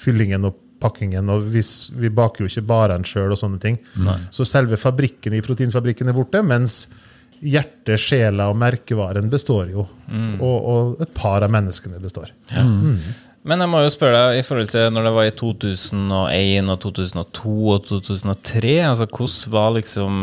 fyllingen 0.00 0.44
og 0.48 0.58
pakkingen, 0.80 1.28
og 1.32 1.48
hvis, 1.52 1.90
vi 1.96 2.08
baker 2.12 2.44
jo 2.44 2.50
ikke 2.50 2.66
varene 2.68 3.08
sjøl 3.08 3.34
og 3.34 3.40
sånne 3.40 3.60
ting. 3.60 3.80
Så 4.32 4.46
selve 4.48 4.78
fabrikken 4.80 5.34
i 5.36 5.42
proteinfabrikken 5.44 6.08
er 6.08 6.16
borte, 6.16 6.40
mens 6.46 6.86
hjertet, 7.40 8.00
sjela 8.00 8.50
og 8.52 8.56
merkevaren 8.60 9.28
består 9.32 9.72
jo. 9.72 9.86
Og, 10.40 10.70
og 10.74 11.02
et 11.04 11.12
par 11.16 11.44
av 11.44 11.52
menneskene 11.52 12.00
består. 12.00 12.32
Men 13.48 13.62
jeg 13.64 13.70
må 13.72 13.78
jo 13.80 13.88
spørre 13.92 14.18
deg, 14.30 14.38
i 14.42 14.44
forhold 14.44 14.68
til 14.68 14.90
når 14.92 15.06
det 15.06 15.12
var 15.16 15.26
i 15.30 15.36
2001 15.38 16.72
og 16.74 16.78
2002 16.82 17.52
og 17.72 17.78
2003, 17.88 18.72
altså 18.84 19.06
hvordan 19.08 19.52
var 19.54 19.70
liksom 19.78 20.14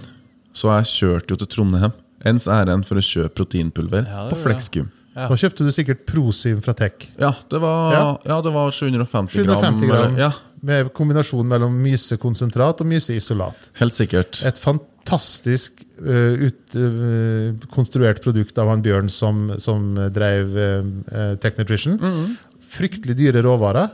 så 0.54 0.70
jeg 0.78 0.86
kjørte 0.94 1.34
jo 1.34 1.40
til 1.42 1.50
Trondheim. 1.50 1.92
Ens 2.24 2.46
ærend 2.46 2.86
for 2.86 2.96
å 2.96 3.02
kjøpe 3.04 3.34
proteinpulver 3.42 4.06
Ja, 4.06 4.28
på 4.30 4.38
Flexgym. 4.38 4.86
Ja. 5.14 5.28
Da 5.30 5.36
kjøpte 5.38 5.62
du 5.66 5.70
sikkert 5.70 6.02
Prosim 6.10 6.58
fra 6.64 6.74
Tech. 6.74 7.06
Ja, 7.20 7.30
det 7.50 7.60
var, 7.62 7.92
Ja. 7.94 8.06
ja. 8.26 8.40
det 8.42 8.52
var 8.54 8.70
750 8.74 9.44
gram. 9.44 9.62
750 9.62 9.86
gram 9.86 10.00
gram 10.02 10.16
Ja, 10.18 10.32
med 10.60 10.90
kombinasjon 10.96 11.46
mellom 11.46 11.76
mysekonsentrat 11.84 12.82
og 12.82 12.88
myseisolat. 12.90 13.70
helt 13.78 13.94
sikkert. 13.94 14.42
Et 14.42 14.58
fantastisk 14.58 15.84
uh, 16.02 16.48
ut, 16.48 16.74
uh, 16.74 17.68
konstruert 17.70 18.22
produkt 18.24 18.58
av 18.58 18.72
han 18.72 18.82
Bjørn 18.82 19.10
som, 19.12 19.52
som 19.58 19.94
drev 19.94 20.56
uh, 20.58 21.36
Tech 21.38 21.58
Nutrition. 21.58 22.00
Fryktelig 22.74 23.14
dyre 23.20 23.44
råvarer. 23.46 23.92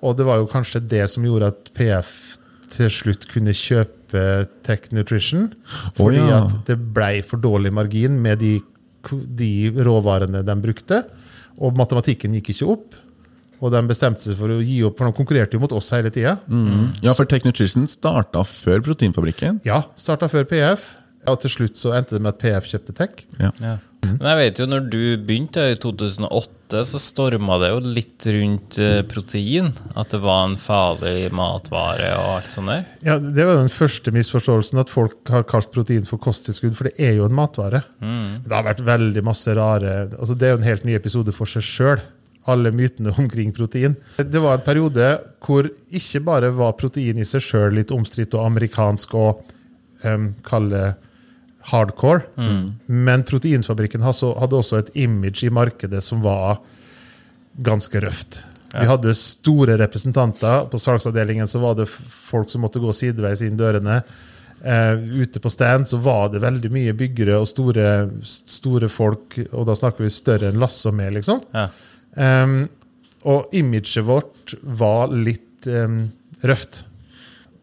Og 0.00 0.14
det 0.16 0.24
var 0.24 0.38
jo 0.38 0.46
kanskje 0.46 0.78
det 0.80 1.08
som 1.10 1.24
gjorde 1.26 1.48
at 1.50 1.72
PF 1.74 2.10
til 2.74 2.90
slutt 2.92 3.26
kunne 3.30 3.54
kjøpe 3.54 4.46
Tech 4.66 4.86
Nutrition. 4.94 5.48
Fordi 5.98 6.22
ja. 6.22 6.44
at 6.44 6.70
det 6.70 6.78
blei 6.94 7.18
for 7.26 7.42
dårlig 7.42 7.72
margin 7.74 8.20
med 8.22 8.40
de, 8.42 8.54
de 9.12 9.70
råvarene 9.86 10.44
de 10.46 10.56
brukte. 10.62 11.02
Og 11.62 11.76
matematikken 11.78 12.34
gikk 12.38 12.54
ikke 12.54 12.70
opp. 12.74 13.00
Og 13.62 13.70
de 13.72 13.80
bestemte 13.88 14.26
seg 14.26 14.36
for 14.36 14.52
å 14.52 14.58
gi 14.60 14.80
opp, 14.84 14.98
for 14.98 15.08
de 15.08 15.16
konkurrerte 15.16 15.56
jo 15.56 15.62
mot 15.62 15.72
oss 15.76 15.92
hele 15.94 16.10
tida. 16.12 16.36
Mm. 16.50 16.90
Ja, 17.04 17.14
for 17.16 17.28
Tech 17.30 17.46
Nutrition 17.46 17.86
starta 17.88 18.42
før 18.48 18.82
Proteinfabrikken. 18.84 19.62
Ja, 19.64 19.84
starta 19.96 20.28
før 20.32 20.46
PF. 20.50 20.90
Og 21.30 21.38
til 21.40 21.52
slutt 21.54 21.78
så 21.80 21.94
endte 21.96 22.18
det 22.18 22.24
med 22.24 22.34
at 22.34 22.42
PF 22.42 22.68
kjøpte 22.74 22.96
Tech. 22.98 23.24
Ja. 23.40 23.52
Ja. 23.62 23.78
Men 24.18 24.28
jeg 24.30 24.38
vet 24.40 24.60
jo, 24.60 24.66
når 24.70 24.86
du 24.92 25.00
begynte 25.26 25.64
i 25.72 25.76
2008, 25.80 26.80
så 26.88 26.98
storma 27.02 27.58
det 27.62 27.70
jo 27.70 27.80
litt 27.84 28.26
rundt 28.34 28.78
eh, 28.82 29.00
protein. 29.06 29.70
At 29.94 30.14
det 30.14 30.20
var 30.24 30.48
en 30.48 30.56
farlig 30.60 31.28
matvare 31.34 32.08
og 32.18 32.30
alt 32.38 32.54
sånt 32.54 32.72
der. 32.72 32.82
Ja, 33.06 33.18
Det 33.18 33.46
var 33.46 33.60
den 33.60 33.72
første 33.72 34.14
misforståelsen, 34.14 34.80
at 34.82 34.92
folk 34.92 35.32
har 35.32 35.46
kalt 35.50 35.70
protein 35.74 36.08
for 36.08 36.22
kosttilskudd. 36.22 36.74
For 36.78 36.90
det 36.90 36.96
er 36.98 37.18
jo 37.18 37.28
en 37.28 37.36
matvare. 37.36 37.84
Det 38.00 38.54
har 38.54 38.66
vært 38.66 38.84
veldig 38.84 39.22
masse 39.26 39.54
rare 39.54 39.94
altså 40.14 40.34
Det 40.36 40.46
er 40.46 40.54
jo 40.54 40.60
en 40.60 40.68
helt 40.68 40.84
ny 40.88 40.94
episode 40.98 41.32
for 41.36 41.50
seg 41.50 41.64
sjøl. 41.66 42.04
Alle 42.50 42.74
mytene 42.76 43.14
omkring 43.22 43.54
protein. 43.56 43.96
Det 44.18 44.42
var 44.42 44.58
en 44.58 44.66
periode 44.66 45.10
hvor 45.44 45.68
ikke 45.94 46.24
bare 46.26 46.52
var 46.56 46.76
protein 46.80 47.20
i 47.20 47.28
seg 47.28 47.44
sjøl 47.44 47.78
litt 47.78 47.92
omstridt 47.94 48.34
og 48.36 48.48
amerikansk 48.48 49.14
og 49.20 49.44
um, 50.04 50.30
kalle 50.46 50.94
hardcore, 51.70 52.26
men 52.86 53.22
Proteinfabrikken 53.24 54.02
hadde 54.04 54.58
også 54.58 54.82
et 54.82 54.90
image 55.00 55.46
i 55.46 55.52
markedet 55.54 56.02
som 56.04 56.20
var 56.24 56.58
ganske 57.54 58.00
røft. 58.04 58.42
Vi 58.74 58.86
hadde 58.88 59.14
store 59.14 59.76
representanter. 59.78 60.64
På 60.70 60.78
salgsavdelingen 60.82 61.48
så 61.48 61.60
var 61.62 61.76
det 61.78 61.86
folk 61.88 62.50
som 62.50 62.64
måtte 62.64 62.82
gå 62.82 62.92
sideveis 62.96 63.44
inn 63.46 63.58
dørene. 63.58 64.00
Uh, 64.64 64.96
ute 65.20 65.42
på 65.44 65.50
stand 65.52 65.84
så 65.88 65.98
var 66.00 66.30
det 66.32 66.40
veldig 66.40 66.70
mye 66.72 66.94
byggere 66.96 67.36
og 67.36 67.46
store, 67.50 67.88
store 68.24 68.88
folk, 68.88 69.36
og 69.52 69.66
da 69.68 69.76
snakker 69.76 70.06
vi 70.06 70.12
større 70.14 70.48
enn 70.48 70.60
Lasse 70.62 70.88
og 70.88 70.96
meg, 70.96 71.12
liksom. 71.18 71.42
Ja. 71.52 71.68
Um, 72.16 72.64
og 73.28 73.52
imaget 73.56 74.06
vårt 74.08 74.56
var 74.62 75.12
litt 75.12 75.68
um, 75.68 76.06
røft. 76.42 76.82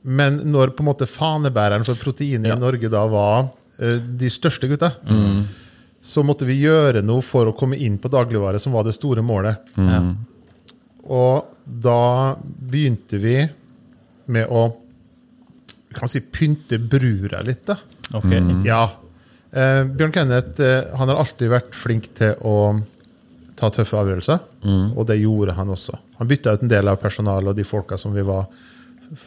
Men 0.02 0.40
når 0.50 0.76
på 0.76 0.86
en 0.86 0.92
måte 0.92 1.10
fanebæreren 1.10 1.86
for 1.86 2.00
proteinet 2.00 2.54
i 2.54 2.60
Norge 2.60 2.90
da 2.90 3.04
var 3.10 3.52
de 3.80 4.30
største 4.30 4.68
gutta, 4.70 4.92
så 6.02 6.24
måtte 6.26 6.46
vi 6.46 6.60
gjøre 6.64 7.02
noe 7.06 7.24
for 7.26 7.50
å 7.50 7.56
komme 7.58 7.78
inn 7.78 7.96
på 8.02 8.10
dagligvare, 8.12 8.60
som 8.62 8.76
var 8.76 8.86
det 8.86 8.94
store 8.98 9.24
målet. 9.26 9.72
Mm. 9.78 10.12
Og 11.14 11.50
da 11.66 12.36
begynte 12.42 13.18
vi 13.22 13.36
med 14.32 14.50
å 14.50 14.68
kan 15.94 16.10
si 16.10 16.22
pynte 16.22 16.80
brura 16.80 17.42
litt. 17.42 17.66
da. 17.68 17.78
Ok. 18.18 18.32
Ja. 18.66 18.84
Eh, 19.52 19.84
Bjørn 19.86 20.14
Kenneth 20.16 20.62
eh, 20.64 20.96
han 20.96 21.12
har 21.12 21.20
alltid 21.20 21.52
vært 21.52 21.76
flink 21.76 22.12
til 22.18 22.36
å 22.48 22.56
ta 23.60 23.70
tøffe 23.70 23.98
avgjørelser, 24.00 24.40
og 24.98 25.04
det 25.06 25.20
gjorde 25.20 25.54
han 25.54 25.70
også. 25.70 25.94
Han 26.18 26.30
bytta 26.30 26.56
ut 26.56 26.64
en 26.66 26.72
del 26.72 26.88
av 26.90 26.98
personalet 26.98 27.52
og 27.52 27.58
de 27.60 27.66
folka 27.68 27.98
som 28.00 28.16
vi 28.16 28.24
var 28.26 28.48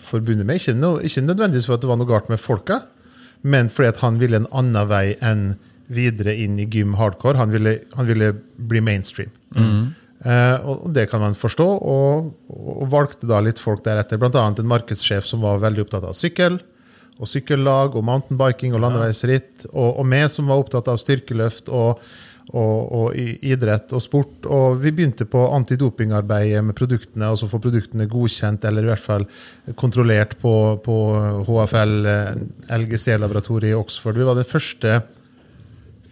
forbundet 0.08 0.48
med. 0.48 0.58
Ikke, 0.58 0.74
no, 0.74 0.96
ikke 0.98 1.22
nødvendigvis 1.22 1.68
for 1.68 1.76
at 1.76 1.84
det 1.84 1.90
var 1.90 2.00
noe 2.00 2.08
galt 2.08 2.30
med 2.32 2.42
folka, 2.42 2.80
men 3.44 3.68
fordi 3.72 3.92
at 3.92 4.02
han 4.02 4.18
ville 4.20 4.40
en 4.40 4.50
annen 4.56 4.88
vei 4.88 5.14
enn 5.24 5.52
videre 5.92 6.32
inn 6.40 6.56
i 6.58 6.66
gym 6.70 6.94
hardcore. 6.96 7.36
Han 7.36 7.52
ville, 7.52 7.76
han 7.94 8.08
ville 8.08 8.32
bli 8.56 8.80
mainstream. 8.80 9.32
Eh, 10.24 10.64
og 10.64 10.86
det 10.96 11.10
kan 11.10 11.20
man 11.20 11.36
forstå, 11.36 11.66
og, 11.94 12.30
og 12.48 12.86
valgte 12.92 13.28
da 13.28 13.42
litt 13.44 13.60
folk 13.60 13.84
deretter. 13.84 14.22
Annet 14.30 14.62
en 14.62 14.70
markedssjef 14.70 15.26
som 15.28 15.44
var 15.44 15.60
veldig 15.64 15.84
opptatt 15.84 16.06
av 16.08 16.16
sykkel, 16.16 16.56
og 17.20 17.30
sykkellag, 17.30 17.94
og 17.94 18.06
mountainbiking 18.08 18.74
og 18.74 18.82
landeveisritt. 18.86 19.68
Og, 19.74 20.00
og 20.00 20.08
meg 20.08 20.30
som 20.32 20.48
var 20.48 20.64
opptatt 20.64 20.88
av 20.90 21.00
styrkeløft 21.02 21.68
og, 21.68 22.00
og, 22.52 22.78
og 22.92 23.16
idrett 23.16 23.94
og 23.96 24.02
sport. 24.04 24.46
Og 24.50 24.78
vi 24.82 24.92
begynte 24.92 25.26
på 25.30 25.46
antidopingarbeidet 25.56 26.60
med 26.66 26.76
produktene, 26.76 27.30
og 27.32 27.40
så 27.40 27.48
få 27.50 27.60
produktene 27.62 28.08
godkjent, 28.10 28.66
eller 28.68 28.84
i 28.84 28.92
hvert 28.92 29.04
fall 29.04 29.26
kontrollert 29.80 30.36
på, 30.42 30.54
på 30.84 30.98
HFL, 31.48 31.96
LGC-laboratoriet 32.82 33.72
i 33.72 33.78
Oxford. 33.78 34.20
Vi 34.20 34.28
var 34.28 34.38
den 34.38 34.48
første 34.48 35.00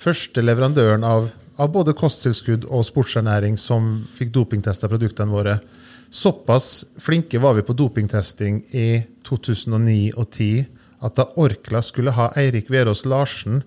første 0.03 0.43
leverandøren 0.43 1.05
av, 1.07 1.29
av 1.63 1.69
både 1.71 1.95
kosttilskudd 1.95 2.65
og 2.67 2.83
sportsernæring 2.89 3.55
som 3.61 4.01
fikk 4.17 4.33
dopingtesta 4.35 4.91
produktene 4.91 5.31
våre. 5.31 5.61
Såpass 6.13 6.89
flinke 7.01 7.39
var 7.41 7.55
vi 7.55 7.63
på 7.65 7.77
dopingtesting 7.79 8.65
i 8.75 8.89
2009 9.29 10.17
og 10.17 10.27
2010 10.33 10.81
at 11.03 11.19
da 11.19 11.29
Orkla 11.41 11.83
skulle 11.85 12.15
ha 12.15 12.31
Eirik 12.39 12.71
Verås 12.71 13.05
Larsen 13.09 13.63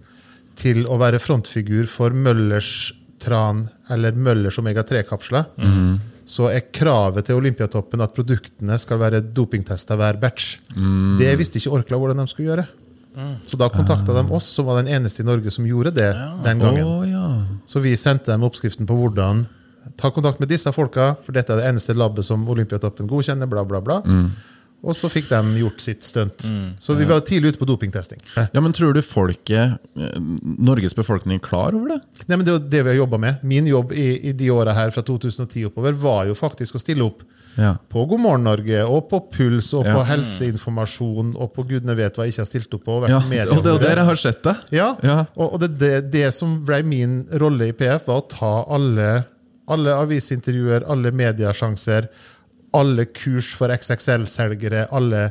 til 0.56 0.86
å 0.88 0.98
være 1.02 1.20
frontfigur 1.20 1.88
for 1.92 2.16
Møllers 2.16 2.94
tran 3.22 3.66
eller 3.92 4.16
Møllers 4.16 4.60
omega-3-kapsler, 4.62 5.50
så 6.26 6.48
er 6.50 6.72
kravet 6.74 7.28
til 7.28 7.38
Olympiatoppen 7.38 8.02
at 8.02 8.16
produktene 8.16 8.78
skal 8.82 8.98
være 9.02 9.22
dopingtesta 9.22 9.98
hver 10.00 10.18
batch. 10.22 10.58
Det 11.20 11.36
visste 11.38 11.62
ikke 11.62 11.76
Orkla 11.80 12.00
hvordan 12.02 12.24
de 12.24 12.28
skulle 12.32 12.50
gjøre. 12.50 12.66
Så 13.48 13.58
da 13.60 13.70
kontakta 13.72 14.14
de 14.16 14.24
oss, 14.36 14.48
som 14.58 14.68
var 14.68 14.82
den 14.82 14.92
eneste 14.92 15.24
i 15.24 15.28
Norge 15.28 15.52
som 15.54 15.68
gjorde 15.68 15.94
det 15.96 16.10
den 16.44 16.60
gangen. 16.60 16.84
Oh, 16.84 17.06
ja. 17.08 17.28
Så 17.70 17.80
vi 17.84 17.94
sendte 18.00 18.34
dem 18.34 18.44
oppskriften 18.44 18.88
på 18.90 18.98
hvordan 19.00 19.46
ta 19.96 20.10
kontakt 20.12 20.42
med 20.42 20.50
disse 20.50 20.72
folka, 20.76 21.14
for 21.24 21.36
dette 21.36 21.54
er 21.54 21.62
det 21.62 21.70
eneste 21.70 21.96
labbet 21.96 22.26
som 22.28 22.44
Olympiatoppen 22.50 23.08
godkjenner, 23.08 23.48
bla, 23.48 23.64
bla, 23.68 23.82
bla. 23.86 24.02
Og 24.84 24.94
så 24.94 25.10
fikk 25.10 25.30
de 25.32 25.40
gjort 25.64 25.80
sitt 25.82 26.04
stunt. 26.04 26.44
Så 26.80 26.94
vi 27.00 27.06
var 27.10 27.20
tidlig 27.26 27.54
ute 27.56 27.60
på 27.60 27.66
dopingtesting. 27.66 28.20
ja, 28.54 28.62
men 28.62 28.72
tror 28.74 28.94
du 28.94 29.02
folket, 29.02 29.80
eh, 29.98 30.20
Norges 30.44 30.94
befolkning, 30.94 31.40
klar 31.40 31.74
over 31.74 31.88
det? 31.96 32.02
Nei, 32.28 32.36
men 32.38 32.46
Det 32.46 32.52
er 32.54 32.60
jo 32.60 32.70
det 32.70 32.84
vi 32.84 32.90
har 32.92 33.00
jobba 33.00 33.18
med. 33.18 33.44
Min 33.44 33.66
jobb 33.68 33.92
i, 33.94 34.30
i 34.30 34.32
de 34.34 34.50
åra 34.52 34.74
her 34.78 34.92
fra 34.92 35.02
2010 35.02 35.66
oppover 35.72 35.94
var 35.98 36.26
jo 36.30 36.36
faktisk 36.38 36.76
å 36.76 36.80
stille 36.84 37.02
opp 37.04 37.24
Ja. 37.58 37.78
på 37.90 38.04
God 38.10 38.20
morgen 38.20 38.44
Norge, 38.44 38.84
og 38.86 39.10
på 39.10 39.22
Puls, 39.32 39.74
og 39.74 39.86
på 39.86 40.04
helseinformasjon, 40.06 41.36
og 41.40 41.54
på 41.56 41.64
gudene 41.70 41.96
vet 41.96 42.14
hva 42.18 42.26
jeg 42.26 42.34
ikke 42.36 42.44
har 42.44 42.50
stilt 42.50 42.74
opp 42.78 42.84
på. 42.86 42.98
og 43.04 43.10
Ja, 43.10 43.18
og 43.18 43.64
det 43.64 43.72
er 43.72 43.74
jo 43.74 43.78
der 43.80 43.96
jeg 44.02 44.06
har 44.10 44.16
sett 44.16 44.44
det. 44.44 44.56
Ja, 44.76 44.96
Ja. 45.02 45.26
og, 45.38 45.54
og 45.54 45.60
det, 45.62 45.78
det, 45.80 46.12
det 46.12 46.34
som 46.34 46.60
ble 46.66 46.84
min 46.84 47.26
rolle 47.40 47.70
i 47.70 47.72
PF, 47.72 48.08
var 48.08 48.22
å 48.22 48.28
ta 48.30 48.66
alle, 48.76 49.26
alle 49.68 49.90
avisintervjuer, 50.04 50.84
alle 50.92 51.12
mediasjanser, 51.12 52.10
alle 52.76 53.08
kurs 53.16 53.54
for 53.58 53.72
XXL-selgere, 53.74 54.88
alle, 54.96 55.30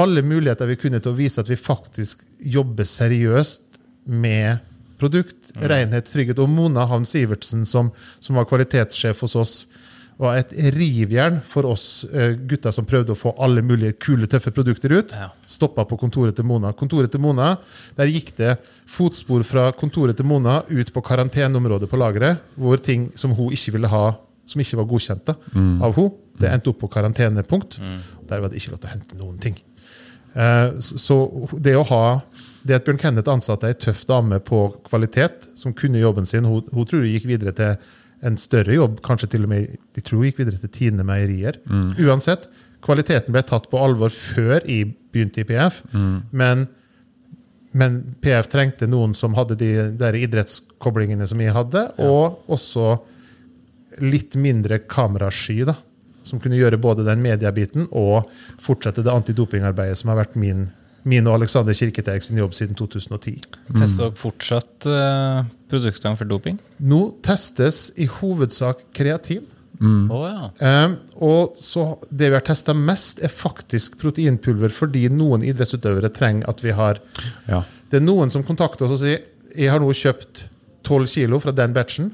alle 0.00 0.22
muligheter 0.26 0.68
vi 0.70 0.78
kunne 0.80 1.00
til 1.02 1.14
å 1.14 1.18
vise 1.18 1.42
at 1.42 1.50
vi 1.50 1.58
faktisk 1.58 2.24
jobber 2.38 2.88
seriøst 2.88 3.80
med 4.06 4.62
produkt, 5.00 5.52
renhet, 5.60 6.08
trygghet. 6.08 6.40
Og 6.40 6.50
Mona 6.52 6.86
Havn 6.88 7.06
Sivertsen, 7.08 7.66
som, 7.68 7.90
som 8.20 8.38
var 8.38 8.48
kvalitetssjef 8.48 9.20
hos 9.24 9.36
oss, 9.36 9.58
var 10.16 10.38
et 10.38 10.52
rivjern 10.72 11.42
for 11.44 11.68
oss 11.68 12.06
eh, 12.08 12.32
gutter 12.48 12.72
som 12.72 12.86
prøvde 12.88 13.12
å 13.12 13.18
få 13.18 13.34
alle 13.42 13.60
mulige 13.64 13.98
kule, 14.00 14.28
tøffe 14.30 14.52
produkter 14.56 14.94
ut. 14.96 15.12
Ja. 15.12 15.28
Stoppa 15.44 15.84
på 15.88 15.98
kontoret 16.00 16.38
til 16.38 16.46
Mona. 16.48 16.72
Kontoret 16.72 17.12
til 17.12 17.20
Mona, 17.20 17.56
Der 17.96 18.08
gikk 18.08 18.32
det 18.38 18.54
fotspor 18.88 19.44
fra 19.44 19.68
kontoret 19.76 20.16
til 20.16 20.28
Mona 20.28 20.62
ut 20.68 20.92
på 20.92 21.02
karanteneområdet 21.04 21.90
på 21.90 22.00
lageret, 22.00 22.40
hvor 22.56 22.80
ting 22.80 23.10
som 23.16 23.34
hun 23.36 23.52
ikke 23.52 23.76
ville 23.76 23.92
ha, 23.92 24.06
som 24.46 24.60
ikke 24.62 24.78
var 24.78 24.86
godkjent 24.90 25.24
da, 25.26 25.34
av 25.82 25.96
hun, 25.98 26.10
det 26.38 26.50
endte 26.52 26.70
opp 26.70 26.78
på 26.84 26.88
karantenepunkt. 26.92 27.78
Der 28.28 28.40
var 28.40 28.48
det 28.52 28.60
ikke 28.60 28.74
lov 28.74 28.80
til 28.82 28.88
å 28.90 28.94
hente 28.94 29.18
noen 29.18 29.38
ting. 29.42 29.56
Eh, 30.36 30.70
Så 30.80 31.16
det 31.58 31.74
å 31.76 31.82
ha 31.88 32.20
det 32.66 32.74
at 32.80 32.84
Bjørn 32.86 32.98
Kenneth 32.98 33.30
ansatte 33.30 33.68
ei 33.70 33.74
tøff 33.78 34.04
dame 34.08 34.40
på 34.42 34.64
kvalitet, 34.88 35.48
som 35.54 35.72
kunne 35.72 36.00
jobben 36.02 36.26
sin 36.26 36.44
Hun, 36.44 36.62
hun 36.72 36.84
tror 36.86 37.00
hun 37.04 37.12
gikk 37.12 37.26
videre 37.30 37.52
til 37.54 37.76
en 38.26 38.36
større 38.40 38.74
jobb, 38.74 39.00
kanskje 39.04 39.28
til 39.30 39.44
og 39.44 39.50
med 39.52 39.76
de 39.94 40.00
tror 40.02 40.18
hun 40.22 40.26
gikk 40.30 40.38
videre 40.40 40.58
til 40.62 40.68
Tine 40.72 41.04
Meierier. 41.04 41.58
Uansett, 42.00 42.48
kvaliteten 42.82 43.32
ble 43.32 43.42
tatt 43.42 43.68
på 43.70 43.78
alvor 43.82 44.10
før 44.10 44.60
jeg 44.66 44.94
begynte 45.12 45.40
i 45.42 45.44
PF, 45.48 45.82
men, 46.32 46.66
men 47.72 47.98
PF 48.24 48.48
trengte 48.52 48.86
noen 48.88 49.14
som 49.14 49.34
hadde 49.34 49.56
de 49.58 49.70
der 50.00 50.14
idrettskoblingene 50.20 51.26
som 51.28 51.40
jeg 51.40 51.52
hadde, 51.56 51.86
og 51.98 52.42
også 52.48 52.98
litt 54.02 54.36
mindre 54.40 54.80
kamerasky, 54.88 55.62
da. 55.68 55.76
Som 56.26 56.40
kunne 56.42 56.58
gjøre 56.58 56.80
både 56.82 57.04
den 57.06 57.22
mediebiten 57.22 57.86
og 57.94 58.26
fortsette 58.62 59.04
det 59.06 59.14
antidopingarbeidet 59.14 60.00
som 60.00 60.10
har 60.10 60.18
vært 60.24 60.34
min, 60.34 60.64
min 61.06 61.28
og 61.30 61.38
Alexander 61.38 61.76
Kirketeg 61.76 62.24
sin 62.24 62.40
jobb 62.40 62.56
siden 62.56 62.74
2010. 62.78 63.36
Tester 63.76 64.08
dere 64.08 64.18
fortsatt 64.18 64.88
uh, 64.90 65.44
produktene 65.70 66.18
for 66.18 66.26
doping? 66.26 66.58
Nå 66.82 67.02
testes 67.26 67.92
i 68.02 68.08
hovedsak 68.10 68.88
kreatin. 68.96 69.46
Å 69.76 70.18
ja. 70.24 70.44
um, 70.86 70.94
og 71.26 71.56
så 71.60 71.82
Det 72.08 72.30
vi 72.30 72.36
har 72.38 72.44
testa 72.46 72.72
mest, 72.72 73.18
er 73.20 73.28
faktisk 73.28 73.98
proteinpulver, 74.00 74.72
fordi 74.72 75.02
noen 75.12 75.44
idrettsutøvere 75.44 76.08
trenger 76.16 76.48
at 76.48 76.62
vi 76.64 76.72
har 76.76 77.02
Ja. 77.46 77.62
Det 77.86 78.00
er 78.00 78.06
noen 78.06 78.32
som 78.32 78.42
kontakter 78.42 78.88
oss 78.88 78.96
og 78.96 79.02
sier 79.04 79.20
jeg 79.56 79.70
har 79.70 79.80
nå 79.80 79.92
kjøpt 79.94 80.48
12 80.86 81.06
kilo 81.12 81.38
fra 81.40 81.52
den 81.54 81.74
batchen. 81.76 82.10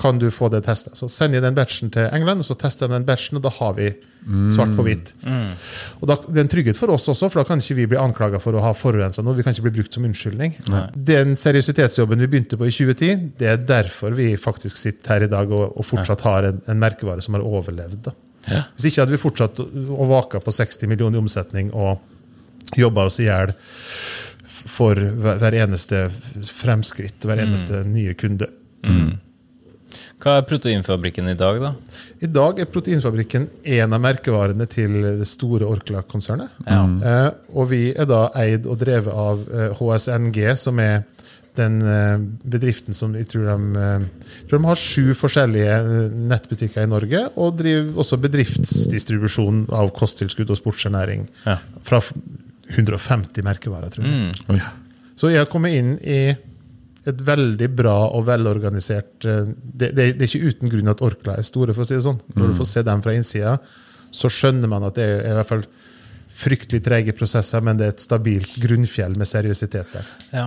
Kan 0.00 0.18
du 0.18 0.26
få 0.34 0.48
det 0.50 0.64
testa? 0.66 0.90
Så 0.98 1.06
sender 1.08 1.38
jeg 1.38 1.44
den 1.44 1.54
batchen 1.54 1.90
til 1.94 2.08
England, 2.12 2.42
og 2.42 2.48
så 2.48 2.56
tester 2.58 2.88
de 2.88 2.96
den 2.96 3.06
batchen, 3.06 3.38
og 3.38 3.44
da 3.44 3.52
har 3.54 3.76
vi 3.76 3.92
svart 4.50 4.72
på 4.74 4.82
hvitt. 4.86 5.12
Og 6.00 6.08
da, 6.08 6.16
Det 6.16 6.40
er 6.40 6.44
en 6.46 6.50
trygghet 6.50 6.78
for 6.80 6.90
oss 6.90 7.06
også, 7.12 7.28
for 7.30 7.42
da 7.42 7.46
kan 7.48 7.60
ikke 7.62 7.76
vi 7.78 7.86
bli 7.92 8.00
anklaga 8.00 8.40
for 8.42 8.56
å 8.56 8.62
ha 8.64 8.72
forurensa 8.74 9.22
noe. 9.22 9.36
Vi 9.38 9.44
kan 9.46 9.54
ikke 9.54 9.68
bli 9.68 9.74
brukt 9.78 9.94
som 9.94 10.06
unnskyldning. 10.08 10.56
Den 10.96 11.36
seriøsitetsjobben 11.38 12.24
vi 12.24 12.30
begynte 12.32 12.58
på 12.58 12.66
i 12.66 12.74
2010, 12.74 13.30
det 13.38 13.50
er 13.52 13.62
derfor 13.68 14.16
vi 14.18 14.32
faktisk 14.40 14.80
sitter 14.80 15.14
her 15.14 15.26
i 15.28 15.30
dag 15.30 15.52
og, 15.52 15.76
og 15.78 15.86
fortsatt 15.86 16.24
har 16.26 16.50
en, 16.50 16.62
en 16.66 16.80
merkevare 16.80 17.22
som 17.22 17.38
har 17.38 17.46
overlevd. 17.46 18.10
Ja. 18.48 18.64
Hvis 18.74 18.90
ikke 18.90 19.04
hadde 19.04 19.14
vi 19.14 19.22
fortsatt 19.22 19.60
å 19.62 20.08
vaka 20.10 20.40
på 20.44 20.52
60 20.52 20.90
millioner 20.90 21.20
i 21.20 21.22
omsetning 21.22 21.70
og 21.72 22.76
jobba 22.76 23.06
oss 23.08 23.20
i 23.22 23.28
hjel 23.28 23.54
for 24.64 24.96
hver 24.96 25.38
hver 25.42 25.56
eneste 25.60 26.06
fremskritt, 26.48 27.24
hver 27.24 27.42
eneste 27.44 27.84
nye 27.86 28.14
kunde. 28.18 28.48
Hva 30.24 30.38
er 30.40 30.46
Proteinfabrikken 30.48 31.26
i 31.28 31.36
dag, 31.36 31.58
da? 31.60 31.70
I 32.24 32.28
dag 32.32 32.60
er 32.62 32.68
Proteinfabrikken 32.72 33.44
en 33.76 33.92
av 33.92 34.00
merkevarene 34.00 34.64
til 34.72 35.02
det 35.20 35.26
store 35.28 35.68
Orkla-konsernet. 35.68 36.54
Ja. 36.64 36.78
Eh, 36.80 37.26
og 37.52 37.68
vi 37.68 37.90
er 37.92 38.08
da 38.08 38.30
eid 38.40 38.64
og 38.64 38.78
drevet 38.80 39.12
av 39.12 39.42
eh, 39.52 39.74
HSNG, 39.76 40.38
som 40.56 40.80
er 40.80 41.02
den 41.60 41.76
eh, 41.86 42.14
bedriften 42.54 42.96
som 42.96 43.12
jeg 43.18 43.28
tror 43.30 43.50
de, 43.50 43.82
eh, 43.82 44.06
jeg 44.40 44.48
tror 44.48 44.62
de 44.62 44.70
har 44.70 44.80
sju 44.80 45.12
forskjellige 45.18 45.76
eh, 45.76 46.16
nettbutikker 46.32 46.88
i 46.88 46.90
Norge, 46.94 47.20
og 47.36 47.60
driver 47.60 48.00
også 48.00 48.18
bedriftsdistribusjon 48.24 49.66
av 49.76 49.92
kosttilskudd 50.00 50.50
og 50.56 50.60
sportsernæring. 50.62 51.28
Ja. 51.44 51.58
Fra 51.84 52.00
150 52.72 53.44
merkevarer, 53.44 53.92
tror 53.92 54.08
jeg. 54.08 54.32
Mm. 54.48 54.64
Så 55.20 55.30
jeg 55.30 55.44
har 55.44 55.52
kommet 55.52 55.76
inn 55.76 55.94
i 56.00 56.20
et 57.10 57.24
veldig 57.26 57.70
bra 57.76 57.96
og 58.16 58.26
velorganisert 58.28 59.26
eh, 59.28 59.48
det, 59.48 59.90
det, 59.96 60.10
det 60.18 60.26
er 60.26 60.30
ikke 60.30 60.52
uten 60.52 60.72
grunn 60.72 60.92
at 60.92 61.02
Orkla 61.04 61.38
er 61.38 61.46
store, 61.46 61.76
for 61.76 61.84
å 61.84 61.88
si 61.88 61.98
det 61.98 62.04
sånn. 62.06 62.20
Når 62.34 62.52
du 62.52 62.60
får 62.60 62.70
se 62.70 62.84
dem 62.86 63.02
fra 63.04 63.16
innsida, 63.16 63.56
så 64.14 64.30
skjønner 64.30 64.70
man 64.70 64.86
at 64.88 64.96
det 64.98 65.08
er 65.18 65.32
i 65.32 65.36
hvert 65.38 65.50
fall 65.50 65.66
fryktelig 66.34 66.80
trege 66.82 67.12
prosesser, 67.14 67.62
men 67.62 67.78
det 67.78 67.86
er 67.86 67.92
et 67.94 68.02
stabilt 68.02 68.56
grunnfjell 68.62 69.14
med 69.20 69.28
seriøsitet 69.28 69.92
der. 69.94 70.08
Ja. 70.34 70.46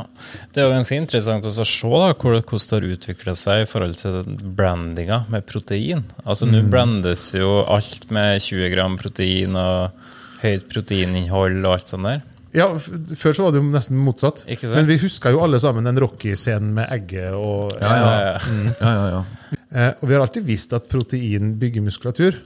Det 0.52 0.60
er 0.60 0.68
jo 0.68 0.74
ganske 0.76 0.98
interessant 1.00 1.48
å 1.48 1.54
se 1.54 1.64
da, 1.64 2.10
hvordan 2.12 2.44
det 2.44 2.74
har 2.74 2.88
utvikla 2.92 3.36
seg 3.40 3.64
i 3.64 3.70
forhold 3.70 4.00
til 4.02 4.18
brandinga 4.58 5.22
med 5.32 5.48
protein. 5.48 6.04
Altså 6.26 6.50
Nå 6.50 6.66
brandes 6.72 7.30
jo 7.38 7.62
alt 7.64 8.10
med 8.12 8.42
20 8.44 8.74
gram 8.74 8.98
protein 9.00 9.56
og 9.56 10.04
høyt 10.44 10.68
proteininnhold 10.74 11.62
og 11.64 11.78
alt 11.78 11.94
sånt 11.94 12.10
der. 12.10 12.26
Ja, 12.56 12.68
Før 12.80 13.34
så 13.36 13.44
var 13.48 13.52
det 13.56 13.60
jo 13.62 13.68
nesten 13.70 13.98
motsatt. 14.00 14.44
Men 14.78 14.88
vi 14.88 14.98
husker 15.02 15.34
jo 15.36 15.42
alle 15.44 15.60
sammen 15.60 15.84
den 15.88 16.00
Rocky-scenen 16.00 16.74
med 16.78 16.88
egget. 16.94 17.34
og... 17.36 17.74
Ja, 17.82 17.94
ja. 18.00 18.10
Ja, 18.10 18.34
ja. 18.82 18.96
Ja, 18.96 19.08
ja. 19.12 19.58
Eh, 19.68 19.94
og 20.02 20.08
vi 20.08 20.16
har 20.16 20.24
alltid 20.24 20.46
visst 20.48 20.74
at 20.74 20.88
protein 20.90 21.56
bygger 21.60 21.84
muskulatur, 21.84 22.38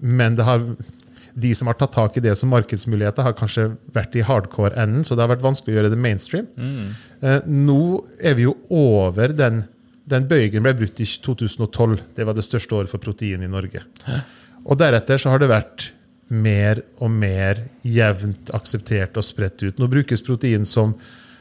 men 0.00 0.36
det 0.38 0.46
har, 0.48 0.62
de 1.34 1.50
som 1.54 1.68
har 1.68 1.76
tatt 1.80 1.92
tak 1.92 2.16
i 2.16 2.22
det 2.24 2.32
som 2.40 2.48
markedsmuligheter, 2.54 3.22
har 3.26 3.36
kanskje 3.36 3.68
vært 3.94 4.16
i 4.16 4.24
hardcore-enden, 4.24 5.04
så 5.04 5.14
det 5.16 5.24
har 5.26 5.32
vært 5.34 5.44
vanskelig 5.44 5.74
å 5.74 5.78
gjøre 5.78 5.92
det 5.92 6.00
mainstream. 6.00 6.48
Eh, 7.20 7.40
nå 7.46 7.78
er 8.24 8.34
vi 8.40 8.48
jo 8.48 8.56
over 8.70 9.32
den 9.36 9.64
Den 10.04 10.26
bøygen 10.28 10.60
ble 10.60 10.74
brutt 10.76 10.98
i 11.00 11.06
2012. 11.08 11.94
Det 12.16 12.26
var 12.28 12.34
det 12.36 12.42
største 12.44 12.74
året 12.76 12.90
for 12.92 13.00
protein 13.00 13.40
i 13.40 13.48
Norge. 13.48 13.80
Og 14.68 14.76
deretter 14.76 15.16
så 15.16 15.30
har 15.32 15.40
det 15.40 15.48
vært 15.48 15.86
mer 16.32 16.80
og 17.04 17.10
mer 17.12 17.60
jevnt 17.84 18.50
akseptert 18.56 19.16
og 19.20 19.24
spredt 19.26 19.62
ut. 19.64 19.78
Nå 19.78 19.86
brukes 19.92 20.22
protein 20.24 20.64
som, 20.68 20.94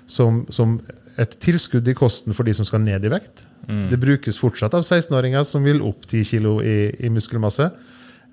som, 0.05 0.45
som 0.51 0.81
et 1.21 1.39
tilskudd 1.43 1.87
i 1.87 1.95
kosten 1.97 2.33
for 2.35 2.43
de 2.47 2.53
som 2.57 2.65
skal 2.67 2.81
ned 2.83 3.05
i 3.05 3.09
vekt. 3.13 3.45
Det 3.63 3.95
brukes 3.99 4.37
fortsatt 4.41 4.73
av 4.75 4.83
16-åringer 4.83 5.43
som 5.47 5.63
vil 5.63 5.81
opp 5.87 6.03
10 6.09 6.23
kilo 6.27 6.61
i, 6.63 6.91
i 6.99 7.09
muskelmasse. 7.13 7.69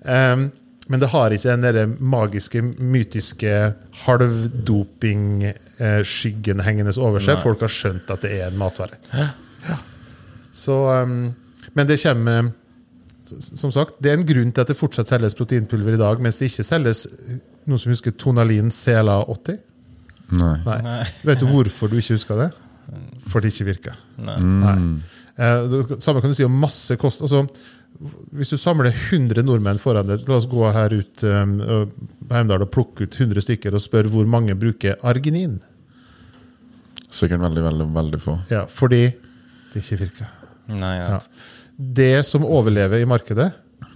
Um, 0.03 0.51
men 0.91 0.99
det 0.99 1.07
har 1.13 1.31
ikke 1.31 1.55
den 1.61 1.97
magiske, 2.03 2.61
mytiske 2.61 3.73
halvdoping-skyggen 4.03 6.59
hengende 6.65 6.91
over 6.99 7.19
seg. 7.23 7.39
Folk 7.39 7.61
har 7.63 7.71
skjønt 7.71 8.11
at 8.11 8.21
det 8.25 8.31
er 8.41 8.47
en 8.49 8.59
matvare. 8.59 8.95
Ja. 9.13 9.27
Så, 10.51 10.91
um, 10.91 11.31
men 11.77 11.87
det 11.87 12.03
kommer 12.03 12.51
Som 13.39 13.71
sagt, 13.73 13.99
det 14.03 14.11
er 14.11 14.19
en 14.19 14.27
grunn 14.27 14.51
til 14.51 14.63
at 14.63 14.71
det 14.71 14.77
fortsatt 14.79 15.11
selges 15.13 15.37
proteinpulver 15.37 15.95
i 15.95 16.01
dag, 16.01 16.21
mens 16.23 16.39
det 16.41 16.51
ikke 16.51 16.67
selges 16.67 17.05
noen 17.69 17.81
som 17.81 17.93
husker 17.93 18.15
Tonalin 18.17 18.71
CLA80? 18.73 19.59
Nei. 20.39 20.55
Nei. 20.65 20.99
Vet 21.27 21.41
du 21.41 21.47
hvorfor 21.49 21.91
du 21.91 21.97
ikke 21.99 22.17
husker 22.17 22.39
det? 22.39 22.49
Fordi 23.31 23.47
det 23.47 23.55
ikke 23.55 23.69
virker. 23.71 23.99
Nei. 24.21 24.77
Eh, 25.35 25.97
samme 25.99 26.21
kan 26.21 26.31
du 26.31 26.37
si 26.37 26.45
om 26.47 26.57
masse 26.63 26.95
kost. 26.99 27.23
Altså, 27.23 27.45
hvis 28.35 28.51
du 28.51 28.57
samler 28.59 28.91
100 28.91 29.43
nordmenn 29.45 29.79
foran 29.81 30.07
deg 30.09 30.25
La 30.29 30.39
oss 30.39 30.47
gå 30.49 30.63
her 30.73 30.95
ut 30.95 31.23
um, 31.27 31.57
på 31.61 32.33
Heimdal 32.33 32.63
og 32.65 32.71
plukke 32.73 33.05
ut 33.05 33.17
100 33.19 33.43
stykker 33.45 33.75
og 33.77 33.83
spørre 33.83 34.11
hvor 34.11 34.27
mange 34.29 34.55
bruker 34.57 34.97
arginin. 35.07 35.59
Sikkert 37.11 37.43
veldig, 37.43 37.63
veldig, 37.67 37.87
veldig 37.95 38.21
få. 38.23 38.37
Ja, 38.51 38.63
fordi 38.71 39.03
det 39.73 39.83
ikke 39.83 39.99
virker. 40.05 40.31
Nei, 40.71 40.93
ja. 40.97 41.17
Ja. 41.17 41.19
Det 41.81 42.23
som 42.27 42.45
overlever 42.45 43.01
i 43.01 43.09
markedet, 43.09 43.49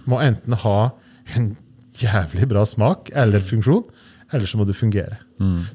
må 0.06 0.18
enten 0.22 0.56
ha 0.62 0.90
en 1.36 1.52
jævlig 1.96 2.48
bra 2.50 2.64
smak 2.66 3.10
eller 3.14 3.44
funksjon, 3.44 3.84
eller 4.34 4.46
så 4.50 4.58
må 4.58 4.66
det 4.66 4.76
fungere. 4.78 5.20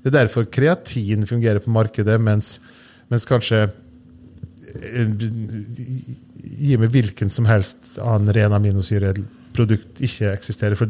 Det 0.04 0.12
er 0.12 0.18
derfor 0.24 0.48
kreatin 0.52 1.28
fungerer 1.30 1.62
på 1.64 1.72
markedet, 1.72 2.18
mens, 2.22 2.60
mens 3.12 3.28
kanskje 3.30 3.68
eh, 3.68 5.08
Gi 6.42 6.76
meg 6.78 6.90
hvilken 6.94 7.30
som 7.30 7.46
helst 7.46 7.96
annen 8.02 8.34
ren 8.34 8.54
aminosyreprodukt 8.54 10.02
ikke 10.04 10.32
eksisterer. 10.34 10.76
For 10.76 10.90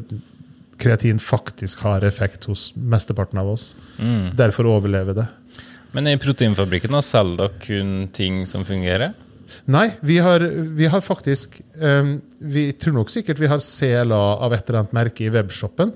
kreatin 0.81 1.19
faktisk 1.21 1.83
har 1.85 2.05
effekt 2.07 2.47
hos 2.49 2.71
mesteparten 2.75 3.39
av 3.41 3.49
oss. 3.51 3.75
Derfor 4.37 4.69
overlever 4.71 5.17
det. 5.19 5.27
Men 5.91 6.07
i 6.07 6.15
Proteinfabrikken 6.17 6.95
selger 7.03 7.37
dere 7.43 7.61
kun 7.65 7.91
ting 8.15 8.45
som 8.47 8.63
fungerer? 8.65 9.11
Nei, 9.71 9.87
vi 10.01 10.17
har, 10.23 10.43
vi 10.77 10.87
har 10.89 11.01
faktisk 11.03 11.59
um, 11.81 12.15
Vi 12.39 12.63
tror 12.79 12.95
nok 12.95 13.11
sikkert 13.13 13.39
vi 13.41 13.49
har 13.51 13.61
CLA 13.61 14.21
av 14.45 14.55
et 14.55 14.63
eller 14.69 14.81
annet 14.81 14.95
merke 14.97 15.25
i 15.25 15.31
webshoppen. 15.33 15.93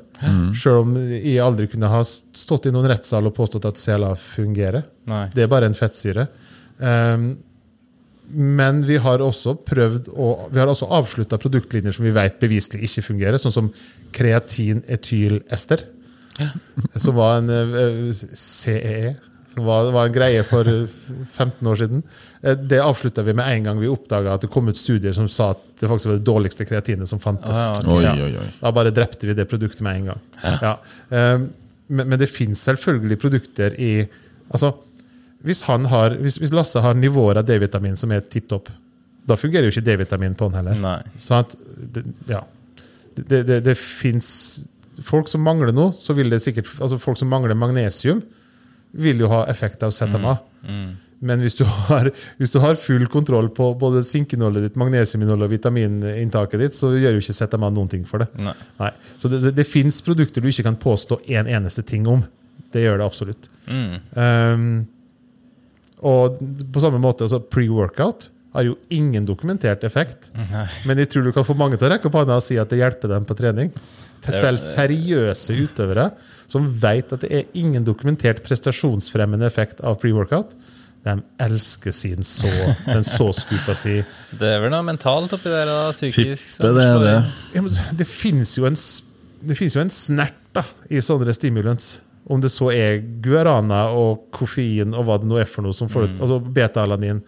Selv 0.56 0.84
om 0.84 0.93
jeg 0.99 1.39
aldri 1.43 1.68
kunne 1.72 1.89
ha 1.91 2.03
stått 2.06 2.70
i 2.70 2.74
noen 2.76 2.89
rettssal 2.91 3.28
og 3.28 3.36
påstått 3.36 3.68
at 3.70 3.82
CLA 3.82 4.14
fungerer. 4.20 4.86
Nei. 5.10 5.26
Det 5.34 5.45
er 5.45 5.51
bare 5.51 5.70
en 5.70 5.78
fettsyre. 5.78 6.28
Um, 6.80 7.34
men 8.36 8.82
vi 8.88 8.97
har 8.97 9.22
også 9.22 9.53
prøvd 9.68 10.10
å, 10.10 10.30
vi 10.49 10.62
har 10.62 10.70
også 10.72 10.89
avslutta 10.97 11.38
produktlinjer 11.41 11.93
som 11.93 12.08
vi 12.08 12.14
vet 12.16 12.39
beviselig 12.41 12.88
ikke 12.88 13.03
fungerer, 13.06 13.38
sånn 13.41 13.53
som 13.53 13.70
kreatin-etyl-ester. 14.16 15.86
Som 16.99 17.16
var 17.20 17.39
en 17.39 17.51
uh, 17.53 18.10
CEE. 18.12 19.16
Som 19.56 19.66
var, 19.66 19.89
var 19.95 20.10
en 20.10 20.16
greie 20.16 20.43
for 20.45 20.68
eh, 20.68 20.86
15 21.32 21.68
år 21.72 21.80
siden. 21.80 22.03
Eh, 22.43 22.56
Det 22.60 22.82
avslutta 22.84 23.24
vi 23.24 23.34
med 23.39 23.47
en 23.56 23.70
gang 23.70 23.80
vi 23.82 23.88
oppdaga 23.91 24.36
at 24.36 24.43
det 24.45 24.51
kom 24.53 24.68
ut 24.68 24.78
studier 24.80 25.16
som 25.16 25.30
sa 25.32 25.53
at 25.56 25.62
det 25.80 25.88
faktisk 25.89 26.12
var 26.12 26.18
det 26.20 26.28
dårligste 26.28 26.68
kreatinet 26.68 27.08
som 27.10 27.20
fantes. 27.24 27.56
Ah, 27.56 27.78
okay. 27.80 28.12
Oi, 28.12 28.30
oi, 28.30 28.39
oi. 28.43 28.47
Da 28.62 28.72
bare 28.76 28.91
drepte 28.95 29.28
vi 29.30 29.36
det 29.38 29.47
produktet 29.51 29.82
med 29.88 30.01
en 30.01 30.10
gang. 30.14 30.26
Ja. 30.43 30.76
Um, 31.10 31.49
Men, 31.88 32.08
men 32.10 32.18
det 32.18 32.26
fins 32.34 32.64
selvfølgelig 32.66 33.20
produkter 33.22 33.76
i 33.78 34.08
altså, 34.49 34.72
hvis, 35.45 35.60
han 35.68 35.84
har, 35.91 36.16
hvis, 36.18 36.39
hvis 36.41 36.49
Lasse 36.56 36.82
har 36.82 36.95
nivåer 36.97 37.38
av 37.38 37.45
D-vitamin 37.45 37.93
som 37.95 38.10
er 38.16 38.24
tipp 38.26 38.47
topp, 38.49 38.72
da 39.30 39.38
fungerer 39.38 39.68
jo 39.68 39.74
ikke 39.76 39.84
D-vitamin 39.86 40.34
på 40.34 40.47
han 40.49 40.58
heller. 40.64 40.80
Nei. 40.82 40.95
Sånn 41.22 41.43
at, 41.43 41.53
det, 41.93 42.01
ja. 42.32 42.39
Det, 43.16 43.43
det, 43.45 43.60
det 43.68 43.76
fins 43.78 44.32
folk 45.06 45.30
som 45.30 45.45
mangler 45.45 45.70
noe, 45.78 45.93
så 45.93 46.18
vil 46.18 46.34
det 46.34 46.41
sikkert 46.41 46.74
altså 46.80 46.97
Folk 46.97 47.22
som 47.22 47.30
mangler 47.30 47.53
magnesium, 47.53 48.24
vil 49.02 49.26
jo 49.26 49.32
ha 49.32 49.43
effekt 49.52 49.84
av 49.86 49.93
ZMA. 49.96 50.36
Men 51.26 51.41
hvis 51.41 51.56
du, 51.58 51.64
har, 51.66 52.10
hvis 52.38 52.52
du 52.54 52.60
har 52.62 52.78
full 52.80 53.08
kontroll 53.12 53.48
på 53.56 53.70
både 53.80 54.04
sinkinnholdet 54.06 54.68
ditt, 54.68 54.80
magnesiuminnholdet 54.80 55.48
og 55.48 55.54
vitamininntaket 55.56 56.62
ditt, 56.62 56.78
så 56.78 56.91
gjør 56.93 57.18
jo 57.18 57.24
ikke 57.24 57.38
ZMA 57.38 57.72
noen 57.74 57.91
ting 57.91 58.04
for 58.08 58.24
det. 58.24 58.30
Nei. 58.78 58.91
Så 59.18 59.32
det, 59.32 59.41
det, 59.46 59.56
det 59.58 59.68
fins 59.70 60.02
produkter 60.06 60.43
du 60.43 60.50
ikke 60.52 60.68
kan 60.68 60.80
påstå 60.82 61.22
en 61.39 61.50
eneste 61.60 61.86
ting 61.88 62.08
om. 62.12 62.26
Det 62.76 62.84
gjør 62.84 63.00
det 63.00 63.08
absolutt. 63.08 63.50
Um, 63.72 64.86
og 66.06 66.39
på 66.76 66.84
samme 66.84 67.00
måte, 67.02 67.26
altså 67.26 67.39
pre-workout 67.39 68.30
har 68.56 68.68
jo 68.68 68.76
ingen 68.93 69.26
dokumentert 69.28 69.84
effekt. 69.88 70.30
Men 70.88 71.00
jeg 71.02 71.12
tror 71.12 71.26
du 71.26 71.34
kan 71.36 71.48
få 71.48 71.58
mange 71.60 71.80
til 71.80 71.89
å 71.89 71.93
rekke 71.96 72.08
opp 72.12 72.20
hånda 72.22 72.38
og 72.39 72.46
si 72.46 72.60
at 72.60 72.72
det 72.72 72.80
hjelper 72.80 73.12
dem 73.12 73.26
på 73.28 73.36
trening. 73.39 73.72
Til 74.26 74.36
selv 74.36 74.62
seriøse 74.62 75.58
utøvere 75.60 76.10
som 76.52 76.68
vet 76.82 77.12
at 77.16 77.22
det 77.26 77.32
er 77.32 77.46
ingen 77.58 77.84
dokumentert 77.88 78.43
prestasjonsfremmende 78.46 79.46
effekt 79.50 79.82
av 79.86 79.98
pre-workout, 80.02 80.54
de 81.06 81.20
elsker 81.46 81.93
sin 81.93 82.24
så, 82.26 82.50
den 82.88 83.04
så-skupa 83.06 83.76
si. 83.78 84.00
Det 84.39 84.48
er 84.56 84.64
vel 84.64 84.72
noe 84.74 84.82
mentalt 84.88 85.36
oppi 85.38 85.52
der? 85.54 85.68
da, 85.70 85.91
psykisk? 85.93 86.56
Tipper 86.58 86.74
det 86.80 86.86
er 86.89 87.04
det. 87.04 87.14
Ja, 87.60 87.62
Det 88.02 88.08
fins 88.10 88.56
jo 88.58 88.66
en, 88.66 88.78
det 89.46 89.58
finnes 89.60 89.76
jo 89.78 89.84
en 89.84 89.93
snert 89.93 90.39
da, 90.56 90.64
i 90.89 90.98
sånne 91.06 91.34
stimulans. 91.38 92.00
Om 92.26 92.41
det 92.41 92.50
så 92.50 92.72
er 92.74 93.04
guarana 93.22 93.84
og 93.93 94.24
koffein 94.34 94.96
og 94.98 95.06
hva 95.06 95.20
det 95.22 95.30
nå 95.30 95.38
er 95.38 95.46
for 95.46 95.62
noe. 95.62 95.78
som 95.78 95.91
får, 95.93 96.08
altså 96.18 96.39
beta-alanin. 96.41 97.20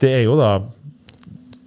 Det 0.00 0.08
er 0.14 0.22
jo 0.24 0.38
da 0.40 0.54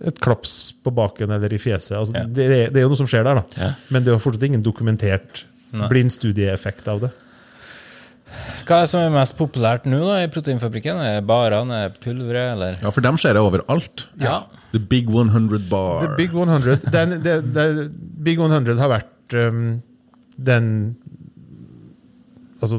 et 0.10 0.18
klaps 0.24 0.72
på 0.82 0.90
baken 0.98 1.30
eller 1.36 1.54
i 1.54 1.60
fjeset. 1.62 1.94
Altså, 2.00 2.16
Ja. 2.18 2.24
det, 2.26 2.48
det 2.74 2.80
er 2.82 2.88
jo 2.88 2.90
noe 2.90 2.98
som 2.98 3.06
skjer 3.12 3.28
der, 3.28 3.38
da. 3.44 3.62
Ja. 3.62 3.70
Men 3.94 4.02
det 4.04 4.16
er 4.16 4.24
fortsatt 4.24 4.48
ingen 4.50 4.64
dokumentert 4.66 5.44
Nei. 5.72 5.90
blindstudieeffekt 5.92 6.88
av 6.92 7.06
det. 7.06 7.12
Hva 8.68 8.78
er 8.78 8.86
det 8.86 8.92
som 8.92 9.04
er 9.04 9.12
mest 9.14 9.36
populært 9.40 9.88
nå 9.90 10.00
da 10.06 10.22
i 10.24 10.30
Proteinfabrikken? 10.32 11.00
Er 11.04 11.20
det 11.20 11.28
barene, 11.28 11.84
er 11.88 11.96
pulveret, 12.04 12.54
eller? 12.56 12.78
Ja, 12.80 12.92
for 12.94 13.04
dem 13.04 13.20
ser 13.20 13.36
jeg 13.36 13.44
overalt. 13.44 14.06
Ja. 14.22 14.42
The 14.72 14.80
Big 14.80 15.10
100 15.10 15.68
Bar. 15.72 16.06
The 16.06 16.16
Big 16.20 16.32
100 16.36 16.88
den, 16.94 17.18
den, 17.26 17.52
den, 17.56 17.82
Big 18.24 18.40
100 18.40 18.80
har 18.80 18.92
vært 18.94 19.36
um, 19.36 19.82
den 20.38 20.72
Altså, 22.62 22.78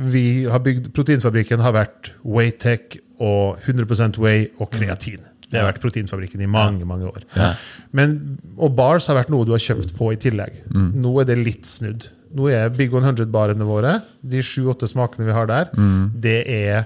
vi 0.00 0.46
har 0.48 0.62
bygd 0.64 0.86
Proteinfabrikken 0.96 1.60
har 1.60 1.74
vært 1.76 2.14
Waytech 2.24 2.96
og 3.20 3.58
100% 3.68 4.16
Way 4.22 4.46
og 4.56 4.70
kreatin. 4.72 5.26
Det 5.48 5.60
har 5.60 5.68
vært 5.68 5.82
Proteinfabrikken 5.82 6.40
i 6.44 6.48
mange 6.48 6.86
mange 6.88 7.10
år. 7.10 7.26
Men, 7.96 8.14
og 8.56 8.72
bars 8.78 9.08
har 9.10 9.18
vært 9.18 9.32
noe 9.32 9.44
du 9.44 9.52
har 9.52 9.60
kjøpt 9.60 9.92
på 9.98 10.12
i 10.14 10.20
tillegg. 10.20 10.62
Nå 10.72 11.12
er 11.20 11.28
det 11.28 11.36
litt 11.42 11.68
snudd. 11.68 12.08
Nå 12.34 12.48
er 12.52 12.68
Big 12.76 12.90
100-barene 12.92 13.64
våre, 13.64 14.02
de 14.22 14.42
sju-åtte 14.44 14.88
smakene 14.90 15.24
vi 15.28 15.32
har 15.32 15.46
der, 15.48 15.70
det 16.14 16.42
er 16.50 16.84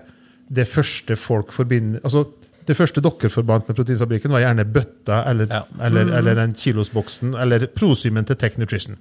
det 0.53 0.66
første 0.68 1.16
folk 1.16 1.53
forbinder 1.55 2.01
altså 2.05 2.26
Det 2.62 2.76
første 2.78 3.01
dere 3.03 3.26
forbandt 3.32 3.66
med 3.66 3.74
Proteinfabrikken, 3.74 4.30
var 4.30 4.38
gjerne 4.45 4.62
bøtta 4.70 5.24
eller, 5.26 5.49
Ja. 5.51 5.64
eller, 5.82 6.12
eller 6.14 6.34
den 6.38 6.53
kilosboksen 6.55 7.32
eller 7.34 7.64
prosymen 7.74 8.24
til 8.24 8.36
Tech 8.38 8.55
Nutrition. 8.57 8.95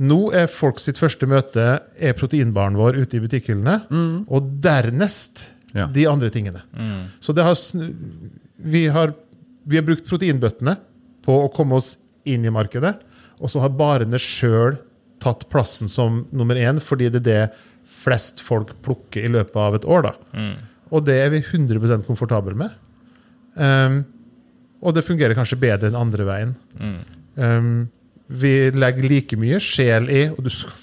Nå 0.00 0.32
er 0.32 0.46
folk 0.48 0.78
sitt 0.80 0.96
første 0.96 1.26
møte 1.28 1.66
er 2.00 2.14
proteinbaren 2.16 2.78
vår 2.80 2.96
ute 2.96 3.18
i 3.18 3.20
butikkhyllene, 3.20 4.24
og 4.32 4.48
dernest 4.64 5.50
Ja. 5.76 5.84
de 5.86 6.06
andre 6.08 6.30
tingene. 6.32 6.62
Så 7.20 7.34
det 7.36 7.44
har, 7.44 7.54
vi, 8.56 8.86
har, 8.88 9.12
vi 9.68 9.76
har 9.76 9.84
brukt 9.84 10.08
proteinbøttene 10.08 10.78
på 11.26 11.36
å 11.44 11.52
komme 11.52 11.76
oss 11.76 11.98
inn 12.24 12.46
i 12.48 12.50
markedet, 12.50 12.94
og 13.38 13.50
så 13.52 13.60
har 13.60 13.68
barene 13.76 14.16
sjøl 14.18 14.78
tatt 15.22 15.46
plassen 15.52 15.90
som 15.90 16.22
nummer 16.30 16.58
én, 16.58 16.80
fordi 16.82 17.10
det 17.12 17.22
er 17.22 17.28
det 17.28 17.42
flest 17.98 18.42
folk 18.44 18.74
plukker 18.84 19.24
i 19.26 19.32
løpet 19.32 19.56
av 19.58 19.78
et 19.78 19.86
år. 19.88 20.08
da. 20.10 20.48
Og 20.94 21.04
det 21.04 21.18
er 21.20 21.32
vi 21.34 21.42
100% 21.42 22.06
komfortable 22.06 22.56
med. 22.56 22.74
Um, 23.58 24.02
og 24.84 24.94
det 24.94 25.06
fungerer 25.06 25.34
kanskje 25.34 25.58
bedre 25.60 25.90
enn 25.90 25.98
andre 25.98 26.26
veien. 26.28 26.54
Um, 27.34 27.88
vi 28.28 28.70
legger 28.74 29.08
like 29.08 29.38
mye 29.40 29.56
sjel 29.62 30.10
i 30.12 30.26
Og 30.28 30.42
du 30.44 30.50
skal, 30.52 30.74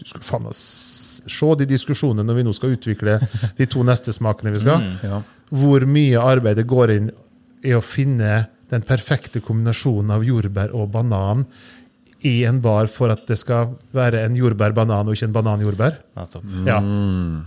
du 0.00 0.06
skal 0.08 0.24
faen 0.26 0.48
meg 0.48 0.56
se 0.58 1.50
de 1.60 1.66
diskusjonene 1.68 2.26
når 2.26 2.38
vi 2.40 2.44
nå 2.46 2.52
skal 2.56 2.74
utvikle 2.74 3.18
de 3.58 3.66
to 3.70 3.84
neste 3.86 4.14
smakene 4.14 4.52
vi 4.54 4.62
skal. 4.62 4.84
Ja. 5.06 5.22
Hvor 5.48 5.84
mye 5.88 6.22
arbeidet 6.22 6.66
går 6.68 6.94
inn 6.96 7.10
i 7.66 7.74
å 7.74 7.82
finne 7.84 8.46
den 8.68 8.84
perfekte 8.86 9.40
kombinasjonen 9.44 10.12
av 10.14 10.24
jordbær 10.26 10.74
og 10.76 10.90
banan 10.94 11.46
i 12.26 12.42
en 12.48 12.58
bar 12.62 12.88
for 12.90 13.12
at 13.14 13.22
det 13.28 13.36
skal 13.38 13.74
være 13.94 14.24
en 14.26 14.36
jordbær-banan 14.38 15.06
og 15.06 15.14
ikke 15.14 15.28
en 15.28 15.36
bananjordbær. 15.36 15.98
Ja. 16.66 16.80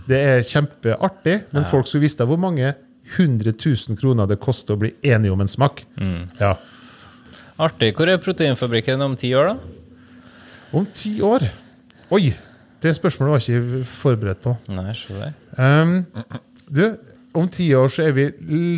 Det 0.08 0.20
er 0.20 0.46
kjempeartig, 0.48 1.36
men 1.52 1.68
folk 1.68 1.90
skulle 1.90 2.06
visst 2.06 2.22
hvor 2.24 2.40
mange 2.40 2.72
100 3.16 3.52
000 3.52 3.98
kroner 4.00 4.30
det 4.30 4.40
koster 4.40 4.76
å 4.76 4.80
bli 4.80 4.94
enige 5.04 5.34
om 5.34 5.42
en 5.44 5.50
smak. 5.50 5.84
Ja. 6.40 6.54
Artig. 7.62 7.92
Hvor 7.98 8.08
er 8.08 8.22
proteinfabrikken 8.22 9.04
om 9.04 9.18
ti 9.20 9.34
år, 9.36 9.52
da? 9.52 10.30
Om 10.72 10.86
ti 10.96 11.18
år 11.20 11.44
Oi! 12.12 12.30
Det 12.82 12.90
spørsmålet 12.96 13.30
var 13.30 13.44
jeg 13.44 13.60
ikke 13.60 13.84
forberedt 13.86 14.40
på. 14.42 14.52
Nei, 14.74 14.90
så 14.98 15.14
det. 15.14 15.28
Um, 15.54 15.92
du, 16.66 16.82
om 17.38 17.46
ti 17.52 17.68
år 17.78 17.92
så 17.94 18.08
er 18.08 18.16
vi 18.16 18.26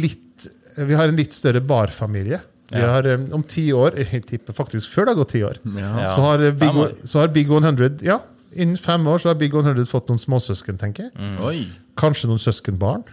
litt 0.02 0.44
Vi 0.76 0.98
har 0.98 1.08
en 1.08 1.16
litt 1.16 1.32
større 1.34 1.62
barfamilie. 1.64 2.40
Vi 2.72 2.78
Ja. 2.80 2.86
har, 2.94 3.06
um, 3.06 3.26
om 3.32 3.42
ti 3.42 3.66
år, 3.72 3.94
jeg 4.12 4.24
tipper 4.26 4.54
faktisk 4.56 4.90
før 4.94 5.04
det 5.06 5.14
har 5.14 5.20
gått 5.24 5.32
ti 5.34 5.42
år, 5.44 5.58
Ja. 5.76 6.06
så, 6.06 6.20
har 6.20 6.38
Big, 6.50 6.58
Fem 6.68 6.78
år. 6.78 6.94
Så 7.04 7.20
har 7.20 7.28
Big 7.28 7.46
100 7.50 8.00
Ja, 8.02 8.18
innen 8.54 8.76
fem 8.78 9.04
år 9.06 9.18
så 9.20 9.28
har 9.28 9.34
Big 9.34 9.52
100 9.52 9.84
fått 9.86 10.08
noen 10.08 10.18
småsøsken, 10.18 10.78
tenker 10.78 11.10
jeg. 11.10 11.12
Mm. 11.18 11.66
Kanskje 11.96 12.28
noen 12.30 12.38
søskenbarn. 12.40 13.04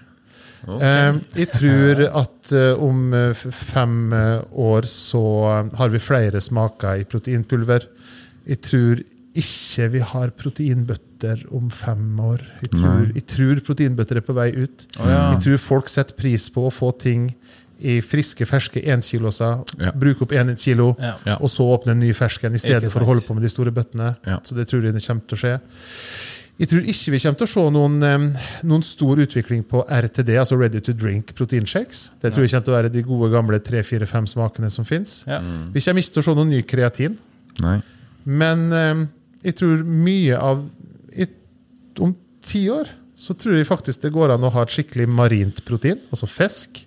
Okay. 0.61 1.19
jeg 1.35 1.47
tror 1.57 2.01
at 2.21 2.51
uh, 2.53 2.83
om 2.85 3.13
fem 3.49 4.13
år 4.53 4.85
så 4.85 5.21
har 5.75 5.89
vi 5.89 5.97
flere 5.97 6.37
smaker 6.39 7.01
i 7.01 7.07
proteinpulver. 7.09 7.87
Jeg 8.47 8.61
tror 8.61 9.01
ikke 9.33 9.87
vi 9.93 9.99
har 10.05 10.29
proteinbøtter 10.37 11.45
om 11.55 11.69
fem 11.73 12.19
år. 12.19 12.41
Jeg 12.61 12.71
tror, 12.75 13.05
jeg 13.15 13.25
tror 13.31 13.61
proteinbøtter 13.65 14.19
er 14.19 14.25
på 14.27 14.35
vei 14.37 14.49
ut. 14.53 14.85
Jeg 14.99 15.41
tror 15.45 15.57
folk 15.57 15.89
setter 15.89 16.13
pris 16.19 16.49
på 16.53 16.67
å 16.67 16.73
få 16.73 16.91
ting 16.99 17.29
i 17.81 18.01
friske, 18.05 18.45
ferske 18.45 18.81
énkiloser. 18.93 19.61
Ja. 19.79 19.91
Bruke 19.97 20.25
opp 20.25 20.31
én 20.35 20.53
kilo, 20.57 20.95
Ja. 20.99 21.37
Og 21.39 21.49
så 21.49 21.65
åpne 21.65 21.91
en 21.95 21.99
ny 21.99 22.13
fersken 22.13 22.53
i 22.53 22.61
stedet 22.61 22.91
for 22.91 23.01
å 23.01 23.05
holde 23.05 23.25
på 23.25 23.33
med 23.33 23.43
de 23.43 23.49
store 23.49 23.71
bøttene. 23.71 24.15
Ja. 24.25 24.39
Så 24.43 24.55
det 24.55 24.67
tror 24.69 24.83
jeg 24.83 24.93
det 24.93 25.03
kommer 25.05 25.25
til 25.27 25.37
å 25.37 25.41
skje. 25.41 25.59
Jeg 26.59 26.69
tror 26.69 26.81
ikke 26.85 27.11
vi 27.11 27.19
kommer 27.23 27.37
til 27.39 27.47
å 27.47 27.51
se 27.51 27.63
noen, 27.73 28.35
noen 28.69 28.83
stor 28.85 29.17
utvikling 29.23 29.63
på 29.65 29.81
RTD, 29.89 30.35
altså 30.37 30.59
Ready 30.59 30.79
to 30.85 30.93
Drink 30.93 31.33
proteinshakes. 31.33 32.11
Det 32.21 32.33
tror 32.33 32.45
jeg 32.45 32.51
kommer 32.51 32.65
til 32.67 32.73
å 32.73 32.77
være 32.77 32.91
de 32.93 33.01
gode 33.07 33.31
gamle 33.33 33.59
3-4-5 33.59 34.27
smakene 34.35 34.69
som 34.69 34.85
fins. 34.85 35.23
Ja. 35.25 35.39
Vi 35.73 35.81
kommer 35.81 36.03
ikke 36.03 36.13
til 36.19 36.21
å 36.21 36.27
se 36.27 36.35
noen 36.37 36.53
ny 36.53 36.61
kreatin. 36.61 37.17
Nei. 37.63 37.79
Men 38.25 38.67
jeg 39.41 39.55
tror 39.57 39.83
mye 39.83 40.37
av 40.37 40.61
Om 42.01 42.13
ti 42.45 42.69
år 42.71 42.87
så 43.21 43.35
tror 43.37 43.53
jeg 43.59 43.67
faktisk 43.69 44.01
det 44.01 44.09
går 44.15 44.31
an 44.33 44.45
å 44.47 44.49
ha 44.55 44.63
et 44.65 44.73
skikkelig 44.73 45.05
marint 45.13 45.59
protein, 45.67 45.99
altså 46.09 46.25
fisk. 46.29 46.79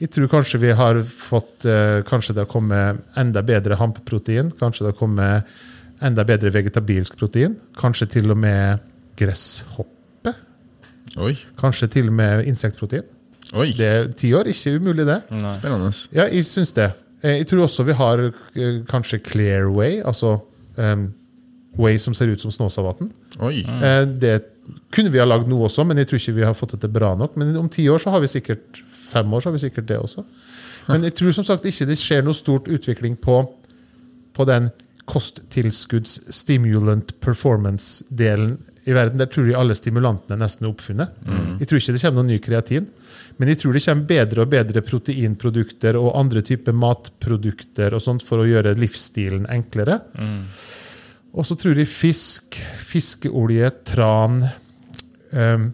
Jeg 0.00 0.08
tror 0.14 0.30
kanskje 0.32 0.60
vi 0.62 0.70
har 0.76 1.00
fått 1.04 1.66
eh, 1.68 1.98
Kanskje 2.08 2.34
det 2.36 2.44
har 2.46 2.50
kommet 2.50 3.02
enda 3.20 3.42
bedre 3.44 3.76
hampeprotein. 3.80 4.48
Kanskje 4.60 4.86
det 4.86 4.92
har 4.94 4.98
kommet 4.98 5.52
enda 6.02 6.24
bedre 6.28 6.50
vegetabilsk 6.54 7.18
protein. 7.20 7.58
Kanskje 7.78 8.08
til 8.16 8.32
og 8.32 8.40
med 8.40 8.80
gresshoppe. 9.20 10.32
Oi. 11.20 11.34
Kanskje 11.60 11.88
til 11.98 12.08
og 12.08 12.16
med 12.16 12.46
insektprotein. 12.48 13.04
Oi. 13.52 13.68
Det 13.76 13.88
er 13.88 14.08
ti 14.16 14.30
år, 14.32 14.48
ikke 14.48 14.78
umulig, 14.80 15.04
det. 15.08 15.18
Spennende. 15.52 15.92
Ja, 16.16 16.24
jeg 16.32 16.46
syns 16.48 16.72
det. 16.76 16.88
Eh, 17.22 17.36
Jeg 17.42 17.50
tror 17.52 17.66
også 17.66 17.84
vi 17.84 17.92
har 18.00 18.24
eh, 18.30 18.78
kanskje 18.88 19.20
Clear 19.20 19.68
Way, 19.68 20.00
altså 20.00 20.38
um, 20.80 21.10
Way 21.76 21.98
som 22.00 22.14
ser 22.16 22.32
ut 22.32 22.40
som 22.40 22.50
Snåsavatn. 22.52 23.12
Det 24.20 24.32
kunne 24.94 25.10
vi 25.12 25.20
ha 25.20 25.26
lagd 25.26 25.48
noe 25.50 25.66
også, 25.68 25.84
men 25.88 25.98
jeg 26.00 26.10
tror 26.10 26.20
ikke 26.20 26.38
vi 26.38 26.46
har 26.46 26.56
fått 26.58 26.76
det 26.76 26.82
til 26.84 26.92
bra 26.94 27.10
nok. 27.18 27.36
Men 27.40 27.56
om 27.58 27.68
ti 27.72 27.88
år 27.90 28.02
så 28.02 28.12
har 28.14 28.20
vi 28.22 28.30
sikkert 28.30 28.82
fem 29.12 29.34
år 29.34 29.40
så 29.42 29.50
har 29.50 29.56
vi 29.56 29.64
sikkert 29.66 29.88
det 29.90 29.98
også. 30.00 30.24
Men 30.88 31.04
jeg 31.06 31.14
tror 31.18 31.32
som 31.36 31.46
sagt 31.46 31.66
ikke 31.68 31.88
det 31.88 31.98
skjer 32.00 32.22
noe 32.26 32.36
stort 32.36 32.66
utvikling 32.72 33.14
på, 33.20 33.36
på 34.32 34.42
den 34.48 34.70
kosttilskudds-stimulant 35.10 37.08
performance-delen 37.20 38.58
i 38.86 38.92
verden. 38.94 39.18
Der 39.18 39.26
tror 39.30 39.46
jeg 39.46 39.58
alle 39.58 39.74
stimulantene 39.78 40.38
nesten 40.40 40.66
er 40.66 40.70
oppfunnet. 40.72 41.08
Jeg 41.60 41.66
tror 41.68 41.78
ikke 41.80 41.94
det 41.96 42.02
kommer 42.04 42.18
noen 42.22 42.32
ny 42.32 42.38
kreatin. 42.42 42.86
Men 43.38 43.48
jeg 43.50 43.58
tror 43.62 43.72
det 43.74 43.84
kommer 43.84 44.10
bedre 44.10 44.38
og 44.44 44.52
bedre 44.52 44.80
proteinprodukter 44.86 45.92
og 45.98 46.16
andre 46.18 46.40
typer 46.46 46.72
matprodukter 46.76 47.90
og 47.96 48.02
sånt 48.04 48.22
for 48.26 48.36
å 48.42 48.48
gjøre 48.48 48.78
livsstilen 48.78 49.44
enklere. 49.50 49.96
Og 51.32 51.46
så 51.48 51.56
tror 51.56 51.78
jeg 51.80 51.88
fisk, 51.88 52.58
fiskeolje, 52.76 53.70
tran 53.88 54.42
em, 55.32 55.70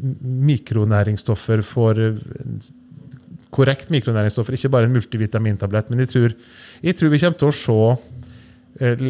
Mikronæringsstoffer 0.00 1.64
for 1.66 1.98
eh, 2.00 2.20
Korrekt 3.50 3.88
mikronæringsstoffer, 3.90 4.54
ikke 4.54 4.68
bare 4.70 4.86
en 4.86 4.92
multivitamintablett. 4.94 5.88
Men 5.90 6.04
jeg 6.04 6.08
tror, 6.12 6.34
jeg 6.86 6.94
tror 6.94 7.10
vi 7.10 7.18
kommer 7.18 7.38
til 7.40 7.48
å 7.48 7.56
se 7.58 7.78
eh, 8.86 9.00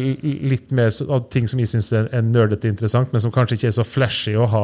litt 0.49 0.73
mer 0.73 0.89
av 1.13 1.27
ting 1.29 1.45
som 1.45 1.61
jeg 1.61 1.69
syns 1.69 1.91
er, 1.93 2.07
er 2.09 2.25
nerdete 2.25 2.71
interessant, 2.71 3.13
men 3.13 3.21
som 3.21 3.33
kanskje 3.33 3.59
ikke 3.59 3.69
er 3.69 3.75
så 3.77 3.85
flashy 3.85 4.33
å 4.33 4.47
ha, 4.49 4.63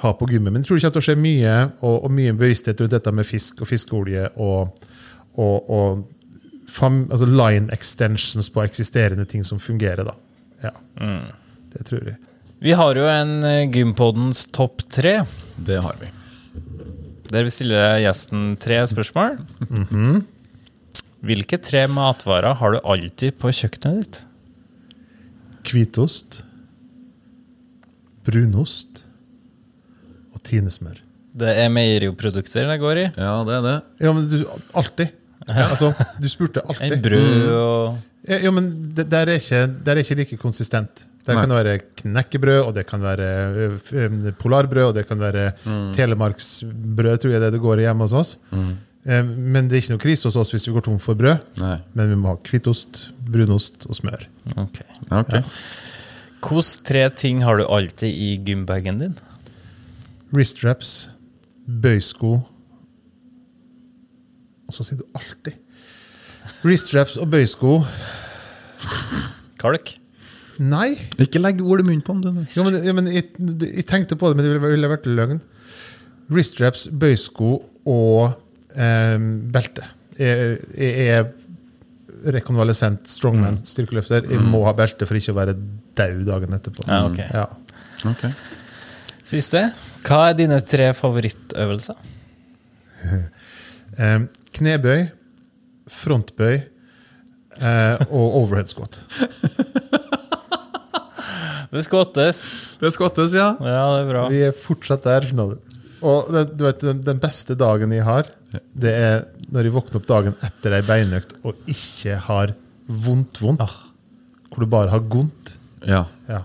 ha 0.00 0.14
på 0.16 0.30
gymmet. 0.32 0.54
Men 0.54 0.64
jeg 0.64 0.70
tror 0.70 0.80
det 0.80 0.86
kommer 0.86 0.96
til 0.96 1.04
å 1.04 1.08
skje 1.10 1.18
mye, 1.20 1.54
og, 1.82 1.98
og 1.98 2.16
mye 2.16 2.32
bevissthet 2.40 2.80
rundt 2.80 2.96
dette 2.96 3.12
med 3.12 3.28
fisk 3.28 3.60
og 3.60 3.68
fiskeolje 3.68 4.24
og, 4.40 4.88
og, 5.36 5.70
og 5.76 6.02
altså 6.68 7.26
line 7.28 7.70
extensions 7.72 8.48
på 8.50 8.62
eksisterende 8.64 9.26
ting 9.28 9.44
som 9.44 9.58
fungerer. 9.58 10.04
da. 10.04 10.14
Ja, 10.62 10.70
Det 11.74 11.84
tror 11.86 12.04
jeg. 12.06 12.16
Vi 12.64 12.72
har 12.72 12.94
jo 12.96 13.04
en 13.10 13.42
eh, 13.44 13.66
Gympodens 13.68 14.46
topp 14.52 14.82
tre, 14.88 15.24
Det 15.58 15.82
har 15.82 15.96
vi. 16.00 16.06
der 17.30 17.44
vi 17.44 17.50
stiller 17.50 17.98
gjesten 18.00 18.56
tre 18.60 18.78
spørsmål. 18.86 19.38
Hvilke 21.24 21.58
tre 21.58 21.86
matvarer 21.88 22.54
har 22.54 22.72
du 22.72 22.78
alltid 22.84 23.36
på 23.40 23.48
kjøkkenet 23.50 24.00
ditt? 24.04 24.20
Hvitost, 25.64 26.42
brunost 28.24 29.04
og 30.34 30.40
tinesmør. 30.46 31.00
Det 31.34 31.50
er 31.64 31.68
meieriprodukter 31.72 32.68
det 32.70 32.78
går 32.80 33.00
i. 33.00 33.06
Ja, 33.18 33.32
det 33.44 33.54
er 33.58 33.64
det. 33.66 33.76
Ja, 34.04 34.12
men 34.14 34.28
du, 34.30 34.36
alltid. 34.78 35.10
Altså, 35.48 35.92
du 36.20 36.28
spurte 36.28 36.62
En 36.64 36.70
alltid. 36.74 37.02
brød 37.04 37.48
og 37.52 37.98
Ja, 38.24 38.38
ja, 38.40 38.50
men 38.50 38.70
det, 38.96 39.04
der, 39.12 39.28
er 39.28 39.36
ikke, 39.36 39.58
der 39.84 39.92
er 39.92 40.00
ikke 40.00 40.14
like 40.22 40.36
konsistent. 40.40 41.04
Der 41.26 41.34
kan 41.36 41.48
det 41.50 41.56
være 41.64 41.78
knekkebrød, 42.00 42.60
og 42.68 42.74
det 42.76 42.86
kan 42.88 43.00
være 43.04 43.26
ø, 43.92 44.30
polarbrød, 44.40 44.84
og 44.90 44.94
det 44.96 45.06
kan 45.08 45.20
være 45.20 45.50
telemarksbrød, 45.92 47.18
tror 47.20 47.30
jeg 47.34 47.40
det 47.40 47.52
det 47.52 47.60
går 47.60 47.82
i 47.82 47.86
hjemme 47.86 48.04
hos 48.04 48.12
oss. 48.16 48.38
Mm. 48.50 48.72
Men 49.54 49.68
det 49.68 49.76
er 49.76 49.82
ikke 49.82 49.92
noe 49.94 50.00
krise 50.06 50.28
hos 50.30 50.36
oss 50.40 50.52
hvis 50.54 50.64
vi 50.68 50.72
går 50.72 50.86
tom 50.86 50.98
for 51.04 51.16
brød. 51.20 51.44
Nei. 51.60 51.76
Men 51.96 52.08
vi 52.14 52.16
må 52.16 52.32
ha 52.32 52.38
hvitost, 52.48 53.10
brunost 53.28 53.84
og 53.88 53.96
smør. 54.00 54.24
Ok. 54.56 54.80
Ja. 55.10 55.42
Hvilke 56.44 56.84
tre 56.88 57.04
ting 57.16 57.42
har 57.44 57.60
du 57.60 57.66
alltid 57.68 58.08
i 58.08 58.34
gymbagen 58.44 59.00
din? 59.00 59.14
Wristwraps, 60.32 61.10
bøysko 61.68 62.38
Og 64.68 64.76
så 64.76 64.86
sier 64.86 65.00
du 65.00 65.04
alltid. 65.18 65.58
Wristwraps 66.64 67.18
og 67.20 67.28
bøysko 67.32 67.78
Kalk? 69.60 69.94
Nei! 70.60 70.92
Ikke 71.20 71.40
legg 71.40 71.62
ord 71.64 71.82
i 71.82 71.86
munnen 71.86 72.02
på 72.04 72.14
den. 72.20 72.36
du. 72.44 72.54
Jo, 72.54 72.64
men, 72.66 72.76
ja, 72.84 72.92
men 72.94 73.08
jeg, 73.10 73.30
jeg 73.64 73.86
tenkte 73.90 74.16
på 74.20 74.28
det, 74.30 74.36
men 74.38 74.46
det 74.46 74.52
ville, 74.52 74.72
ville 74.76 74.90
vært 74.92 75.08
løgn. 75.10 75.40
Wristwraps, 76.30 76.86
bøysko 76.94 77.56
og 77.90 78.36
eh, 78.76 79.16
belte. 79.54 79.88
Jeg, 80.20 80.60
jeg 80.78 81.08
er 81.16 81.32
rekonvalesent 82.34 83.08
strongman, 83.10 83.58
styrkeløfter. 83.66 84.28
Jeg 84.30 84.44
må 84.46 84.62
ha 84.68 84.72
belte 84.78 85.08
for 85.08 85.18
ikke 85.18 85.34
å 85.34 85.40
være 85.40 85.56
daud 85.98 86.22
dagen 86.28 86.54
etterpå. 86.56 86.86
Ja, 86.86 87.02
okay. 87.08 87.26
Ja. 87.34 87.48
Ok. 88.12 88.28
Siste. 89.26 89.66
Hva 90.04 90.28
er 90.30 90.38
dine 90.44 90.60
tre 90.64 90.92
favorittøvelser? 90.96 92.10
Eh, 93.94 94.22
knebøy, 94.54 95.06
frontbøy 95.90 96.54
eh, 96.54 98.04
og 98.08 98.40
overhead 98.42 98.70
squat. 98.72 99.02
Det 101.74 101.82
skvattes. 101.82 102.44
Det 102.78 102.90
skottes, 102.94 103.32
ja. 103.34 103.48
Ja, 103.58 103.84
det 103.96 104.02
er 104.04 104.10
bra. 104.12 104.26
Vi 104.30 104.42
er 104.46 104.52
fortsatt 104.54 105.06
der. 105.08 105.24
skjønner 105.26 105.56
du. 105.56 105.78
Og 106.06 106.28
den, 106.30 106.52
du 106.54 106.62
vet, 106.68 106.84
den, 107.06 107.18
beste 107.18 107.56
dagen 107.58 107.94
jeg 107.96 108.04
har, 108.06 108.28
det 108.78 108.92
er 108.94 109.24
når 109.50 109.66
jeg 109.66 109.74
våkner 109.74 109.98
opp 109.98 110.06
dagen 110.06 110.36
etter 110.46 110.76
ei 110.76 110.84
beinøkt 110.86 111.34
og 111.42 111.70
ikke 111.70 112.18
har 112.28 112.54
vondt-vondt. 112.86 113.64
Hvor 114.52 114.62
du 114.62 114.70
bare 114.70 114.92
har 114.92 115.02
vondt. 115.02 115.56
Ja. 115.82 116.04
Ja. 116.28 116.44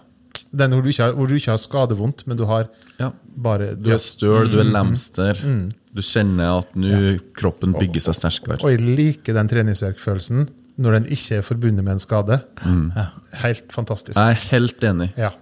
Den 0.50 0.74
hvor 0.74 0.82
du, 0.82 0.90
ikke 0.90 1.06
har, 1.06 1.14
hvor 1.14 1.30
du 1.30 1.36
ikke 1.38 1.54
har 1.54 1.62
skadevondt, 1.62 2.26
men 2.26 2.40
du 2.40 2.48
har 2.50 2.66
ja. 2.98 3.12
bare 3.38 3.76
Du 3.78 3.92
er 3.94 4.02
støl, 4.02 4.50
du 4.50 4.58
er 4.64 4.72
lemster. 4.72 5.38
Du 5.96 6.02
kjenner 6.06 6.60
at 6.60 6.74
nå 6.78 7.18
kroppen 7.38 7.74
bygger 7.74 8.04
seg 8.10 8.18
sterkere. 8.20 8.60
Og 8.62 8.74
jeg 8.76 8.84
liker 8.84 9.38
den 9.38 9.50
treningsverkfølelsen 9.50 10.48
når 10.80 11.00
den 11.00 11.08
ikke 11.16 11.40
er 11.40 11.46
forbundet 11.46 11.84
med 11.84 11.98
en 11.98 12.04
skade. 12.04 12.38
Helt 13.42 13.74
fantastisk. 13.74 14.16
Jeg 14.16 14.38
er 14.38 14.44
helt 14.54 14.86
enig. 14.86 15.10
Ja. 15.20 15.34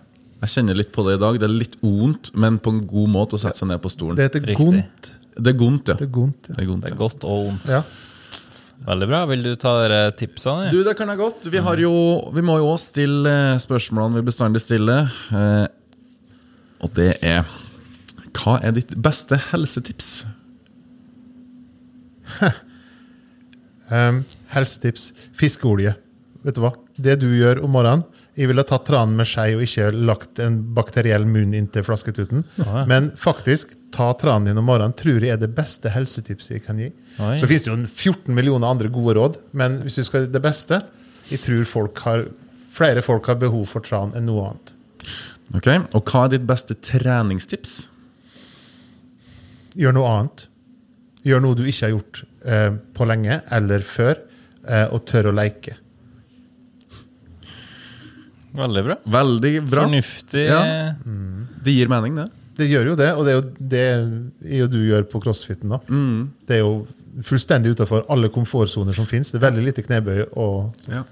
Jeg 0.41 0.53
kjenner 0.53 0.77
litt 0.77 0.91
på 0.93 1.03
det 1.07 1.17
i 1.17 1.21
dag. 1.21 1.37
Det 1.41 1.47
er 1.47 1.53
litt 1.53 1.77
vondt, 1.81 2.31
men 2.37 2.59
på 2.61 2.73
en 2.73 2.83
god 2.89 3.09
måte 3.13 3.37
å 3.37 3.41
sette 3.41 3.59
seg 3.61 3.71
ned 3.71 3.81
på 3.83 3.91
stolen. 3.91 4.17
Det 4.17 4.29
heter 4.29 4.53
gondt. 4.57 5.13
Det 5.37 5.53
er 5.53 5.57
vondt, 5.57 5.89
ja. 5.91 5.97
Det 5.97 6.05
er 6.07 6.13
gondt, 6.13 6.49
ja. 6.49 6.55
Det 6.57 6.63
er 6.63 6.69
vondt, 6.71 6.85
Det 6.85 6.91
er 6.91 6.99
godt 6.99 7.25
og 7.27 7.43
vondt. 7.49 7.71
Ja. 7.73 7.81
Veldig 8.87 9.07
bra. 9.09 9.21
Vil 9.29 9.43
du 9.45 9.51
ta 9.59 9.73
dere 9.81 9.99
tipsene? 10.17 10.69
Du, 10.73 10.79
det 10.85 10.93
kan 10.97 11.09
jeg 11.11 11.19
godt. 11.19 11.49
Vi, 11.51 11.61
har 11.65 11.81
jo, 11.81 11.91
vi 12.33 12.43
må 12.45 12.59
jo 12.61 12.69
også 12.71 12.93
stille 12.93 13.33
eh, 13.53 13.59
spørsmålene 13.61 14.21
vi 14.21 14.27
bestandig 14.29 14.61
stiller. 14.63 15.09
Eh, 15.33 15.65
og 16.85 16.93
det 16.97 17.15
er 17.25 17.45
Hva 18.37 18.59
er 18.61 18.75
ditt 18.77 18.93
beste 19.01 19.39
helsetips? 19.49 20.11
Um, 23.91 24.23
helsetips. 24.55 25.13
Fiskeolje. 25.37 25.93
Vet 26.43 26.55
du 26.55 26.61
hva? 26.63 26.73
Det 26.97 27.17
du 27.21 27.27
gjør 27.35 27.59
om 27.65 27.73
morgenen 27.75 28.03
Jeg 28.37 28.47
ville 28.49 28.63
tatt 28.65 28.85
tranen 28.87 29.17
med 29.17 29.27
skei 29.29 29.51
og 29.55 29.63
ikke 29.65 29.89
lagt 29.93 30.39
en 30.41 30.59
bakteriell 30.77 31.25
munn 31.29 31.55
inntil 31.57 31.83
flasketuten. 31.85 32.43
Nei. 32.61 32.83
Men 32.89 33.09
faktisk, 33.17 33.73
ta 33.93 34.11
tranen 34.17 34.51
din 34.51 34.61
om 34.61 34.67
morgenen 34.69 34.95
tror 34.97 35.25
jeg 35.25 35.33
er 35.33 35.41
det 35.41 35.49
beste 35.57 35.91
helsetipset 35.93 36.55
jeg 36.55 36.65
kan 36.67 36.79
gi. 36.81 36.91
Nei. 37.17 37.33
Så 37.41 37.49
finnes 37.49 37.65
det 37.65 37.73
jo 37.73 37.77
14 37.89 38.37
millioner 38.37 38.69
andre 38.69 38.91
gode 38.93 39.17
råd, 39.17 39.39
men 39.57 39.79
hvis 39.85 39.97
du 39.99 40.05
skal 40.07 40.29
det 40.31 40.43
beste 40.43 40.83
Jeg 41.27 41.41
tror 41.43 41.65
folk 41.67 41.99
har, 42.05 42.27
flere 42.71 43.01
folk 43.03 43.25
har 43.27 43.35
behov 43.41 43.65
for 43.67 43.83
tran 43.83 44.13
enn 44.15 44.29
noe 44.29 44.45
annet. 44.51 44.75
Ok, 45.57 45.67
Og 45.97 46.03
hva 46.07 46.25
er 46.27 46.35
ditt 46.37 46.45
beste 46.47 46.77
treningstips? 46.79 47.87
Gjør 49.77 49.95
noe 49.97 50.13
annet. 50.13 50.47
Gjør 51.27 51.43
noe 51.43 51.57
du 51.59 51.65
ikke 51.67 51.87
har 51.89 51.93
gjort 51.95 52.21
eh, 52.47 52.69
på 52.95 53.07
lenge 53.09 53.41
eller 53.57 53.83
før, 53.83 54.19
eh, 54.67 54.85
og 54.95 55.03
tør 55.09 55.31
å 55.31 55.35
leke. 55.35 55.75
Veldig 58.57 58.83
bra. 58.87 58.95
Veldig 59.19 59.53
bra. 59.69 59.83
Fornuftig. 59.85 60.45
Ja. 60.49 60.61
Det 61.63 61.73
gir 61.75 61.89
mening, 61.91 62.15
det. 62.17 62.29
Det 62.57 62.65
gjør 62.71 62.93
jo 62.93 62.95
det, 62.97 63.09
og 63.13 63.25
det 63.27 63.33
er 63.33 63.35
jo 63.37 63.43
det 63.73 63.81
er 63.85 64.61
jo 64.63 64.67
du 64.73 64.79
gjør 64.81 65.03
på 65.11 65.19
crossfiten. 65.21 65.69
da. 65.69 65.77
Det 66.49 66.57
er 66.57 66.63
jo 66.63 66.71
fullstendig 67.27 67.75
utafor 67.75 68.05
alle 68.13 68.31
komfortsoner 68.33 68.95
som 68.97 69.05
fins. 69.09 69.29
Det 69.33 69.37
er 69.41 69.45
veldig 69.49 69.65
lite 69.67 69.83
knebøy. 69.85 70.23
og 70.37 70.73
Ja. 70.89 71.03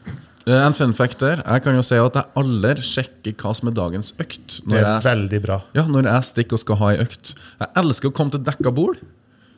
En 0.46 0.74
fun 0.78 0.94
fact 0.94 1.20
der. 1.20 1.42
Jeg 1.42 1.64
kan 1.66 1.74
jo 1.76 1.82
si 1.82 1.96
at 1.98 2.14
jeg 2.18 2.26
aldri 2.38 2.74
sjekker 2.86 3.34
hva 3.42 3.54
som 3.58 3.70
er 3.70 3.74
dagens 3.78 4.12
økt. 4.22 4.60
Det 4.70 4.78
er 4.78 4.84
jeg, 4.86 5.04
veldig 5.06 5.42
bra. 5.42 5.62
ja, 5.74 5.84
når 5.90 6.04
jeg 6.06 6.24
stikker 6.30 6.54
og 6.54 6.60
skal 6.62 6.76
ha 6.82 6.90
ei 6.94 6.98
økt. 7.02 7.34
Jeg 7.60 7.70
elsker 7.82 8.10
å 8.10 8.14
komme 8.14 8.32
til 8.32 8.44
dekka 8.46 8.74
bord. 8.74 8.98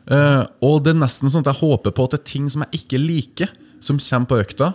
Eh, 0.09 0.43
og 0.63 0.83
det 0.85 0.93
er 0.95 0.99
nesten 1.01 1.29
sånn 1.29 1.43
at 1.45 1.51
jeg 1.53 1.61
håper 1.61 1.91
på 1.91 2.03
at 2.07 2.11
det 2.15 2.19
er 2.21 2.29
ting 2.31 2.49
som 2.49 2.63
jeg 2.63 2.81
ikke 2.83 2.99
liker, 3.01 3.49
som 3.83 3.97
kommer 3.99 4.27
på 4.31 4.39
økta. 4.43 4.73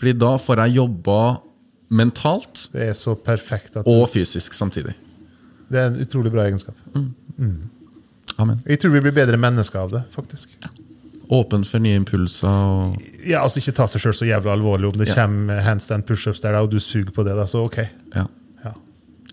Fordi 0.00 0.12
da 0.18 0.32
får 0.42 0.56
jeg 0.64 0.76
jobba 0.80 1.18
mentalt 1.92 2.68
Det 2.72 2.88
er 2.88 2.94
så 2.98 3.14
perfekt. 3.14 3.76
at 3.76 3.84
du, 3.86 3.90
og 3.92 4.08
fysisk 4.10 4.54
samtidig. 4.56 4.94
Det 5.70 5.78
er 5.78 5.86
en 5.92 6.00
utrolig 6.02 6.32
bra 6.32 6.46
egenskap. 6.48 6.74
Amen. 8.38 8.58
Jeg 8.66 8.80
tror 8.80 8.90
vi 8.96 9.00
blir 9.04 9.12
bedre 9.14 9.36
mennesker 9.40 9.78
av 9.84 9.90
det, 9.92 10.02
faktisk. 10.10 10.48
Åpen 11.32 11.62
for 11.64 11.78
nye 11.80 11.96
impulser. 12.00 12.48
Og 12.48 12.96
Ja, 13.28 13.42
altså 13.44 13.60
Ikke 13.62 13.72
ta 13.76 13.86
seg 13.86 14.02
sjøl 14.02 14.12
så 14.18 14.26
jævla 14.28 14.52
alvorlig 14.56 14.90
om 14.92 14.98
det 14.98 15.08
Ja. 15.08 15.14
kommer 15.22 15.60
handstand 15.62 16.04
pushups 16.06 16.40
der, 16.42 16.54
og 16.60 16.70
du 16.70 16.78
suger 16.80 17.10
på 17.12 17.24
det. 17.24 17.36
da, 17.36 17.44
Så 17.46 17.64
ok. 17.64 17.78
ja. 18.16 18.26
Ja. 18.64 18.72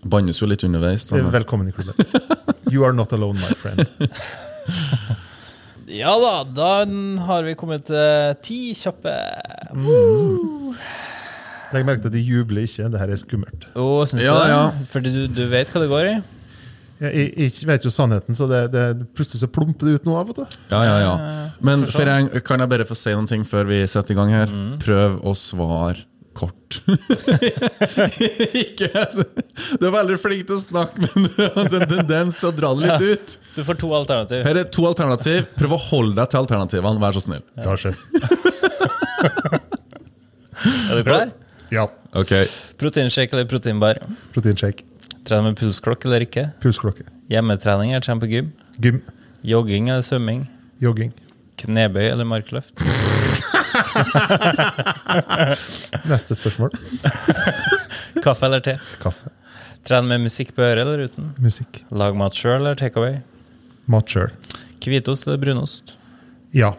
Bannes 0.04 0.38
jo 0.40 0.46
litt 0.46 0.62
underveis. 0.64 1.06
Da, 1.08 1.16
men- 1.16 1.32
Velkommen 1.32 1.68
i 1.68 1.72
klubben. 1.72 1.94
You 2.72 2.84
are 2.84 2.92
not 2.92 3.12
alone, 3.12 3.34
my 3.34 3.54
friend. 3.54 3.86
Ja 5.90 6.12
da, 6.22 6.32
da 6.54 6.70
har 7.26 7.42
vi 7.46 7.54
kommet 7.58 7.84
til 7.88 8.34
ti 8.46 8.60
kjappe. 8.78 9.14
Legg 11.70 11.86
merke 11.86 12.02
til 12.02 12.10
at 12.10 12.16
de 12.16 12.22
jubler 12.24 12.66
ikke. 12.66 12.88
Det 12.90 13.00
her 13.00 13.12
er 13.14 13.20
skummelt. 13.20 13.66
Oh, 13.78 14.02
syns 14.08 14.24
Ja, 14.24 14.34
du 14.34 14.40
det? 14.42 14.50
ja. 14.52 14.62
Fordi 14.90 15.12
du, 15.14 15.22
du 15.34 15.42
vet 15.50 15.70
hva 15.70 15.82
det 15.84 15.90
går 15.90 16.08
i? 16.10 16.14
Jeg, 17.00 17.12
jeg, 17.16 17.52
jeg 17.62 17.68
vet 17.70 17.84
jo 17.86 17.90
sannheten, 17.94 18.36
så 18.36 18.44
det, 18.50 18.58
det, 18.74 18.82
plutselig 19.16 19.40
så 19.40 19.48
plumper 19.48 19.88
det 19.88 19.94
ut 20.02 20.08
noe 20.08 20.18
av 20.20 20.32
og 20.34 20.36
til. 20.36 20.56
Ja, 20.68 20.80
ja, 20.84 20.96
ja. 21.00 21.12
Men 21.64 21.86
for 21.88 22.04
jeg, 22.04 22.42
kan 22.44 22.60
jeg 22.60 22.68
bare 22.74 22.84
få 22.84 22.96
si 22.98 23.14
noen 23.16 23.28
ting 23.30 23.46
før 23.48 23.70
vi 23.70 23.78
setter 23.88 24.12
i 24.12 24.18
gang 24.18 24.34
her? 24.34 24.52
Prøv 24.82 25.16
å 25.24 25.32
svare 25.38 26.04
kort. 26.40 26.78
Ikke 28.62 28.88
altså. 28.96 29.26
Du 29.80 29.86
er 29.88 29.94
veldig 29.94 30.16
flink 30.22 30.48
til 30.48 30.56
å 30.56 30.62
snakke, 30.62 31.10
men 31.14 31.28
du 31.28 31.40
har 31.44 31.60
en 31.80 31.86
tendens 31.90 32.38
til 32.40 32.50
å 32.50 32.54
dra 32.56 32.72
det 32.78 32.88
litt 32.88 33.04
ut. 33.20 33.36
Du 33.56 33.62
får 33.66 33.80
to 33.82 33.92
alternativ. 33.96 34.42
Her 34.48 34.60
er 34.62 34.70
to 34.74 34.86
alternativ. 34.88 35.46
Prøv 35.60 35.76
å 35.76 35.80
holde 35.90 36.16
deg 36.20 36.32
til 36.32 36.42
alternativene, 36.42 37.02
vær 37.02 37.16
så 37.18 37.24
snill. 37.26 37.44
Ja, 37.60 37.76
sjef. 37.80 38.00
Er 40.90 40.98
du 40.98 41.04
klar? 41.06 41.30
Ja. 41.72 41.86
Ok, 42.18 42.32
Proteinshake 42.80 43.32
eller 43.36 43.46
proteinbar? 43.48 44.00
Proteinshake. 44.34 44.84
Trene 45.24 45.52
med 45.52 45.58
pulsklokke 45.60 46.08
eller 46.08 46.24
ikke? 46.26 46.48
Pulsklokke. 46.62 47.06
Hjemmetrening 47.30 47.94
eller 47.94 48.04
trene 48.04 48.24
på 48.24 48.30
gym? 48.32 48.50
Gym. 48.82 48.98
Jogging 49.46 49.88
eller 49.92 50.04
svømming? 50.04 50.42
Jogging. 50.82 51.14
Knebøy 51.62 52.08
eller 52.10 52.26
markløft? 52.28 52.82
Neste 56.10 56.36
spørsmål. 56.38 56.70
Kaffe 58.24 58.46
eller 58.46 58.62
te? 58.64 58.76
Kaffe. 59.02 59.32
Trene 59.86 60.08
med 60.12 60.20
musikk 60.26 60.52
på 60.56 60.62
øret 60.64 60.82
eller 60.84 61.06
uten? 61.08 61.30
Musikk. 61.40 61.82
Lag 61.90 62.16
mat 62.18 62.36
sjøl 62.36 62.58
eller 62.60 62.76
takeaway? 62.78 63.20
Mat 63.90 64.12
sjøl. 64.12 64.30
Hvitost 64.84 65.26
eller 65.28 65.40
brunost? 65.40 65.94
Ja. 66.56 66.72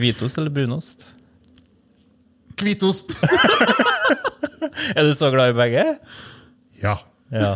Hvitost 0.00 0.38
eller 0.40 0.52
brunost? 0.54 1.10
Hvitost. 2.60 3.14
Er 4.96 5.06
du 5.06 5.12
så 5.16 5.30
glad 5.32 5.52
i 5.52 5.56
begge? 5.56 5.84
Ja. 6.82 6.96
Ja. 7.30 7.52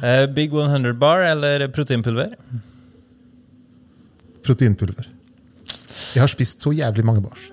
Uh, 0.00 0.26
Big 0.34 0.52
100 0.54 0.94
bar 1.00 1.22
eller 1.26 1.66
proteinpulver? 1.74 2.30
Proteinpulver. 4.46 5.08
Jeg 6.16 6.22
har 6.22 6.30
spist 6.32 6.62
så 6.64 6.72
jævlig 6.74 7.04
mange 7.06 7.22
bars. 7.24 7.48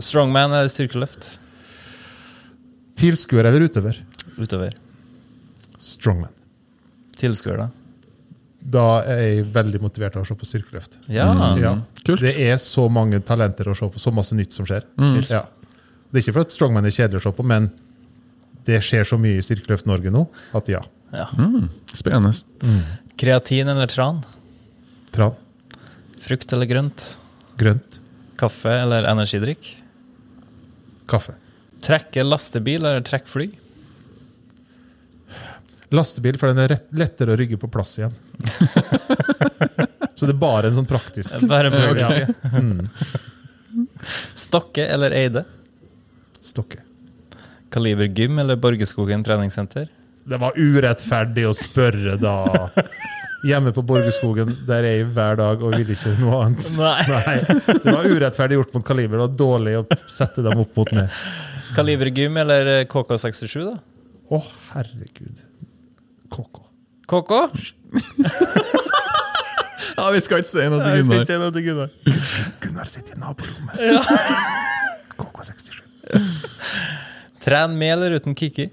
Strongman 0.00 0.52
eller 0.52 0.70
styrkeløft? 0.72 1.26
Tilskuer 3.00 3.48
eller 3.48 3.66
utøver? 3.68 3.98
Utover. 4.40 4.74
Strongman. 5.80 6.32
Tilskuer, 7.20 7.60
da? 7.60 7.68
Da 8.60 8.86
er 9.08 9.20
jeg 9.22 9.44
veldig 9.54 9.80
motivert 9.80 10.18
av 10.18 10.24
å 10.24 10.28
se 10.28 10.36
på 10.36 10.48
styrkeløft. 10.48 10.98
Ja. 11.08 11.28
Ja. 11.60 11.74
Kult. 12.04 12.20
Det 12.20 12.34
er 12.44 12.58
så 12.60 12.86
mange 12.92 13.22
talenter 13.24 13.70
å 13.72 13.76
se 13.76 13.88
på, 13.92 14.00
så 14.02 14.12
masse 14.12 14.36
nytt 14.36 14.56
som 14.56 14.68
skjer. 14.68 14.84
Ja. 15.30 15.46
Det 16.10 16.18
er 16.18 16.24
ikke 16.24 16.36
for 16.36 16.44
at 16.44 16.54
strongman 16.54 16.88
er 16.88 16.94
kjedelig 16.94 17.22
å 17.22 17.28
se 17.28 17.32
på, 17.36 17.46
men 17.46 17.70
det 18.68 18.80
skjer 18.84 19.06
så 19.08 19.16
mye 19.20 19.38
i 19.40 19.44
Styrkeløft 19.44 19.88
Norge 19.88 20.12
nå 20.12 20.26
at 20.56 20.68
ja. 20.68 20.82
ja. 21.14 21.26
spennende. 21.96 22.34
Kreatin 23.20 23.70
eller 23.72 23.88
tran? 23.90 24.20
Tran. 25.14 25.38
Frukt 26.20 26.52
eller 26.52 26.68
grønt? 26.68 27.06
Grønt. 27.60 27.98
Kaffe 28.40 28.72
eller 28.72 29.04
energidrikk? 29.10 29.74
Kaffe. 31.10 31.34
Trekke 31.84 32.24
lastebil 32.24 32.80
eller 32.84 33.04
trekke 33.04 33.28
fly? 33.28 33.48
Lastebil, 35.90 36.38
for 36.38 36.52
den 36.52 36.62
er 36.62 36.76
lettere 36.94 37.34
å 37.34 37.38
rygge 37.40 37.58
på 37.60 37.68
plass 37.72 37.96
igjen. 37.98 38.14
så 40.14 40.28
det 40.28 40.34
er 40.36 40.38
bare 40.40 40.70
en 40.70 40.76
sånn 40.78 40.86
praktisk 40.88 41.34
Bare 41.50 41.72
Ja. 41.98 42.12
praktisk. 42.46 42.88
Stokke 44.38 44.86
eller 44.86 45.10
Eide? 45.18 45.44
Stokke. 46.40 46.78
Kaliber 47.70 48.08
gym 48.16 48.38
eller 48.42 48.56
Borgeskogen 48.56 49.24
treningssenter? 49.26 49.88
Det 50.24 50.38
var 50.40 50.56
urettferdig 50.58 51.44
å 51.48 51.52
spørre, 51.56 52.16
da. 52.20 52.68
Hjemme 53.46 53.72
på 53.72 53.82
Borgerskogen, 53.88 54.50
der 54.68 54.84
jeg 54.84 55.00
er 55.04 55.12
hver 55.16 55.38
dag 55.40 55.62
og 55.64 55.72
vil 55.72 55.92
ikke 55.94 56.12
noe 56.20 56.42
annet. 56.44 56.66
Nei. 56.76 57.04
Nei, 57.08 57.36
Det 57.70 57.94
var 57.94 58.08
urettferdig 58.10 58.58
gjort 58.58 58.74
mot 58.76 58.84
Kaliber. 58.86 59.16
Det 59.16 59.24
var 59.28 59.38
dårlig 59.44 59.76
å 59.80 59.84
sette 60.12 60.44
dem 60.44 60.60
opp 60.60 60.76
mot 60.76 60.92
meg. 60.96 61.20
Kaliber 61.76 62.10
gym 62.12 62.36
eller 62.42 62.72
KK67, 62.90 63.54
da? 63.64 63.76
Å, 64.30 64.42
herregud. 64.74 65.44
KK. 66.30 66.66
KK? 67.10 67.38
Ja, 70.00 70.06
Vi 70.14 70.20
skal 70.22 70.40
ikke 70.40 70.48
si 70.48 70.62
noe 70.70 70.80
til 70.80 71.02
Gunnar. 71.02 71.24
si 71.28 71.36
noe 71.36 71.52
til 71.52 71.64
Gunnar. 71.66 71.90
Gunnar 72.62 72.88
sitter 72.88 73.16
i 73.16 73.20
naborommet. 73.20 73.74
KK67. 75.20 75.80
Tren 77.44 77.74
med 77.76 77.92
eller 77.96 78.14
uten 78.16 78.36
Kiki? 78.38 78.68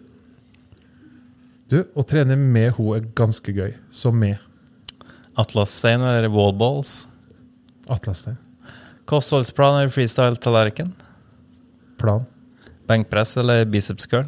Du, 1.68 1.82
å 2.00 2.06
trene 2.08 2.38
med 2.40 2.78
henne 2.78 2.96
er 3.00 3.10
ganske 3.18 3.52
gøy. 3.56 3.74
Så 3.92 4.14
med 4.16 4.38
Atlasstein 5.38 6.02
eller 6.02 6.28
wallballs? 6.34 7.08
Atlasstein. 7.94 8.38
Kostholdsplan 9.08 9.78
eller 9.80 9.90
freestyle-tallerken? 9.94 10.94
Plan. 12.02 12.26
Benkpress 12.88 13.38
eller 13.38 13.66
biceps 13.66 14.08
curl? 14.08 14.26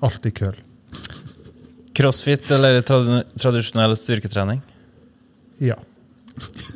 Alltid 0.00 0.36
curl. 0.38 0.56
Crossfit 1.98 2.50
eller 2.54 2.80
trad 2.86 3.22
tradisjonell 3.40 3.96
styrketrening? 3.96 4.60
Ja. 5.58 5.74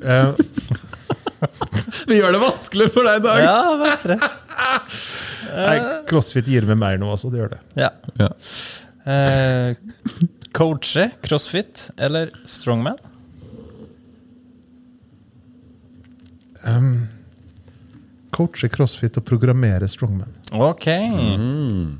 Uh, 0.02 0.34
Vi 2.06 2.16
gjør 2.18 2.32
det 2.34 2.38
vanskelig 2.42 2.88
for 2.94 3.06
deg 3.06 3.20
i 3.20 3.22
dag! 3.22 3.40
Ja, 3.44 3.58
vet 3.78 4.02
det. 4.10 4.16
nei, 5.54 5.76
crossfit 6.10 6.48
gir 6.50 6.66
meg 6.66 6.78
mer 6.80 6.98
nå, 6.98 7.10
altså. 7.14 7.30
Det 7.30 7.38
gjør 7.38 7.52
det. 7.54 7.60
Ja. 7.78 7.90
Ja. 8.18 8.28
Eh, 9.06 9.74
coache, 10.53 11.11
crossfit 11.22 11.90
eller 11.96 12.30
strongman? 12.44 12.96
Coache 18.32 18.68
crossfit 18.72 19.18
og 19.20 19.24
programmere 19.28 19.88
strongman. 19.90 20.30
Ok. 20.57 20.86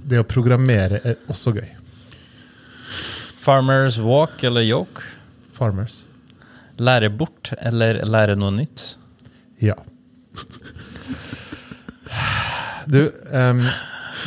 Det 0.09 0.21
å 0.21 0.27
programmere 0.29 1.03
er 1.05 1.19
også 1.33 1.53
gøy. 1.59 1.69
Farmers 3.43 3.99
walk 4.01 4.45
eller 4.47 4.65
yoke? 4.65 5.03
Farmers. 5.53 6.05
Lære 6.81 7.11
bort 7.13 7.53
eller 7.59 8.01
lære 8.09 8.37
noe 8.39 8.55
nytt? 8.55 8.95
Ja. 9.61 9.77
Du, 12.89 13.03
um, 13.29 13.61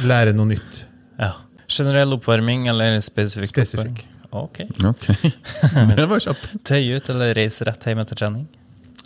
lære 0.08 0.36
noe 0.36 0.54
nytt. 0.54 0.84
Ja. 1.18 1.34
Generell 1.66 2.14
oppvarming 2.16 2.70
eller 2.72 3.00
spesifikk? 3.04 3.56
Spesifikk. 3.56 4.06
Ok. 4.36 4.62
okay. 4.92 5.32
Det 5.96 6.06
var 6.12 6.20
kjapt. 6.24 6.48
Tøye 6.68 6.98
ut 7.00 7.10
eller 7.14 7.34
reise 7.38 7.66
rett 7.68 7.86
hjem 7.88 8.02
etter 8.04 8.20
trening? 8.20 8.46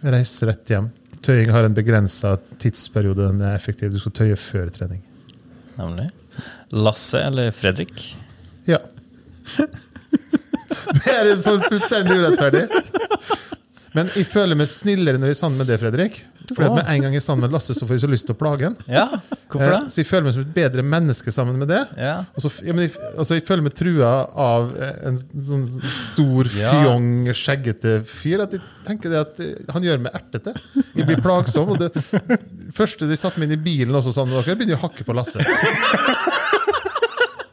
Reis 0.01 0.32
rett 0.47 0.71
hjem. 0.73 0.88
Tøying 1.25 1.51
har 1.51 1.67
en 1.67 1.75
begrensa 1.75 2.38
tidsperiode 2.63 3.27
den 3.30 3.41
er 3.43 3.57
effektiv. 3.59 3.91
Du 3.93 3.99
skal 3.99 4.15
tøye 4.21 4.38
før 4.39 4.69
trening. 4.73 5.01
Nemlig. 5.80 6.07
Lasse 6.71 7.19
eller 7.27 7.51
Fredrik? 7.55 8.05
Ja. 8.69 8.80
Det 10.69 11.11
er 11.11 11.30
fu- 11.43 11.59
fullstendig 11.65 12.15
urettferdig. 12.21 12.65
Men 14.00 14.12
jeg 14.16 14.28
føler 14.32 14.58
meg 14.60 14.70
snillere 14.72 15.20
når 15.20 15.34
jeg 15.34 15.38
er 15.38 15.41
sammen 15.43 15.60
med 15.62 15.70
deg, 15.70 15.82
Fredrik. 15.82 16.22
Fordi 16.50 16.66
at 16.66 16.76
med 16.80 16.88
en 16.89 17.04
gang 17.04 17.14
jeg 17.14 17.22
er 17.22 17.26
sammen 17.26 17.45
med 17.45 17.54
Lasse, 17.54 17.76
så 17.78 17.86
får 17.86 17.97
jeg 17.97 18.04
så 18.06 18.10
lyst 18.10 18.26
til 18.30 18.34
å 18.34 18.39
plage 18.39 18.70
han. 18.70 18.78
Ja, 18.89 19.06
hvorfor 19.50 19.68
Eh. 19.70 19.86
Så 19.89 20.02
jeg 20.02 20.08
føler 20.10 20.26
meg 20.26 20.34
som 20.36 20.43
et 20.45 20.54
bedre 20.56 20.84
menneske 20.86 21.32
sammen 21.34 21.58
med 21.60 21.70
det. 21.70 21.82
Ja. 22.00 22.16
Og 22.34 22.43
så, 22.43 22.50
ja, 22.66 22.74
men 22.74 22.88
jeg, 22.88 22.93
altså 23.20 23.38
jeg 23.38 23.45
føler 23.47 23.66
meg 23.66 23.76
trua 23.78 24.12
av 24.39 24.72
eh, 24.78 24.95
en 25.10 25.20
sånn 25.20 25.66
stor, 25.84 26.50
fjong, 26.54 27.30
skjeggete 27.38 28.00
fyr. 28.08 28.45
At 28.45 28.56
jeg 28.58 28.64
tenker 28.88 29.14
det 29.14 29.22
at 29.22 29.41
eh, 29.43 29.74
Han 29.76 29.86
gjør 29.86 30.02
meg 30.06 30.16
ertete. 30.18 30.56
Jeg 30.95 31.06
blir 31.10 31.22
plagsom. 31.24 31.74
Og 31.76 31.82
det 31.84 31.91
første 32.76 33.10
de 33.10 33.20
satte 33.20 33.41
meg 33.41 33.50
inn 33.50 33.60
i 33.60 33.64
bilen 33.70 34.00
også 34.00 34.16
sammen 34.16 34.34
med 34.36 34.41
dere, 34.47 34.58
begynner 34.60 34.78
jeg 34.78 34.82
å 34.82 34.88
hakke 34.88 35.08
på 35.08 35.18
Lasse. 35.18 35.43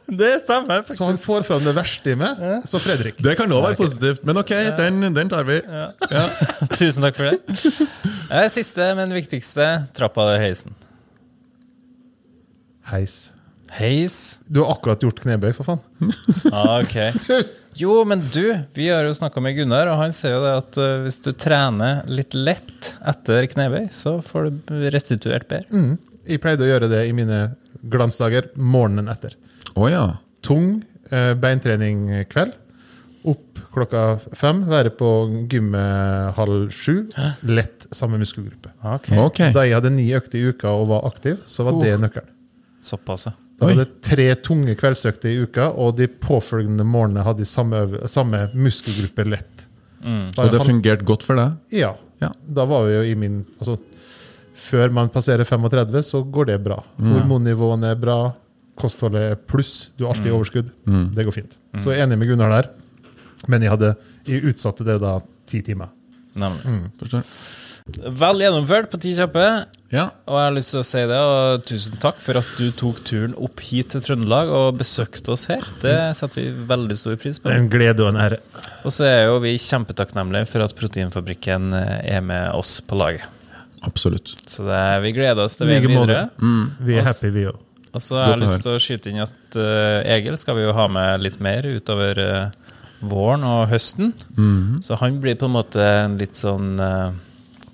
Det 0.21 0.31
stemmer. 0.43 0.83
Så 0.95 1.03
han 1.03 1.17
får 1.19 1.43
fram 1.43 1.63
det 1.65 1.73
verste 1.75 2.13
i 2.13 2.17
meg. 2.19 2.39
Så 2.69 2.79
Fredrik. 2.79 3.17
Det 3.23 3.35
kan 3.39 3.51
òg 3.51 3.65
være 3.65 3.79
positivt, 3.79 4.23
men 4.27 4.39
ok, 4.39 4.53
den, 4.77 5.07
den 5.15 5.31
tar 5.31 5.47
vi. 5.47 5.59
Tusen 6.79 7.03
takk 7.03 7.17
for 7.19 7.31
det. 7.31 7.87
Eh, 8.31 8.47
Siste, 8.51 8.93
men 8.95 9.11
viktigste. 9.15 9.67
Trappa 9.97 10.23
eller 10.23 10.45
heisen? 10.45 10.75
Heis. 12.87 13.17
Heis. 13.77 14.39
Du 14.47 14.61
har 14.63 14.71
akkurat 14.77 15.01
gjort 15.03 15.19
knebøy, 15.25 15.51
for 15.57 15.67
faen. 15.67 15.81
Ah, 16.55 16.79
ok. 16.79 16.95
Jo, 17.77 17.99
men 18.07 18.21
du, 18.33 18.55
vi 18.73 18.87
har 18.89 19.03
jo 19.05 19.15
snakka 19.17 19.41
med 19.43 19.57
Gunnar, 19.57 19.89
og 19.91 19.99
han 19.99 20.15
sier 20.15 20.37
jo 20.37 20.43
det 20.45 20.53
at 20.61 20.79
uh, 20.79 20.85
hvis 21.03 21.19
du 21.25 21.33
trener 21.35 21.99
litt 22.09 22.33
lett 22.37 22.93
etter 23.11 23.49
knebøy, 23.51 23.89
så 23.93 24.17
får 24.23 24.47
du 24.69 24.71
restituert 24.95 25.49
bedre. 25.51 25.97
Jeg 26.27 26.41
pleide 26.43 26.63
å 26.65 26.71
gjøre 26.71 26.89
det 26.91 27.03
i 27.09 27.13
mine 27.15 27.41
glansdager 27.91 28.49
morgenen 28.55 29.11
etter. 29.11 29.35
Å 29.77 29.89
ja. 29.91 30.05
Tung 30.45 30.79
eh, 31.11 31.33
beintrening 31.37 32.07
kveld. 32.31 32.55
Opp 33.27 33.59
klokka 33.73 34.03
fem, 34.37 34.63
være 34.69 34.93
på 34.97 35.09
gymmet 35.51 36.37
halv 36.37 36.69
sju. 36.73 37.09
Lett 37.45 37.87
samme 37.91 38.19
muskelgruppe. 38.21 38.71
Okay. 38.97 39.19
Okay. 39.21 39.51
Da 39.55 39.65
jeg 39.67 39.77
hadde 39.77 39.91
ni 39.93 40.07
økter 40.17 40.39
i 40.39 40.53
uka 40.53 40.71
og 40.73 40.87
var 40.93 41.05
aktiv, 41.09 41.41
så 41.45 41.67
var 41.67 41.77
det 41.83 41.97
nøkkelen. 42.01 42.33
Såpass, 42.87 43.27
ja. 43.27 43.35
Da 43.57 43.65
var 43.65 43.79
det 43.79 43.87
tre 44.05 44.27
tunge 44.45 44.75
kveldsøkter 44.77 45.31
i 45.31 45.45
uka, 45.47 45.71
og 45.81 45.95
de 45.97 46.05
påfølgende 46.07 46.85
morgenene 46.85 47.23
hadde 47.25 47.41
de 47.41 47.49
samme, 47.49 47.79
samme 48.09 48.43
muskelgruppe 48.53 49.25
lett. 49.25 49.65
Mm. 50.05 50.27
Og 50.37 50.51
det 50.53 50.61
fungerte 50.61 51.07
godt 51.07 51.25
for 51.25 51.39
deg? 51.41 51.55
Ja. 51.73 51.95
Ja. 52.21 52.29
Da 52.45 52.67
var 52.69 52.85
vi 52.85 52.95
jo 52.95 53.05
i 53.05 53.15
min 53.17 53.41
altså, 53.59 53.75
Før 54.57 54.89
man 54.93 55.09
passerer 55.13 55.45
35, 55.45 55.99
så 56.01 56.23
går 56.23 56.47
det 56.49 56.57
bra. 56.65 56.79
Hormonnivåene 56.97 57.91
er 57.93 57.99
bra, 58.01 58.17
kostholdet 58.79 59.31
er 59.33 59.39
pluss, 59.49 59.91
du 59.97 60.05
har 60.05 60.15
alltid 60.15 60.33
overskudd. 60.33 60.73
Det 61.15 61.27
går 61.27 61.35
fint. 61.35 61.57
Så 61.81 61.93
jeg 61.93 62.01
er 62.01 62.07
enig 62.07 62.19
med 62.21 62.31
Gunnar 62.31 62.53
der, 62.53 62.71
men 63.47 63.61
jeg, 63.61 63.73
hadde, 63.75 63.93
jeg 64.25 64.45
utsatte 64.49 64.85
det 64.87 64.99
da 65.03 65.19
ti 65.49 65.61
timer. 65.65 65.93
Nemlig. 66.37 66.91
Forstår. 66.99 67.25
Vel 68.19 68.41
gjennomført 68.43 68.89
på 68.91 68.99
ti 68.99 69.13
kjappe. 69.15 69.43
Ja. 69.93 70.09
Og 70.27 70.35
jeg 70.35 70.43
har 70.49 70.55
lyst 70.57 70.73
til 70.73 70.81
å 70.81 70.85
si 70.85 71.03
det, 71.07 71.19
og 71.23 71.61
tusen 71.69 72.01
takk 72.03 72.17
for 72.19 72.39
at 72.41 72.49
du 72.59 72.65
tok 72.75 72.99
turen 73.07 73.35
opp 73.39 73.63
hit 73.63 73.93
til 73.93 74.03
Trøndelag 74.03 74.51
og 74.51 74.81
besøkte 74.81 75.31
oss 75.37 75.47
her. 75.51 75.63
Det 75.79 75.95
setter 76.19 76.41
vi 76.41 76.67
veldig 76.67 76.97
stor 76.99 77.15
pris 77.21 77.39
på. 77.39 77.53
En 77.53 77.69
glede 77.71 78.03
og 78.03 78.11
en 78.11 78.19
ære. 78.25 78.41
Og 78.83 78.93
så 78.93 79.07
er 79.07 79.21
jo 79.29 79.39
vi 79.45 79.55
kjempetakknemlige 79.61 80.49
for 80.51 80.65
at 80.67 80.75
Proteinfabrikken 80.77 81.71
er 81.77 82.25
med 82.27 82.51
oss 82.57 82.77
på 82.83 82.99
laget. 82.99 83.23
Absolutt. 83.87 84.33
Så 84.49 84.65
det, 84.67 84.83
vi 85.05 85.13
gleder 85.15 85.47
oss 85.47 85.55
til 85.55 85.69
veien 85.71 85.87
videre. 85.87 86.27
Mm. 86.41 86.67
Vi 86.83 86.99
er 86.99 87.07
happy, 87.07 87.31
vi 87.31 87.47
òg. 87.53 87.63
Og 87.95 88.01
så 88.03 88.17
har 88.19 88.33
jeg 88.35 88.41
lyst 88.43 88.63
til 88.65 88.73
å 88.75 88.81
skyte 88.81 89.11
inn 89.11 89.21
at 89.23 89.55
uh, 89.57 90.01
Egil 90.15 90.35
skal 90.39 90.57
vi 90.59 90.65
jo 90.65 90.73
ha 90.75 90.87
med 90.91 91.23
litt 91.23 91.39
mer 91.43 91.65
utover 91.69 92.19
uh, 92.19 92.73
våren 93.07 93.45
og 93.47 93.67
høsten. 93.71 94.11
Mhm. 94.35 94.81
Så 94.85 94.97
han 95.01 95.21
blir 95.23 95.37
på 95.39 95.47
en 95.47 95.55
måte 95.55 95.81
en 96.03 96.17
litt 96.19 96.37
sånn 96.37 96.75
uh, 96.81 97.15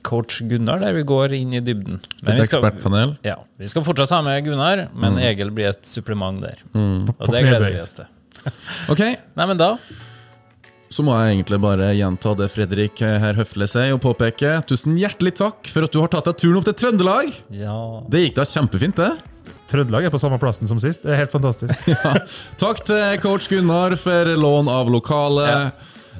coach 0.03 0.41
Gunnar, 0.49 0.81
der 0.83 0.93
vi 0.97 1.03
går 1.07 1.33
inn 1.37 1.53
i 1.55 1.61
dybden. 1.63 1.99
Men 2.21 2.43
skal- 2.43 2.61
ekspertpanel. 2.63 3.17
Ja, 3.23 3.37
Vi 3.57 3.67
skal 3.71 3.85
fortsatt 3.87 4.11
ha 4.11 4.21
med 4.25 4.43
Gunnar, 4.45 4.89
men 4.93 5.17
Egil 5.17 5.51
blir 5.55 5.71
et 5.71 5.85
supplement 5.87 6.41
der. 6.43 6.59
Og 6.75 7.29
det 7.31 7.45
gleder 7.47 7.69
vi 7.71 7.79
oss 7.83 7.95
til. 7.99 8.09
Ok, 8.91 8.99
Nei, 9.39 9.45
men 9.47 9.55
da 9.57 9.77
så 10.93 11.01
må 11.01 11.15
jeg 11.17 11.39
egentlig 11.39 11.57
bare 11.63 11.87
gjenta 11.97 12.35
det 12.37 12.49
Fredrik 12.53 12.99
her 13.01 13.33
høflig 13.33 13.65
sier, 13.71 13.95
og 13.95 14.01
påpeke 14.03 14.59
tusen 14.69 14.93
hjertelig 14.99 15.31
takk 15.39 15.69
for 15.71 15.87
at 15.87 15.93
du 15.95 15.97
har 16.03 16.11
tatt 16.13 16.27
deg 16.29 16.37
turen 16.43 16.59
opp 16.59 16.67
til 16.67 16.75
Trøndelag. 16.77 17.31
Ja. 17.57 17.77
Det 18.13 18.27
gikk 18.27 18.35
da 18.37 18.45
kjempefint, 18.45 18.99
det. 19.01 19.07
Trøndelag 19.71 20.05
er 20.05 20.13
på 20.13 20.19
samme 20.21 20.37
plassen 20.41 20.67
som 20.69 20.79
sist. 20.81 21.01
Det 21.05 21.13
er 21.15 21.21
helt 21.23 21.33
fantastisk. 21.33 21.87
Takk 22.61 22.83
til 22.85 23.17
coach 23.23 23.47
Gunnar 23.51 23.95
for 23.99 24.33
lån 24.37 24.69
av 24.71 24.91
lokalet. 24.93 25.73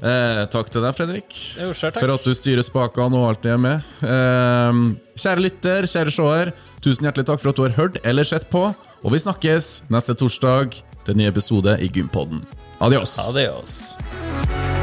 Eh, 0.03 0.41
takk 0.51 0.67
til 0.73 0.83
deg, 0.83 0.91
Fredrik, 0.97 1.35
Jo, 1.55 1.69
selv, 1.71 1.93
takk. 1.95 2.01
for 2.01 2.11
at 2.17 2.25
du 2.27 2.33
styrer 2.35 2.65
spakene 2.65 3.15
og 3.15 3.29
alltid 3.29 3.53
er 3.53 3.61
med. 3.61 3.85
Eh, 4.03 4.81
kjære 5.15 5.45
lytter, 5.45 5.87
kjære 5.87 6.11
seer, 6.11 6.51
tusen 6.83 7.07
hjertelig 7.07 7.29
takk 7.29 7.39
for 7.39 7.53
at 7.53 7.61
du 7.61 7.63
har 7.63 7.77
hørt 7.77 8.01
eller 8.03 8.27
sett 8.27 8.49
på. 8.51 8.65
Og 9.03 9.15
vi 9.15 9.21
snakkes 9.23 9.71
neste 9.93 10.17
torsdag 10.19 10.75
til 11.05 11.15
en 11.15 11.21
ny 11.23 11.29
episode 11.31 11.77
i 11.79 11.87
Gympodden. 11.93 12.43
Adios. 12.83 13.15
Adios. 13.29 14.82